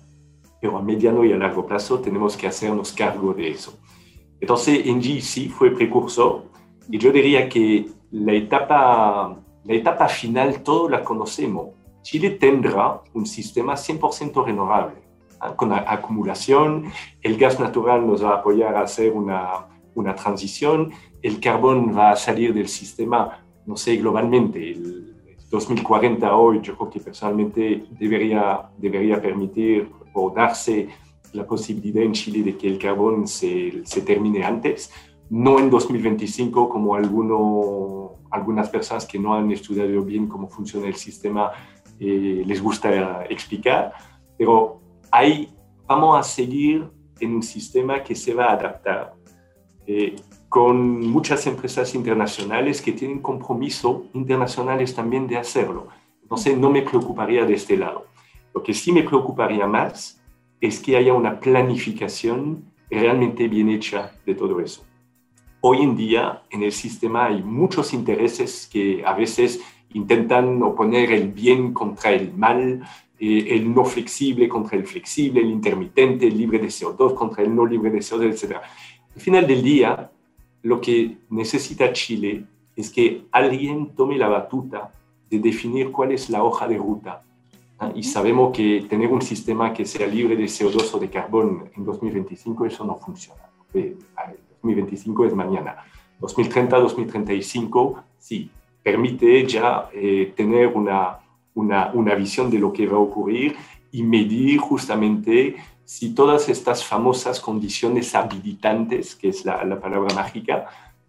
pero 0.60 0.78
a 0.78 0.82
mediano 0.82 1.24
y 1.24 1.32
a 1.32 1.36
largo 1.36 1.66
plazo 1.66 2.00
tenemos 2.00 2.36
que 2.36 2.46
hacernos 2.46 2.92
cargo 2.92 3.34
de 3.34 3.50
eso. 3.50 3.78
Entonces, 4.40 4.86
Engie 4.86 5.20
sí 5.20 5.48
fue 5.48 5.70
precursor 5.70 6.44
y 6.88 6.98
yo 6.98 7.12
diría 7.12 7.48
que 7.48 7.86
la 8.10 8.32
etapa, 8.32 9.36
la 9.64 9.74
etapa 9.74 10.08
final 10.08 10.62
todos 10.62 10.90
la 10.90 11.04
conocemos. 11.04 11.68
Chile 12.02 12.30
tendrá 12.30 13.00
un 13.12 13.26
sistema 13.26 13.74
100% 13.74 14.44
renovable, 14.44 14.96
¿ah? 15.40 15.54
con 15.54 15.72
acumulación, 15.72 16.90
el 17.22 17.36
gas 17.36 17.60
natural 17.60 18.06
nos 18.06 18.24
va 18.24 18.30
a 18.30 18.36
apoyar 18.38 18.74
a 18.74 18.82
hacer 18.82 19.12
una, 19.12 19.66
una 19.94 20.14
transición, 20.14 20.92
el 21.22 21.40
carbón 21.40 21.96
va 21.96 22.12
a 22.12 22.16
salir 22.16 22.54
del 22.54 22.68
sistema, 22.68 23.44
no 23.66 23.76
sé, 23.76 23.96
globalmente, 23.96 24.72
el 24.72 25.10
2040 25.50 26.34
hoy 26.34 26.60
yo 26.62 26.76
creo 26.76 26.90
que 26.90 27.00
personalmente 27.00 27.84
debería, 27.98 28.70
debería 28.78 29.20
permitir 29.20 29.90
o 30.14 30.30
darse 30.30 30.88
la 31.32 31.44
posibilidad 31.46 32.02
en 32.02 32.12
Chile 32.12 32.42
de 32.42 32.56
que 32.56 32.68
el 32.68 32.78
carbón 32.78 33.26
se, 33.26 33.84
se 33.84 34.02
termine 34.02 34.44
antes, 34.44 34.92
no 35.30 35.58
en 35.58 35.70
2025 35.70 36.68
como 36.68 36.94
alguno, 36.94 38.16
algunas 38.30 38.68
personas 38.68 39.06
que 39.06 39.18
no 39.18 39.34
han 39.34 39.50
estudiado 39.50 40.02
bien 40.02 40.26
cómo 40.26 40.48
funciona 40.48 40.88
el 40.88 40.96
sistema 40.96 41.52
eh, 41.98 42.42
les 42.44 42.62
gusta 42.62 43.24
explicar, 43.28 43.92
pero 44.36 44.80
ahí 45.10 45.48
vamos 45.86 46.18
a 46.18 46.22
seguir 46.22 46.88
en 47.20 47.34
un 47.34 47.42
sistema 47.42 48.02
que 48.02 48.14
se 48.14 48.34
va 48.34 48.46
a 48.46 48.52
adaptar 48.52 49.14
eh, 49.86 50.16
con 50.48 51.00
muchas 51.08 51.46
empresas 51.46 51.94
internacionales 51.94 52.82
que 52.82 52.92
tienen 52.92 53.20
compromiso 53.20 54.06
internacionales 54.14 54.94
también 54.94 55.28
de 55.28 55.36
hacerlo. 55.36 55.88
Entonces 56.22 56.56
no 56.56 56.70
me 56.70 56.82
preocuparía 56.82 57.44
de 57.44 57.54
este 57.54 57.76
lado. 57.76 58.06
Lo 58.54 58.62
que 58.62 58.74
sí 58.74 58.90
me 58.90 59.04
preocuparía 59.04 59.66
más 59.66 60.20
es 60.60 60.80
que 60.80 60.96
haya 60.96 61.14
una 61.14 61.38
planificación 61.38 62.64
realmente 62.90 63.46
bien 63.46 63.68
hecha 63.68 64.12
de 64.26 64.34
todo 64.34 64.60
eso. 64.60 64.89
Hoy 65.62 65.82
en 65.82 65.94
día 65.94 66.42
en 66.48 66.62
el 66.62 66.72
sistema 66.72 67.26
hay 67.26 67.42
muchos 67.42 67.92
intereses 67.92 68.66
que 68.72 69.04
a 69.04 69.12
veces 69.12 69.60
intentan 69.92 70.62
oponer 70.62 71.12
el 71.12 71.28
bien 71.28 71.74
contra 71.74 72.12
el 72.12 72.32
mal, 72.32 72.82
eh, 73.18 73.46
el 73.50 73.74
no 73.74 73.84
flexible 73.84 74.48
contra 74.48 74.78
el 74.78 74.86
flexible, 74.86 75.42
el 75.42 75.50
intermitente, 75.50 76.28
el 76.28 76.38
libre 76.38 76.58
de 76.58 76.68
CO2 76.68 77.14
contra 77.14 77.42
el 77.44 77.54
no 77.54 77.66
libre 77.66 77.90
de 77.90 77.98
CO2, 77.98 78.30
etc. 78.30 78.56
Al 79.14 79.20
final 79.20 79.46
del 79.46 79.62
día, 79.62 80.10
lo 80.62 80.80
que 80.80 81.18
necesita 81.28 81.92
Chile 81.92 82.44
es 82.74 82.88
que 82.88 83.26
alguien 83.30 83.94
tome 83.94 84.16
la 84.16 84.28
batuta 84.28 84.90
de 85.28 85.38
definir 85.40 85.92
cuál 85.92 86.12
es 86.12 86.30
la 86.30 86.42
hoja 86.42 86.66
de 86.66 86.78
ruta. 86.78 87.22
Y 87.94 88.02
sabemos 88.02 88.54
que 88.56 88.86
tener 88.88 89.10
un 89.10 89.22
sistema 89.22 89.72
que 89.72 89.84
sea 89.84 90.06
libre 90.06 90.36
de 90.36 90.44
CO2 90.44 90.94
o 90.94 90.98
de 90.98 91.10
carbón 91.10 91.70
en 91.76 91.84
2025, 91.84 92.64
eso 92.66 92.84
no 92.84 92.96
funciona. 92.96 93.42
2025 94.62 95.26
es 95.26 95.34
mañana. 95.34 95.76
2030, 96.20 96.78
2035, 96.78 98.02
sí, 98.18 98.50
permite 98.82 99.46
ya 99.46 99.88
eh, 99.92 100.32
tener 100.36 100.68
una, 100.68 101.18
una, 101.54 101.90
una, 101.94 102.14
visión 102.14 102.50
de 102.50 102.58
lo 102.58 102.72
que 102.72 102.86
va 102.86 102.96
a 102.96 103.00
ocurrir 103.00 103.56
y 103.90 104.02
medir 104.02 104.58
justamente 104.58 105.56
si 105.84 106.14
todas 106.14 106.48
estas 106.48 106.84
famosas 106.84 107.40
condiciones 107.40 108.14
habilitantes, 108.14 109.16
que 109.16 109.30
es 109.30 109.44
la, 109.44 109.64
la 109.64 109.80
palabra 109.80 110.14
mágica, 110.14 110.66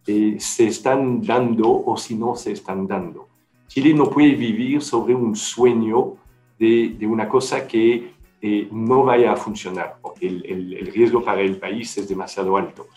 eh, 0.07 0.37
se 0.39 0.67
están 0.67 1.21
dando 1.21 1.83
o 1.85 1.97
si 1.97 2.15
no 2.15 2.35
se 2.35 2.53
están 2.53 2.87
dando. 2.87 3.27
Chile 3.67 3.93
no 3.93 4.09
puede 4.09 4.33
vivir 4.33 4.81
sobre 4.81 5.13
un 5.13 5.35
sueño 5.35 6.15
de, 6.57 6.95
de 6.97 7.07
una 7.07 7.29
cosa 7.29 7.67
que 7.67 8.11
eh, 8.41 8.67
no 8.71 9.03
vaya 9.03 9.33
a 9.33 9.35
funcionar, 9.35 9.97
porque 10.01 10.27
el, 10.27 10.45
el, 10.45 10.73
el, 10.73 10.87
riesgo 10.87 11.23
para 11.23 11.41
el 11.41 11.57
país 11.57 11.95
es 11.97 12.09
demasiado 12.09 12.57
alto. 12.57 12.87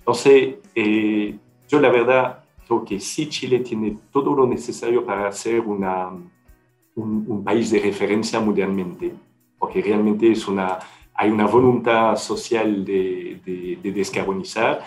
Entonces, 0.00 0.56
yo 1.68 1.80
la 1.80 1.88
verdad 1.88 2.44
creo 2.66 2.84
que 2.84 3.00
sí 3.00 3.28
Chile 3.28 3.60
tiene 3.60 3.98
todo 4.12 4.34
lo 4.34 4.46
necesario 4.46 5.04
para 5.04 5.30
ser 5.32 5.60
una, 5.60 6.08
un, 6.94 7.24
un, 7.28 7.44
país 7.44 7.70
de 7.70 7.80
referencia 7.80 8.40
mundialmente, 8.40 9.12
porque 9.58 9.82
realmente 9.82 10.30
es 10.30 10.46
una, 10.48 10.78
hay 11.14 11.30
una 11.30 11.46
voluntad 11.46 12.16
social 12.16 12.84
de, 12.84 13.40
de, 13.44 13.78
de 13.82 13.92
descarbonizar. 13.92 14.82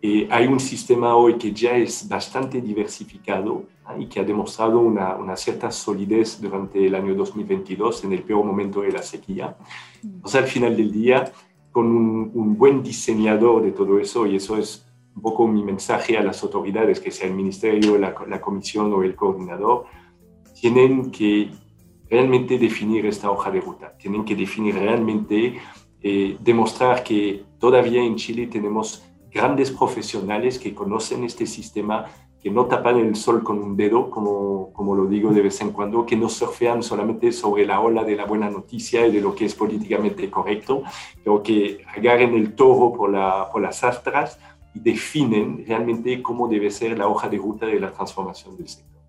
Eh, 0.00 0.28
hay 0.30 0.46
un 0.46 0.60
sistema 0.60 1.14
hoy 1.16 1.38
que 1.38 1.52
ya 1.52 1.76
es 1.76 2.08
bastante 2.08 2.60
diversificado 2.60 3.64
¿eh? 3.88 4.02
y 4.02 4.06
que 4.06 4.20
ha 4.20 4.24
demostrado 4.24 4.80
una, 4.80 5.14
una, 5.14 5.36
cierta 5.36 5.70
solidez 5.70 6.40
durante 6.40 6.86
el 6.86 6.94
año 6.94 7.14
2022 7.14 8.04
en 8.04 8.12
el 8.12 8.22
peor 8.22 8.44
momento 8.44 8.82
de 8.82 8.92
la 8.92 9.02
sequía. 9.02 9.56
O 10.22 10.28
sea, 10.28 10.42
al 10.42 10.48
final 10.48 10.76
del 10.76 10.92
día, 10.92 11.32
con 11.72 11.86
un, 11.86 12.56
buen 12.56 12.82
diseñador 12.82 13.62
de 13.62 13.72
todo 13.72 13.98
eso, 13.98 14.26
y 14.26 14.36
eso 14.36 14.56
es 14.56 14.86
un 15.16 15.22
poco 15.22 15.48
mi 15.48 15.62
mensaje 15.64 16.16
a 16.16 16.22
las 16.22 16.42
autoridades, 16.42 17.00
que 17.00 17.10
sea 17.10 17.26
el 17.26 17.34
ministerio, 17.34 17.98
la, 17.98 18.14
la 18.28 18.40
comisión 18.40 18.92
o 18.92 19.02
el 19.02 19.16
coordinador, 19.16 19.86
tienen 20.60 21.10
que 21.10 21.50
realmente 22.08 22.58
definir 22.58 23.06
esta 23.06 23.30
hoja 23.30 23.50
de 23.50 23.60
ruta, 23.60 23.96
tienen 23.96 24.24
que 24.24 24.36
definir 24.36 24.74
realmente, 24.74 25.58
eh, 26.02 26.36
demostrar 26.40 27.02
que 27.02 27.44
todavía 27.58 28.02
en 28.02 28.16
Chile 28.16 28.46
tenemos 28.48 29.02
grandes 29.30 29.70
profesionales 29.70 30.58
que 30.58 30.74
conocen 30.74 31.24
este 31.24 31.46
sistema, 31.46 32.06
que 32.42 32.50
no 32.50 32.66
tapan 32.66 32.98
el 32.98 33.14
sol 33.14 33.44
con 33.44 33.58
un 33.58 33.76
dedo, 33.76 34.10
como, 34.10 34.72
como 34.72 34.96
lo 34.96 35.06
digo 35.06 35.32
de 35.32 35.42
vez 35.42 35.60
en 35.60 35.70
cuando, 35.70 36.04
que 36.04 36.16
no 36.16 36.28
surfean 36.28 36.82
solamente 36.82 37.30
sobre 37.30 37.64
la 37.64 37.80
ola 37.80 38.02
de 38.02 38.16
la 38.16 38.24
buena 38.24 38.50
noticia 38.50 39.06
y 39.06 39.12
de 39.12 39.20
lo 39.20 39.32
que 39.32 39.44
es 39.44 39.54
políticamente 39.54 40.28
correcto, 40.28 40.82
pero 41.22 41.40
que 41.40 41.84
agarren 41.96 42.34
el 42.34 42.54
toro 42.54 42.92
por, 42.92 43.12
la, 43.12 43.48
por 43.52 43.62
las 43.62 43.84
astras 43.84 44.40
y 44.74 44.80
definen 44.80 45.64
realmente 45.64 46.20
cómo 46.20 46.48
debe 46.48 46.72
ser 46.72 46.98
la 46.98 47.06
hoja 47.06 47.28
de 47.28 47.36
ruta 47.36 47.66
de 47.66 47.78
la 47.78 47.92
transformación 47.92 48.56
del 48.56 48.68
sector. 48.68 49.02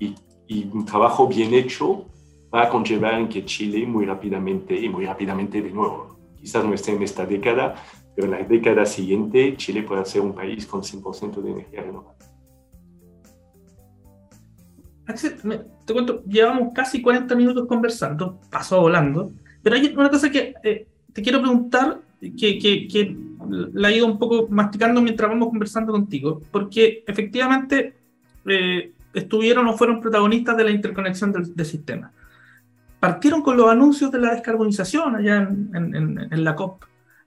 Y, 0.00 0.16
y, 0.48 0.68
un 0.72 0.84
trabajo 0.84 1.28
bien 1.28 1.54
hecho 1.54 2.06
va 2.52 2.64
a 2.64 2.68
conllevar 2.68 3.14
en 3.14 3.28
que 3.28 3.44
Chile 3.44 3.86
muy 3.86 4.04
rápidamente, 4.04 4.74
y 4.74 4.88
muy 4.88 5.06
rápidamente 5.06 5.62
de 5.62 5.70
nuevo, 5.70 6.16
quizás 6.36 6.64
no 6.64 6.74
esté 6.74 6.90
en 6.90 7.04
esta 7.04 7.24
década, 7.24 7.76
pero 8.16 8.26
en 8.26 8.32
la 8.32 8.42
década 8.44 8.84
siguiente 8.84 9.56
Chile 9.56 9.84
pueda 9.84 10.04
ser 10.04 10.22
un 10.22 10.34
país 10.34 10.66
con 10.66 10.82
100% 10.82 11.40
de 11.40 11.50
energía 11.52 11.82
renovable. 11.82 12.33
Te 15.06 15.92
cuento, 15.92 16.22
llevamos 16.24 16.72
casi 16.74 17.02
40 17.02 17.34
minutos 17.34 17.66
conversando, 17.66 18.40
pasó 18.50 18.80
volando, 18.80 19.32
pero 19.62 19.76
hay 19.76 19.92
una 19.94 20.08
cosa 20.08 20.30
que 20.30 20.54
eh, 20.62 20.86
te 21.12 21.22
quiero 21.22 21.40
preguntar 21.40 22.00
que, 22.20 23.16
la 23.72 23.90
he 23.90 23.96
ido 23.96 24.06
un 24.06 24.18
poco 24.18 24.48
masticando 24.48 25.02
mientras 25.02 25.28
vamos 25.28 25.48
conversando 25.48 25.92
contigo, 25.92 26.40
porque 26.50 27.04
efectivamente 27.06 27.94
eh, 28.46 28.92
estuvieron 29.12 29.68
o 29.68 29.76
fueron 29.76 30.00
protagonistas 30.00 30.56
de 30.56 30.64
la 30.64 30.70
interconexión 30.70 31.32
del, 31.32 31.54
del, 31.54 31.66
sistema. 31.66 32.10
Partieron 32.98 33.42
con 33.42 33.58
los 33.58 33.68
anuncios 33.68 34.10
de 34.10 34.18
la 34.18 34.32
descarbonización 34.32 35.16
allá 35.16 35.42
en, 35.42 36.28
en 36.30 36.44
la 36.44 36.54
COP. 36.54 36.82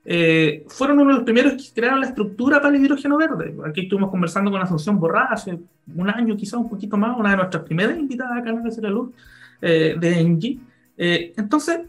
Eh, 0.10 0.64
fueron 0.70 1.00
uno 1.00 1.10
de 1.10 1.16
los 1.16 1.24
primeros 1.26 1.54
que 1.62 1.74
crearon 1.76 2.00
la 2.00 2.08
estructura 2.08 2.62
para 2.62 2.74
el 2.74 2.82
hidrógeno 2.82 3.18
verde. 3.18 3.54
Aquí 3.66 3.82
estuvimos 3.82 4.10
conversando 4.10 4.50
con 4.50 4.62
Asunción 4.62 4.98
Borrá 4.98 5.26
hace 5.26 5.60
un 5.94 6.10
año, 6.10 6.38
quizás 6.38 6.62
un 6.62 6.70
poquito 6.70 6.96
más, 6.96 7.18
una 7.18 7.32
de 7.32 7.36
nuestras 7.36 7.64
primeras 7.64 8.00
invitadas 8.00 8.38
a 8.38 8.42
Canal 8.42 8.64
de 8.64 8.82
la 8.82 8.90
Luz 8.90 9.12
eh, 9.62 9.98
de 10.00 10.20
Engie. 10.20 10.60
entonces, 10.96 11.82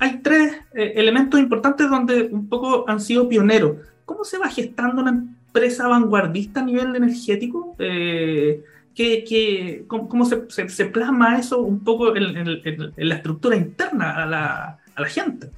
hay 0.00 0.18
tres 0.18 0.52
eh, 0.74 0.94
elementos 0.96 1.38
importantes 1.38 1.88
donde 1.88 2.24
un 2.24 2.48
poco 2.48 2.88
han 2.88 2.98
sido 3.00 3.28
pioneros. 3.28 3.76
¿Cómo 4.04 4.24
se 4.24 4.36
va 4.36 4.48
gestando 4.48 5.02
una 5.02 5.12
empresa 5.12 5.86
vanguardista 5.86 6.58
a 6.58 6.64
nivel 6.64 6.96
energético? 6.96 7.76
Eh, 7.78 8.64
¿qué, 8.96 9.22
qué, 9.22 9.84
cómo, 9.86 10.08
cómo 10.08 10.24
se, 10.24 10.50
se, 10.50 10.68
se, 10.68 10.86
plasma 10.86 11.38
eso 11.38 11.60
un 11.60 11.84
poco 11.84 12.16
en, 12.16 12.36
en, 12.36 12.92
en 12.96 13.08
la 13.08 13.14
estructura 13.14 13.54
interna 13.54 14.24
a 14.24 14.26
la, 14.26 14.78
a 14.96 15.00
la 15.00 15.08
gente? 15.08 15.50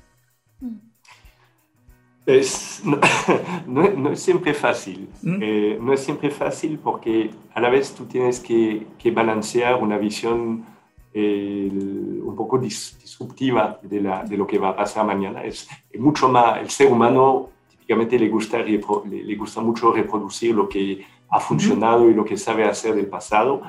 Es, 2.27 2.83
no, 2.85 2.99
no, 3.67 3.89
no, 3.91 4.11
es 4.11 4.21
siempre 4.21 4.53
fácil. 4.53 5.09
¿Mm? 5.23 5.39
Eh, 5.41 5.79
no 5.81 5.93
es 5.93 6.01
siempre 6.01 6.31
fácil 6.31 6.79
porque 6.79 7.31
a 7.55 7.61
la 7.61 7.71
vez 7.71 7.95
tú 7.95 8.05
tienes 8.05 8.41
que, 8.41 8.87
que 8.99 9.11
balancear 9.11 9.81
una 9.83 9.97
visión 9.97 10.67
un 11.19 12.35
poco 12.37 12.59
dis, 12.59 12.99
disruptiva 13.01 13.79
de, 13.83 14.03
la, 14.03 14.23
de, 14.23 14.37
lo 14.37 14.47
que 14.47 14.59
va 14.59 14.71
a 14.71 14.77
pasar 14.77 15.07
mañana. 15.07 15.43
Es, 15.43 15.67
es, 15.91 15.99
mucho 15.99 16.29
más, 16.29 16.59
el 16.61 16.69
ser 16.69 16.93
humano 16.93 17.49
típicamente 17.71 18.19
le 18.19 18.29
gusta, 18.29 18.59
le, 18.59 18.79
le 18.79 19.37
gusta 19.37 19.63
mucho 19.63 19.93
reproducir 19.93 20.55
lo 20.55 20.69
que 20.69 21.07
ha 21.31 21.41
funcionado 21.41 22.11
y 22.11 22.15
lo 22.15 22.25
que 22.25 22.37
sabe 22.37 22.65
hacer 22.65 22.95
del 22.95 23.07
pasado 23.07 23.63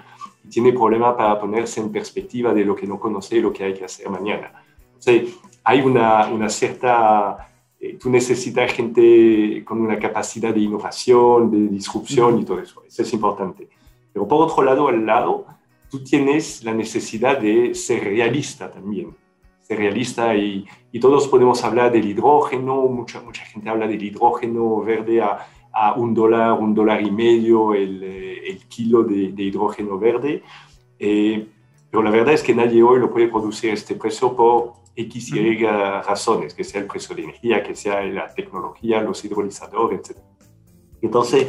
y 0.43 0.49
tiene 0.49 0.74
problema 0.74 1.16
para 1.16 1.39
ponerse 1.39 1.80
en 1.80 1.91
perspectiva 1.91 2.53
de 2.53 2.66
lo 2.66 2.76
que 2.76 2.86
no 2.86 2.99
conoce 2.99 3.38
y 3.38 3.41
lo 3.41 3.53
que 3.53 3.64
hay 3.64 3.74
que 3.74 3.86
hacer 3.86 4.10
mañana. 4.10 4.51
Entonces, 4.88 5.36
hay 5.64 5.82
una, 5.82 6.28
una 6.28 6.49
cierta... 6.49 7.53
Eh, 7.88 7.98
tú 8.00 8.10
necesitas 8.10 8.72
gente 8.74 9.64
con 9.66 9.82
una 9.82 9.98
capacidad 9.98 10.54
de 10.54 10.60
innovación, 10.60 11.50
de 11.52 11.68
disrupción 11.70 12.40
y 12.40 12.46
todo 12.46 12.60
eso. 12.60 12.84
Eso 12.86 13.02
es 13.02 13.14
importante. 13.14 13.70
Pero 14.12 14.28
por 14.28 14.42
otro 14.42 14.64
lado, 14.64 14.88
al 14.88 15.06
lado, 15.06 15.46
tú 15.90 16.04
tienes 16.04 16.64
la 16.64 16.74
necesidad 16.74 17.40
de 17.40 17.74
ser 17.74 18.04
realista 18.04 18.70
también, 18.70 19.16
ser 19.62 19.78
realista 19.78 20.36
y, 20.36 20.66
y 20.92 21.00
todos 21.00 21.28
podemos 21.28 21.64
hablar 21.64 21.92
del 21.92 22.06
hidrógeno, 22.06 22.76
mucha, 22.88 23.22
mucha 23.22 23.46
gente 23.46 23.70
habla 23.70 23.88
del 23.88 24.04
hidrógeno 24.04 24.82
verde 24.82 25.22
a, 25.22 25.48
a 25.72 25.94
un 25.94 26.14
dólar, 26.14 26.54
un 26.54 26.74
dólar 26.74 27.02
y 27.02 27.12
medio 27.12 27.74
el, 27.74 28.04
eh, 28.04 28.50
el 28.50 28.68
kilo 28.68 29.04
de, 29.04 29.32
de, 29.32 29.44
hidrógeno 29.44 29.98
verde, 29.98 30.44
eh, 31.00 31.48
pero 31.90 32.04
la 32.04 32.12
verdad 32.12 32.34
es 32.34 32.44
que 32.44 32.56
nadie 32.56 32.84
hoy 32.84 33.00
lo 33.00 33.12
puede 33.12 33.28
producir 33.28 33.72
este 33.72 33.96
precio 33.96 34.36
por 34.36 34.74
X 34.98 35.32
y 35.34 35.39
Y 35.39 35.64
razones, 35.64 36.56
que 36.56 36.64
sea 36.64 36.82
el 36.82 36.88
precio 36.88 37.16
de 37.16 37.24
energía, 37.24 37.62
que 37.62 37.76
sea 37.76 38.04
la 38.04 38.34
tecnología, 38.34 39.00
los 39.02 39.24
hidrolizadores, 39.24 40.00
etc. 40.00 40.18
Entonces, 41.02 41.48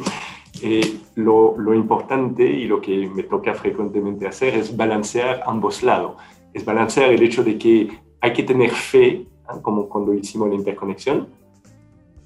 eh, 0.62 0.98
lo, 1.14 1.56
lo, 1.56 1.74
importante 1.74 2.44
y 2.44 2.66
lo 2.66 2.80
que 2.80 3.08
me 3.08 3.22
toca 3.22 3.54
frecuentemente 3.54 4.26
hacer 4.28 4.54
es 4.54 4.76
balancear 4.76 5.42
ambos 5.46 5.82
lados. 5.82 6.16
Es 6.52 6.64
balancear 6.64 7.10
el 7.10 7.22
hecho 7.22 7.42
de 7.42 7.56
que 7.56 7.98
hay 8.20 8.32
que 8.34 8.42
tener 8.42 8.70
fe, 8.70 9.06
¿eh? 9.06 9.26
como 9.62 9.88
cuando 9.88 10.12
hicimos 10.12 10.50
la 10.50 10.54
interconexión. 10.54 11.28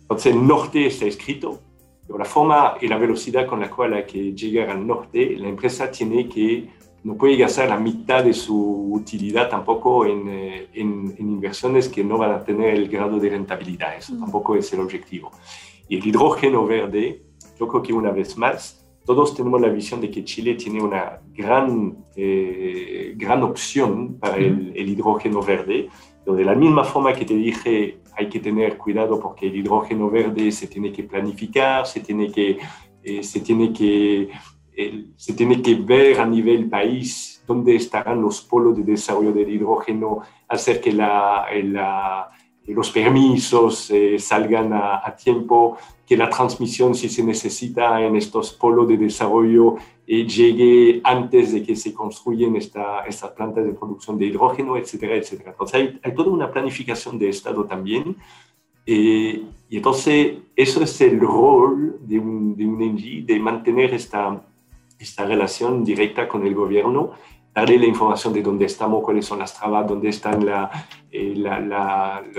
Entonces, 0.01 0.35
el 0.35 0.45
norte 0.45 0.87
está 0.87 1.05
escrito, 1.05 1.61
pero 2.05 2.19
la 2.19 2.25
forma 2.25 2.75
y 2.81 2.89
la 2.89 2.99
velocidad 2.99 3.47
con 3.47 3.61
la 3.61 3.71
cual 3.71 3.95
hay 3.95 4.05
que 4.07 4.35
llegar 4.35 4.71
al 4.71 4.85
norte, 4.85 5.37
la 5.37 5.49
empresa 5.49 5.89
tiene 5.89 6.29
que 6.29 6.69
no 7.05 7.17
puede 7.17 7.37
gastar 7.37 7.69
la 7.69 7.79
mitad 7.79 8.25
de 8.25 8.33
su 8.33 8.93
utilidad 8.93 9.49
tampoco 9.49 10.07
en, 10.07 10.29
eh, 10.29 10.69
en, 10.73 11.15
inversiones 11.19 11.89
que 11.89 12.05
no 12.05 12.17
van 12.17 12.33
a 12.33 12.45
tener 12.45 12.75
el 12.75 12.89
grado 12.89 13.19
de 13.19 13.31
rentabilidad. 13.31 13.97
Eso 13.97 14.17
tampoco 14.17 14.55
es 14.55 14.73
el 14.73 14.81
objetivo. 14.81 15.31
Y 15.89 15.97
el 15.97 16.07
hidrógeno 16.07 16.65
verde, 16.65 17.23
yo 17.59 17.67
creo 17.67 17.83
que 17.83 17.93
una 17.93 18.11
vez 18.11 18.39
más, 18.39 18.87
todos 19.05 19.35
tenemos 19.35 19.61
la 19.61 19.69
visión 19.69 20.01
de 20.01 20.11
que 20.11 20.25
Chile 20.25 20.55
tiene 20.55 20.81
una 20.81 21.21
gran, 21.35 22.05
eh, 22.15 23.15
gran 23.17 23.43
opción 23.43 24.19
para 24.19 24.37
el, 24.37 24.73
el, 24.77 24.89
hidrógeno 24.89 25.43
verde. 25.43 25.89
Pero 26.25 26.37
de 26.37 26.45
la 26.45 26.55
misma 26.55 26.85
forma 26.85 27.13
que 27.13 27.25
te 27.25 27.35
dije, 27.35 27.99
hay 28.17 28.29
que 28.29 28.39
tener 28.39 28.77
cuidado 28.77 29.19
porque 29.19 29.49
el 29.49 29.57
hidrógeno 29.57 30.09
verde 30.09 30.53
se 30.53 30.69
tiene 30.69 30.93
que 30.93 31.03
planificar, 31.03 31.85
se 31.87 32.01
tiene 32.01 32.31
que, 32.31 32.59
eh, 33.03 33.23
se 33.23 33.41
tiene 33.41 33.73
que 33.73 34.31
se 35.17 35.35
tiene 35.35 35.61
que 35.61 35.75
ver 35.75 36.21
a 36.21 36.27
nivel 36.27 36.69
país 36.69 37.43
dónde 37.47 37.77
estarán 37.77 38.23
los 38.23 38.41
polos 38.43 38.77
de 38.77 38.83
desarrollo 38.83 39.33
del 39.33 39.51
hidrógeno, 39.51 40.21
hacer 40.49 40.81
que 40.81 40.93
la, 40.93 41.47
los 42.67 42.91
permisos 42.91 43.91
eh, 43.91 44.19
salgan 44.19 44.73
a, 44.73 45.15
tiempo, 45.17 45.77
que 46.07 46.17
la 46.17 46.31
transmisión, 46.31 46.95
si 46.95 47.09
se 47.09 47.23
necesita 47.25 48.01
en 48.01 48.17
estos 48.17 48.53
polos 48.53 48.89
de 48.89 48.97
desarrollo, 48.97 49.77
eh, 50.07 50.27
llegue 50.27 51.01
antes 51.05 51.53
de 51.53 51.63
que 51.63 51.77
se 51.77 51.93
construyen 51.93 52.57
esta, 52.57 53.05
estas 53.05 53.31
plantas 53.33 53.65
de 53.65 53.73
producción 53.73 54.19
de 54.19 54.27
hidrógeno, 54.27 54.77
etcétera, 54.77 55.17
etcétera. 55.17 55.51
Entonces 55.51 55.99
hay, 56.03 56.15
toda 56.15 56.31
una 56.31 56.51
planificación 56.51 57.19
de 57.19 57.29
Estado 57.29 57.65
también. 57.65 58.17
Eh, 58.85 59.43
y 59.69 59.77
entonces 59.77 60.39
eso 60.57 60.83
es 60.83 61.01
el 61.01 61.21
rol 61.21 61.99
de 62.01 62.19
un, 62.19 62.57
de 62.57 62.67
un 62.67 62.79
NG, 62.79 63.25
de 63.25 63.39
mantener 63.39 63.95
esta, 63.95 64.43
esta 65.03 65.25
relación 65.25 65.85
directa 65.85 66.29
con 66.29 66.47
el 66.47 66.55
gobierno, 66.55 67.13
darle 67.55 67.79
la 67.79 67.87
información 67.87 68.33
de 68.33 68.43
dónde 68.43 68.67
estamos, 68.67 69.03
cuáles 69.03 69.27
son 69.27 69.41
las 69.41 69.59
trabas, 69.59 69.87
dónde 69.87 70.09
están 70.09 70.47
eh, 71.11 71.35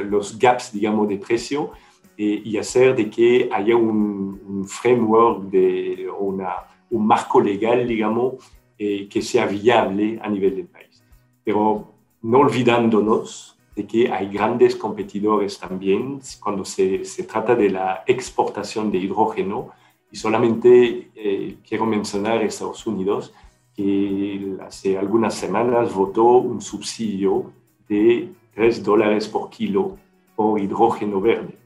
los 0.09 0.39
gaps, 0.39 0.71
digamos, 0.71 1.07
de 1.09 1.17
precio 1.17 1.71
eh, 2.17 2.41
y 2.43 2.57
hacer 2.57 2.95
de 2.95 3.09
que 3.09 3.49
haya 3.51 3.75
un, 3.75 4.65
framework, 4.65 5.43
de, 5.49 6.09
una, 6.17 6.55
un 6.89 7.05
marco 7.05 7.41
legal, 7.41 7.87
digamos, 7.87 8.35
eh, 8.77 9.07
que 9.09 9.21
sea 9.21 9.45
viable 9.45 10.19
a 10.21 10.29
nivel 10.29 10.55
del 10.55 10.67
país. 10.67 11.03
Pero 11.43 11.93
no 12.21 12.39
olvidándonos 12.39 13.57
de 13.75 13.85
que 13.85 14.11
hay 14.11 14.29
grandes 14.29 14.75
competidores 14.75 15.59
también 15.59 16.21
cuando 16.39 16.63
se, 16.63 17.03
se 17.03 17.23
trata 17.23 17.55
de 17.55 17.69
la 17.69 18.03
exportación 18.07 18.91
de 18.91 18.99
hidrógeno, 18.99 19.71
y 20.13 20.15
solamente 20.15 21.09
eh, 21.15 21.57
quiero 21.67 21.87
mencionar 21.87 22.37
a 22.37 22.43
Estados 22.43 22.85
Unidos, 22.85 23.33
que 23.75 24.55
hace 24.61 24.95
algunas 24.95 25.33
semanas 25.33 25.91
votó 25.91 26.23
un 26.37 26.61
subsidio 26.61 27.51
de 27.89 28.29
3 28.53 28.83
dólares 28.83 29.27
por 29.27 29.49
kilo 29.49 29.97
por 30.35 30.59
hidrógeno 30.59 31.19
verde. 31.19 31.57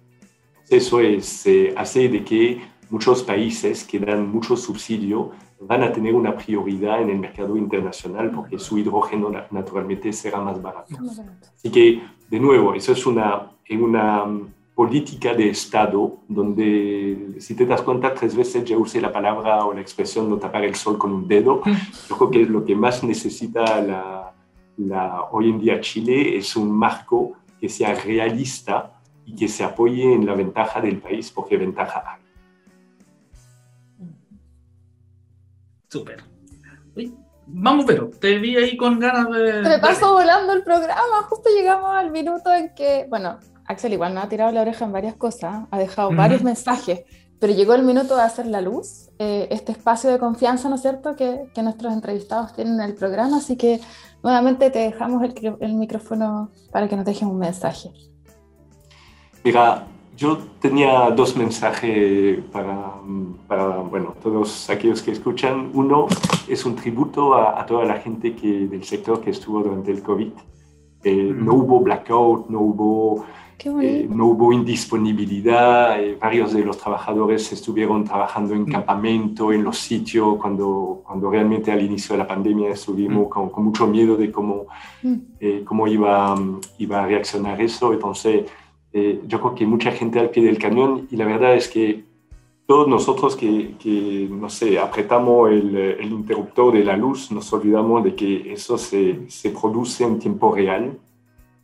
Eso 0.70 1.02
es, 1.02 1.46
eh, 1.46 1.74
hace 1.76 2.08
de 2.08 2.24
que 2.24 2.62
muchos 2.90 3.22
países 3.22 3.84
que 3.84 4.00
dan 4.00 4.30
mucho 4.30 4.56
subsidio 4.56 5.32
van 5.60 5.84
a 5.84 5.92
tener 5.92 6.16
una 6.16 6.34
prioridad 6.34 7.02
en 7.02 7.10
el 7.10 7.20
mercado 7.20 7.58
internacional 7.58 8.32
porque 8.32 8.58
su 8.60 8.78
hidrógeno 8.78 9.30
naturalmente 9.52 10.14
será 10.14 10.40
más 10.40 10.62
barato. 10.62 10.96
Así 11.54 11.70
que, 11.70 12.02
de 12.30 12.40
nuevo, 12.40 12.74
eso 12.74 12.94
es 12.94 13.06
una, 13.06 13.52
una 13.72 14.26
política 14.78 15.34
de 15.34 15.50
Estado, 15.50 16.20
donde, 16.28 17.38
si 17.40 17.56
te 17.56 17.66
das 17.66 17.82
cuenta, 17.82 18.14
tres 18.14 18.36
veces 18.36 18.64
ya 18.64 18.78
usé 18.78 19.02
la 19.02 19.12
palabra 19.12 19.66
o 19.66 19.74
la 19.74 19.82
expresión 19.82 20.30
no 20.30 20.38
tapar 20.38 20.64
el 20.66 20.76
sol 20.76 21.00
con 21.00 21.12
un 21.12 21.28
dedo. 21.28 21.64
Yo 22.08 22.16
creo 22.16 22.30
que 22.30 22.46
lo 22.46 22.64
que 22.64 22.76
más 22.76 23.04
necesita 23.04 23.82
la, 23.82 24.34
la, 24.78 25.24
hoy 25.32 25.50
en 25.50 25.60
día 25.60 25.82
Chile 25.82 26.38
es 26.38 26.56
un 26.56 26.72
marco 26.72 27.38
que 27.60 27.70
sea 27.70 27.96
realista 27.96 29.02
y 29.26 29.36
que 29.36 29.48
se 29.48 29.64
apoye 29.64 30.14
en 30.14 30.28
la 30.28 30.36
ventaja 30.36 30.80
del 30.80 31.00
país, 31.00 31.32
porque 31.32 31.58
ventaja 31.58 32.04
hay. 32.06 32.22
Súper. 35.88 36.24
Vamos, 37.48 37.86
pero 37.88 38.12
te 38.12 38.38
vi 38.38 38.58
ahí 38.58 38.78
con 38.78 39.00
ganas 39.00 39.28
de... 39.32 39.64
Se 39.64 39.70
me 39.70 39.80
pasó 39.80 40.14
volando 40.14 40.54
el 40.54 40.62
programa, 40.62 41.24
justo 41.28 41.50
llegamos 41.50 41.90
al 41.96 42.12
minuto 42.12 42.54
en 42.54 42.76
que, 42.76 43.08
bueno, 43.10 43.40
Axel 43.68 43.94
igual 43.94 44.14
nos 44.14 44.24
ha 44.24 44.30
tirado 44.30 44.52
la 44.52 44.62
oreja 44.62 44.86
en 44.86 44.94
varias 44.94 45.16
cosas, 45.16 45.66
ha 45.70 45.78
dejado 45.78 46.10
varios 46.16 46.42
mensajes, 46.44 47.02
pero 47.40 47.54
llegó 47.54 47.74
el 47.74 47.84
minuto 47.84 48.16
de 48.16 48.24
hacer 48.24 48.48
la 48.48 48.62
luz, 48.62 49.10
eh, 49.20 49.48
este 49.52 49.74
espacio 49.74 50.10
de 50.10 50.20
confianza, 50.20 50.70
¿no 50.70 50.76
es 50.76 50.82
cierto?, 50.82 51.16
que, 51.16 51.50
que, 51.54 51.62
nuestros 51.62 51.94
entrevistados 51.94 52.54
tienen 52.54 52.76
en 52.76 52.82
el 52.82 52.96
programa, 52.96 53.38
así 53.38 53.58
que 53.58 53.80
nuevamente 54.24 54.70
te 54.70 54.80
dejamos 54.80 55.22
el, 55.24 55.58
el 55.60 55.74
micrófono 55.74 56.50
para 56.72 56.88
que 56.88 56.96
nos 56.96 57.06
dejes 57.06 57.24
un 57.24 57.38
mensaje. 57.38 57.92
Mira, 59.44 59.86
yo 60.18 60.40
tenía 60.60 61.12
dos 61.12 61.38
mensajes 61.38 62.40
para, 62.52 62.94
para, 63.48 63.78
bueno, 63.78 64.16
todos 64.24 64.70
aquellos 64.70 65.04
que 65.04 65.12
escuchan. 65.12 65.70
Uno 65.74 66.08
es 66.48 66.66
un 66.66 66.76
tributo 66.76 67.36
a, 67.36 67.62
a 67.62 67.66
toda 67.66 67.86
la 67.86 67.98
gente 67.98 68.36
que, 68.36 68.68
del 68.68 68.84
sector 68.84 69.22
que 69.22 69.30
estuvo 69.30 69.62
durante 69.62 69.92
el 69.92 70.02
COVID. 70.02 70.32
Eh, 71.04 71.32
no 71.36 71.54
hubo 71.54 71.80
blackout, 71.82 72.50
no 72.50 72.62
hubo 72.62 73.26
eh, 73.60 74.08
no 74.08 74.28
hubo 74.28 74.54
indisponibilidad, 74.54 76.00
eh, 76.00 76.16
varios 76.22 76.54
de 76.54 76.64
los 76.64 76.78
trabajadores 76.78 77.52
estuvieron 77.52 78.04
trabajando 78.04 78.54
en 78.54 78.62
mm. 78.62 78.72
campamento, 78.72 79.52
en 79.52 79.64
los 79.64 79.80
sitios, 79.80 80.38
cuando, 80.40 81.02
cuando 81.04 81.32
realmente 81.32 81.72
al 81.72 81.82
inicio 81.82 82.14
de 82.14 82.20
la 82.20 82.28
pandemia 82.28 82.70
estuvimos 82.70 83.28
mm. 83.28 83.50
con, 83.50 83.64
mucho 83.64 83.88
miedo 83.88 84.16
de 84.16 84.32
cómo, 84.32 84.68
mm. 85.02 85.16
eh, 85.40 85.64
cómo 85.66 85.88
iba, 85.88 86.36
iba 86.78 87.04
a 87.04 87.08
reaccionar 87.08 87.60
eso. 87.60 87.94
Entonces, 87.94 88.46
yo 89.28 89.40
creo 89.40 89.54
que 89.54 89.68
mucha 89.68 89.92
gente 89.92 90.20
al 90.20 90.32
pie 90.32 90.44
del 90.44 90.58
cañón 90.58 91.08
y 91.12 91.18
la 91.18 91.26
verdad 91.26 91.54
es 91.54 91.68
que 91.68 92.04
todos 92.66 92.88
nosotros 92.88 93.36
que, 93.36 93.76
que 93.78 94.28
no 94.32 94.50
sé, 94.50 94.80
apretamos 94.80 95.52
el, 95.52 95.76
el, 95.76 96.12
interruptor 96.12 96.74
de 96.74 96.84
la 96.84 96.98
luz, 96.98 97.32
nos 97.32 97.54
olvidamos 97.54 98.04
de 98.04 98.16
que 98.16 98.54
eso 98.54 98.76
se, 98.76 99.30
se 99.30 99.52
produce 99.52 100.04
en 100.04 100.18
tiempo 100.18 100.56
real, 100.56 100.98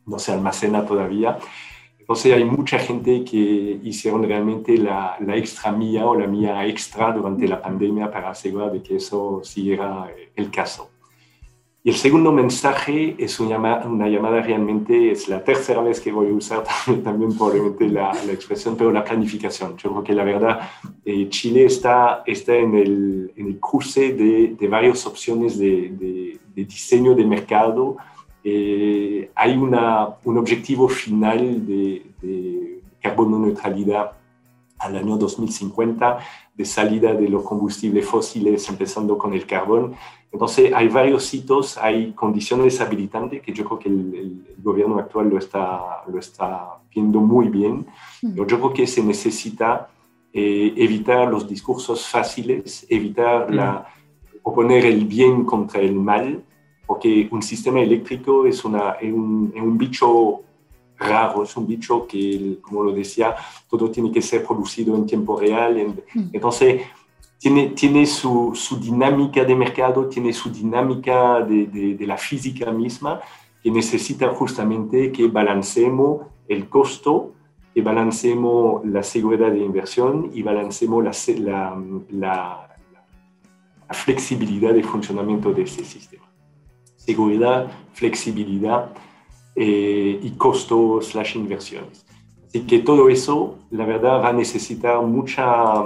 no 0.05 0.19
se 0.19 0.31
almacena 0.31 0.85
todavía 0.85 1.39
entonces 2.03 2.33
hay 2.33 2.43
mucha 2.43 2.79
gente 2.79 3.23
que 3.23 3.79
hicieron 3.81 4.23
realmente 4.23 4.77
la, 4.77 5.15
la, 5.21 5.37
extra 5.37 5.71
mía 5.71 6.05
o 6.05 6.19
la 6.19 6.27
mía 6.27 6.67
extra 6.67 7.13
durante 7.13 7.47
la 7.47 7.61
pandemia 7.61 8.11
para 8.11 8.31
asegurar 8.31 8.73
de 8.73 8.83
que 8.83 8.97
eso 8.97 9.39
siguiera 9.41 10.13
el 10.35 10.51
caso. 10.51 10.89
Y 11.81 11.91
el 11.91 11.95
segundo 11.95 12.33
mensaje 12.33 13.15
es 13.17 13.39
una 13.39 13.51
llamada, 13.51 13.87
una 13.87 14.09
llamada 14.09 14.41
realmente, 14.41 15.11
es 15.11 15.29
la 15.29 15.45
tercera 15.45 15.81
vez 15.81 16.01
que 16.01 16.11
voy 16.11 16.27
a 16.27 16.33
usar 16.33 16.65
también, 16.85 17.03
también 17.05 17.37
probablemente 17.37 17.87
la, 17.87 18.11
la, 18.13 18.33
expresión, 18.33 18.75
pero 18.75 18.91
la 18.91 19.05
planificación. 19.05 19.77
Yo 19.77 19.91
creo 19.91 20.03
que 20.03 20.13
la 20.13 20.25
verdad, 20.25 20.59
eh, 21.05 21.29
Chile 21.29 21.63
está, 21.63 22.23
está 22.25 22.53
en, 22.53 22.75
el, 22.75 23.31
en 23.37 23.47
el 23.47 23.59
cruce 23.61 24.11
de, 24.11 24.57
de 24.59 24.67
varias 24.67 25.05
opciones 25.05 25.57
de, 25.57 25.89
de, 25.91 26.37
de 26.53 26.65
diseño 26.65 27.15
de 27.15 27.25
mercado, 27.25 27.95
eh, 28.43 29.31
hay 29.35 29.55
una, 29.55 30.09
un 30.25 30.37
objetivo 30.37 30.89
final 30.89 31.65
de, 31.65 32.05
de, 32.21 32.81
carbono 33.01 33.37
neutralidad 33.37 34.11
al 34.79 34.95
año 34.95 35.17
2050, 35.17 36.19
de 36.55 36.65
salida 36.65 37.13
de 37.13 37.27
los 37.27 37.43
combustibles 37.43 38.05
fósiles, 38.05 38.67
empezando 38.69 39.17
con 39.17 39.33
el 39.33 39.45
carbón. 39.45 39.95
Entonces, 40.31 40.73
hay 40.73 40.87
varios 40.87 41.33
hitos, 41.33 41.77
hay 41.77 42.13
condiciones 42.13 42.79
habilitantes 42.79 43.41
que 43.41 43.53
yo 43.53 43.65
creo 43.65 43.79
que 43.79 43.89
el, 43.89 44.45
gobierno 44.63 44.97
actual 44.97 45.29
lo 45.29 45.37
está, 45.37 46.03
lo 46.07 46.17
está 46.17 46.79
viendo 46.93 47.19
muy 47.19 47.49
bien. 47.49 47.85
Mm. 48.21 48.35
Yo 48.35 48.45
creo 48.45 48.73
que 48.73 48.87
se 48.87 49.03
necesita 49.03 49.89
eh, 50.31 50.73
evitar 50.77 51.27
los 51.27 51.47
discursos 51.47 52.07
fáciles, 52.07 52.85
evitar 52.89 53.51
mm. 53.51 53.53
la, 53.53 53.87
oponer 54.41 54.85
el 54.85 55.05
bien 55.05 55.43
contra 55.43 55.81
el 55.81 55.95
mal 55.95 56.43
porque 56.85 57.27
un 57.31 57.41
sistema 57.41 57.79
eléctrico 57.79 58.45
es, 58.45 58.63
una, 58.65 58.97
un, 59.01 59.53
un, 59.55 59.77
bicho 59.77 60.41
raro, 60.97 61.43
es 61.43 61.55
un 61.55 61.65
bicho 61.65 62.05
que, 62.05 62.57
como 62.61 62.83
lo 62.83 62.91
decía, 62.93 63.35
todo 63.69 63.89
tiene 63.89 64.11
que 64.11 64.21
ser 64.21 64.43
producido 64.43 64.95
en 64.95 65.05
tiempo 65.05 65.39
real. 65.39 65.95
Mm. 66.13 66.29
Entonces, 66.33 66.81
tiene, 67.37 67.69
tiene 67.69 68.05
su, 68.05 68.51
su, 68.53 68.77
dinámica 68.79 69.43
de 69.43 69.55
mercado, 69.55 70.07
tiene 70.07 70.33
su 70.33 70.49
dinámica 70.49 71.41
de, 71.41 71.67
de, 71.67 72.07
la 72.07 72.17
física 72.17 72.71
misma, 72.71 73.21
que 73.61 73.71
necesita 73.71 74.29
justamente 74.29 75.11
que 75.11 75.27
balanceemos 75.27 76.27
el 76.47 76.67
costo, 76.67 77.33
que 77.73 77.81
balanceemos 77.81 78.85
la 78.85 79.03
seguridad 79.03 79.51
de 79.51 79.59
inversión 79.59 80.31
y 80.33 80.43
balanceemos 80.43 81.03
la, 81.03 81.81
la, 82.11 82.77
la 83.87 83.93
flexibilidad 83.93 84.73
de 84.73 84.83
funcionamiento 84.83 85.51
de 85.53 85.63
este 85.63 85.83
sistema 85.83 86.32
seguridad, 87.05 87.71
flexibilidad 87.93 88.93
eh, 89.55 90.19
y 90.21 90.31
costos 90.31 91.09
slash 91.09 91.35
inversiones. 91.35 92.05
Así 92.47 92.61
que 92.61 92.79
todo 92.79 93.09
eso, 93.09 93.57
la 93.71 93.85
verdad, 93.85 94.21
va 94.21 94.29
a 94.29 94.33
necesitar 94.33 95.01
mucha, 95.01 95.83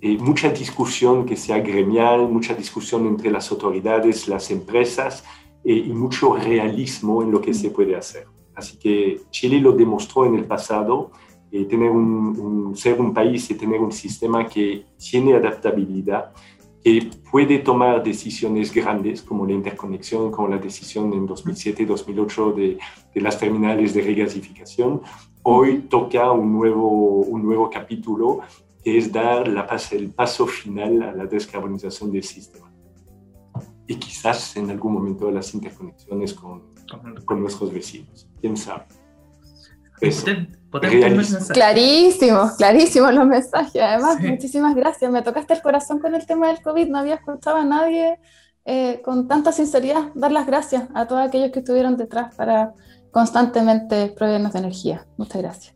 eh, 0.00 0.18
mucha 0.18 0.50
discusión 0.50 1.24
que 1.24 1.36
sea 1.36 1.58
gremial, 1.60 2.28
mucha 2.28 2.54
discusión 2.54 3.06
entre 3.06 3.30
las 3.30 3.50
autoridades, 3.50 4.28
las 4.28 4.50
empresas 4.50 5.24
eh, 5.64 5.84
y 5.86 5.92
mucho 5.92 6.34
realismo 6.34 7.22
en 7.22 7.30
lo 7.30 7.40
que 7.40 7.54
se 7.54 7.70
puede 7.70 7.96
hacer. 7.96 8.26
Así 8.54 8.76
que 8.76 9.20
Chile 9.30 9.60
lo 9.60 9.72
demostró 9.72 10.26
en 10.26 10.34
el 10.34 10.44
pasado, 10.44 11.12
eh, 11.50 11.64
tener 11.64 11.90
un, 11.90 12.74
ser 12.76 13.00
un 13.00 13.14
país 13.14 13.48
y 13.50 13.54
tener 13.54 13.80
un 13.80 13.92
sistema 13.92 14.46
que 14.46 14.84
tiene 14.98 15.34
adaptabilidad, 15.34 16.32
que 16.82 17.10
puede 17.30 17.58
tomar 17.58 18.02
decisiones 18.02 18.72
grandes 18.72 19.22
como 19.22 19.46
la 19.46 19.52
interconexión, 19.52 20.30
como 20.30 20.48
la 20.48 20.58
decisión 20.58 21.12
en 21.12 21.26
2007-2008 21.26 22.54
de, 22.54 22.78
de, 23.14 23.20
las 23.20 23.38
terminales 23.38 23.94
de 23.94 24.02
regasificación. 24.02 25.02
Hoy 25.42 25.86
toca 25.88 26.30
un 26.30 26.52
nuevo, 26.52 27.20
un 27.22 27.42
nuevo 27.42 27.68
capítulo 27.70 28.40
que 28.82 28.98
es 28.98 29.12
dar 29.12 29.48
la, 29.48 29.66
el 29.90 30.10
paso 30.10 30.46
final 30.46 31.02
a 31.02 31.12
la 31.12 31.26
descarbonización 31.26 32.12
del 32.12 32.22
sistema. 32.22 32.72
Y 33.86 33.96
quizás 33.96 34.56
en 34.56 34.70
algún 34.70 34.94
momento 34.94 35.30
las 35.30 35.54
interconexiones 35.54 36.34
con, 36.34 36.74
con 37.24 37.40
nuestros 37.40 37.72
vecinos. 37.72 38.28
¿Quién 38.40 38.56
sabe? 38.56 38.84
Clarísimos, 41.52 42.52
clarísimos 42.56 43.14
los 43.14 43.26
mensajes. 43.26 43.80
Además, 43.82 44.20
muchísimas 44.20 44.74
gracias. 44.74 45.10
Me 45.10 45.22
tocaste 45.22 45.54
el 45.54 45.62
corazón 45.62 45.98
con 45.98 46.14
el 46.14 46.26
tema 46.26 46.48
del 46.48 46.60
COVID. 46.60 46.88
No 46.88 46.98
había 46.98 47.14
escuchado 47.14 47.56
a 47.56 47.64
nadie 47.64 48.18
eh, 48.64 49.00
con 49.02 49.28
tanta 49.28 49.50
sinceridad 49.52 50.10
dar 50.14 50.30
las 50.30 50.46
gracias 50.46 50.84
a 50.94 51.06
todos 51.06 51.26
aquellos 51.26 51.52
que 51.52 51.60
estuvieron 51.60 51.96
detrás 51.96 52.34
para 52.34 52.74
constantemente 53.10 54.12
proveernos 54.16 54.52
de 54.52 54.58
energía. 54.58 55.06
Muchas 55.16 55.40
gracias. 55.40 55.74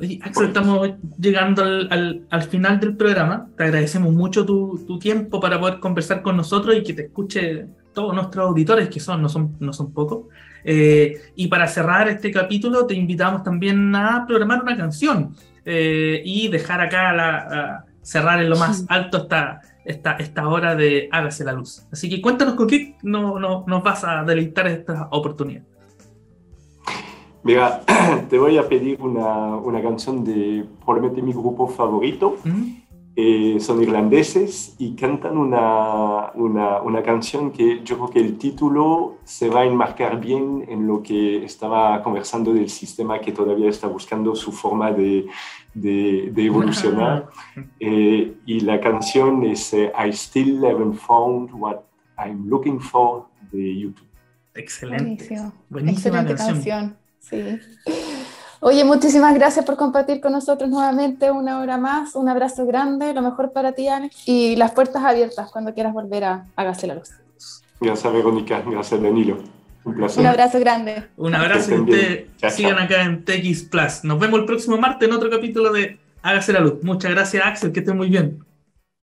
Oye, 0.00 0.20
Axel, 0.22 0.46
estamos 0.46 0.90
llegando 1.18 1.64
al, 1.64 2.24
al, 2.30 2.42
final 2.44 2.78
del 2.78 2.96
programa. 2.96 3.50
Te 3.56 3.64
agradecemos 3.64 4.14
mucho 4.14 4.46
tu, 4.46 4.84
tu, 4.86 5.00
tiempo 5.00 5.40
para 5.40 5.58
poder 5.58 5.80
conversar 5.80 6.22
con 6.22 6.36
nosotros 6.36 6.76
y 6.76 6.84
que 6.84 6.92
te 6.92 7.06
escuche 7.06 7.66
todos 7.92 8.14
nuestros 8.14 8.46
auditores, 8.46 8.88
que 8.88 9.00
son, 9.00 9.20
no 9.20 9.28
son, 9.28 9.56
no 9.58 9.72
son 9.72 9.92
pocos. 9.92 10.26
Eh, 10.64 11.32
y 11.36 11.48
para 11.48 11.66
cerrar 11.66 12.08
este 12.08 12.30
capítulo, 12.30 12.86
te 12.86 12.94
invitamos 12.94 13.42
también 13.42 13.94
a 13.94 14.24
programar 14.26 14.62
una 14.62 14.76
canción 14.76 15.34
eh, 15.64 16.22
y 16.24 16.48
dejar 16.48 16.80
acá, 16.80 17.12
la, 17.12 17.84
cerrar 18.02 18.42
en 18.42 18.50
lo 18.50 18.56
más 18.56 18.84
alto 18.88 19.18
esta, 19.18 19.60
esta, 19.84 20.12
esta 20.12 20.48
hora 20.48 20.74
de 20.74 21.08
Hágase 21.12 21.44
la 21.44 21.52
Luz. 21.52 21.86
Así 21.92 22.08
que 22.08 22.20
cuéntanos 22.20 22.54
con 22.54 22.66
qué 22.66 22.96
no, 23.02 23.38
no, 23.38 23.64
nos 23.66 23.82
vas 23.82 24.04
a 24.04 24.24
deleitar 24.24 24.66
esta 24.66 25.08
oportunidad. 25.10 25.62
Mira, 27.42 27.82
te 28.30 28.38
voy 28.38 28.58
a 28.58 28.68
pedir 28.68 29.00
una, 29.00 29.56
una 29.56 29.80
canción 29.80 30.24
de 30.24 30.66
probablemente 30.84 31.22
mi 31.22 31.32
grupo 31.32 31.66
favorito. 31.68 32.36
Eh, 33.20 33.58
son 33.58 33.82
irlandeses 33.82 34.76
y 34.78 34.94
cantan 34.94 35.36
una, 35.36 36.30
una, 36.34 36.80
una, 36.80 37.02
canción 37.02 37.50
que 37.50 37.82
yo 37.82 37.96
creo 37.96 38.10
que 38.10 38.20
el 38.20 38.38
título 38.38 39.16
se 39.24 39.48
va 39.48 39.62
a 39.62 39.64
enmarcar 39.64 40.20
bien 40.20 40.64
en 40.68 40.86
lo 40.86 41.02
que 41.02 41.44
estaba 41.44 42.00
conversando 42.00 42.54
del 42.54 42.70
sistema 42.70 43.20
que 43.20 43.32
todavía 43.32 43.70
está 43.70 43.88
buscando 43.88 44.36
su 44.36 44.52
forma 44.52 44.92
de, 44.92 45.26
de, 45.74 46.32
evolucionar. 46.36 47.28
Eh, 47.80 48.34
y 48.46 48.60
la 48.60 48.80
canción 48.80 49.42
es 49.42 49.74
eh, 49.74 49.90
I 49.98 50.12
Still 50.12 50.64
Haven't 50.64 50.94
Found 50.94 51.50
What 51.54 51.80
I'm 52.18 52.48
Looking 52.48 52.80
For 52.80 53.24
de 53.50 53.80
YouTube. 53.80 54.06
Excelente. 54.54 55.36
Buenísima 55.68 56.20
Excelente 56.20 56.34
canción. 56.36 56.96
Sí. 57.18 57.58
Oye, 58.60 58.84
muchísimas 58.84 59.34
gracias 59.34 59.64
por 59.64 59.76
compartir 59.76 60.20
con 60.20 60.32
nosotros 60.32 60.68
nuevamente 60.68 61.30
una 61.30 61.60
hora 61.60 61.78
más. 61.78 62.16
Un 62.16 62.28
abrazo 62.28 62.66
grande, 62.66 63.14
lo 63.14 63.22
mejor 63.22 63.52
para 63.52 63.72
ti, 63.72 63.88
Alex, 63.88 64.16
y 64.26 64.56
las 64.56 64.72
puertas 64.72 65.04
abiertas 65.04 65.50
cuando 65.50 65.72
quieras 65.72 65.92
volver 65.92 66.24
a 66.24 66.44
Hágase 66.56 66.88
la 66.88 66.96
Luz. 66.96 67.10
Gracias, 67.80 68.12
Verónica. 68.12 68.62
Gracias, 68.66 69.00
Danilo. 69.00 69.38
Un 69.84 69.94
placer. 69.94 70.20
Un 70.20 70.26
abrazo 70.26 70.58
grande. 70.58 71.04
Un 71.16 71.34
abrazo 71.34 71.74
y 71.74 71.78
ustedes 71.78 72.26
sigan 72.52 72.78
acá 72.78 73.02
en 73.02 73.24
TX 73.24 73.62
Plus. 73.64 74.02
Nos 74.02 74.18
vemos 74.18 74.40
el 74.40 74.46
próximo 74.46 74.76
martes 74.76 75.08
en 75.08 75.14
otro 75.14 75.30
capítulo 75.30 75.72
de 75.72 75.98
Hágase 76.22 76.52
la 76.52 76.60
Luz. 76.60 76.82
Muchas 76.82 77.12
gracias, 77.12 77.46
Axel. 77.46 77.72
Que 77.72 77.80
esté 77.80 77.94
muy 77.94 78.08
bien. 78.08 78.44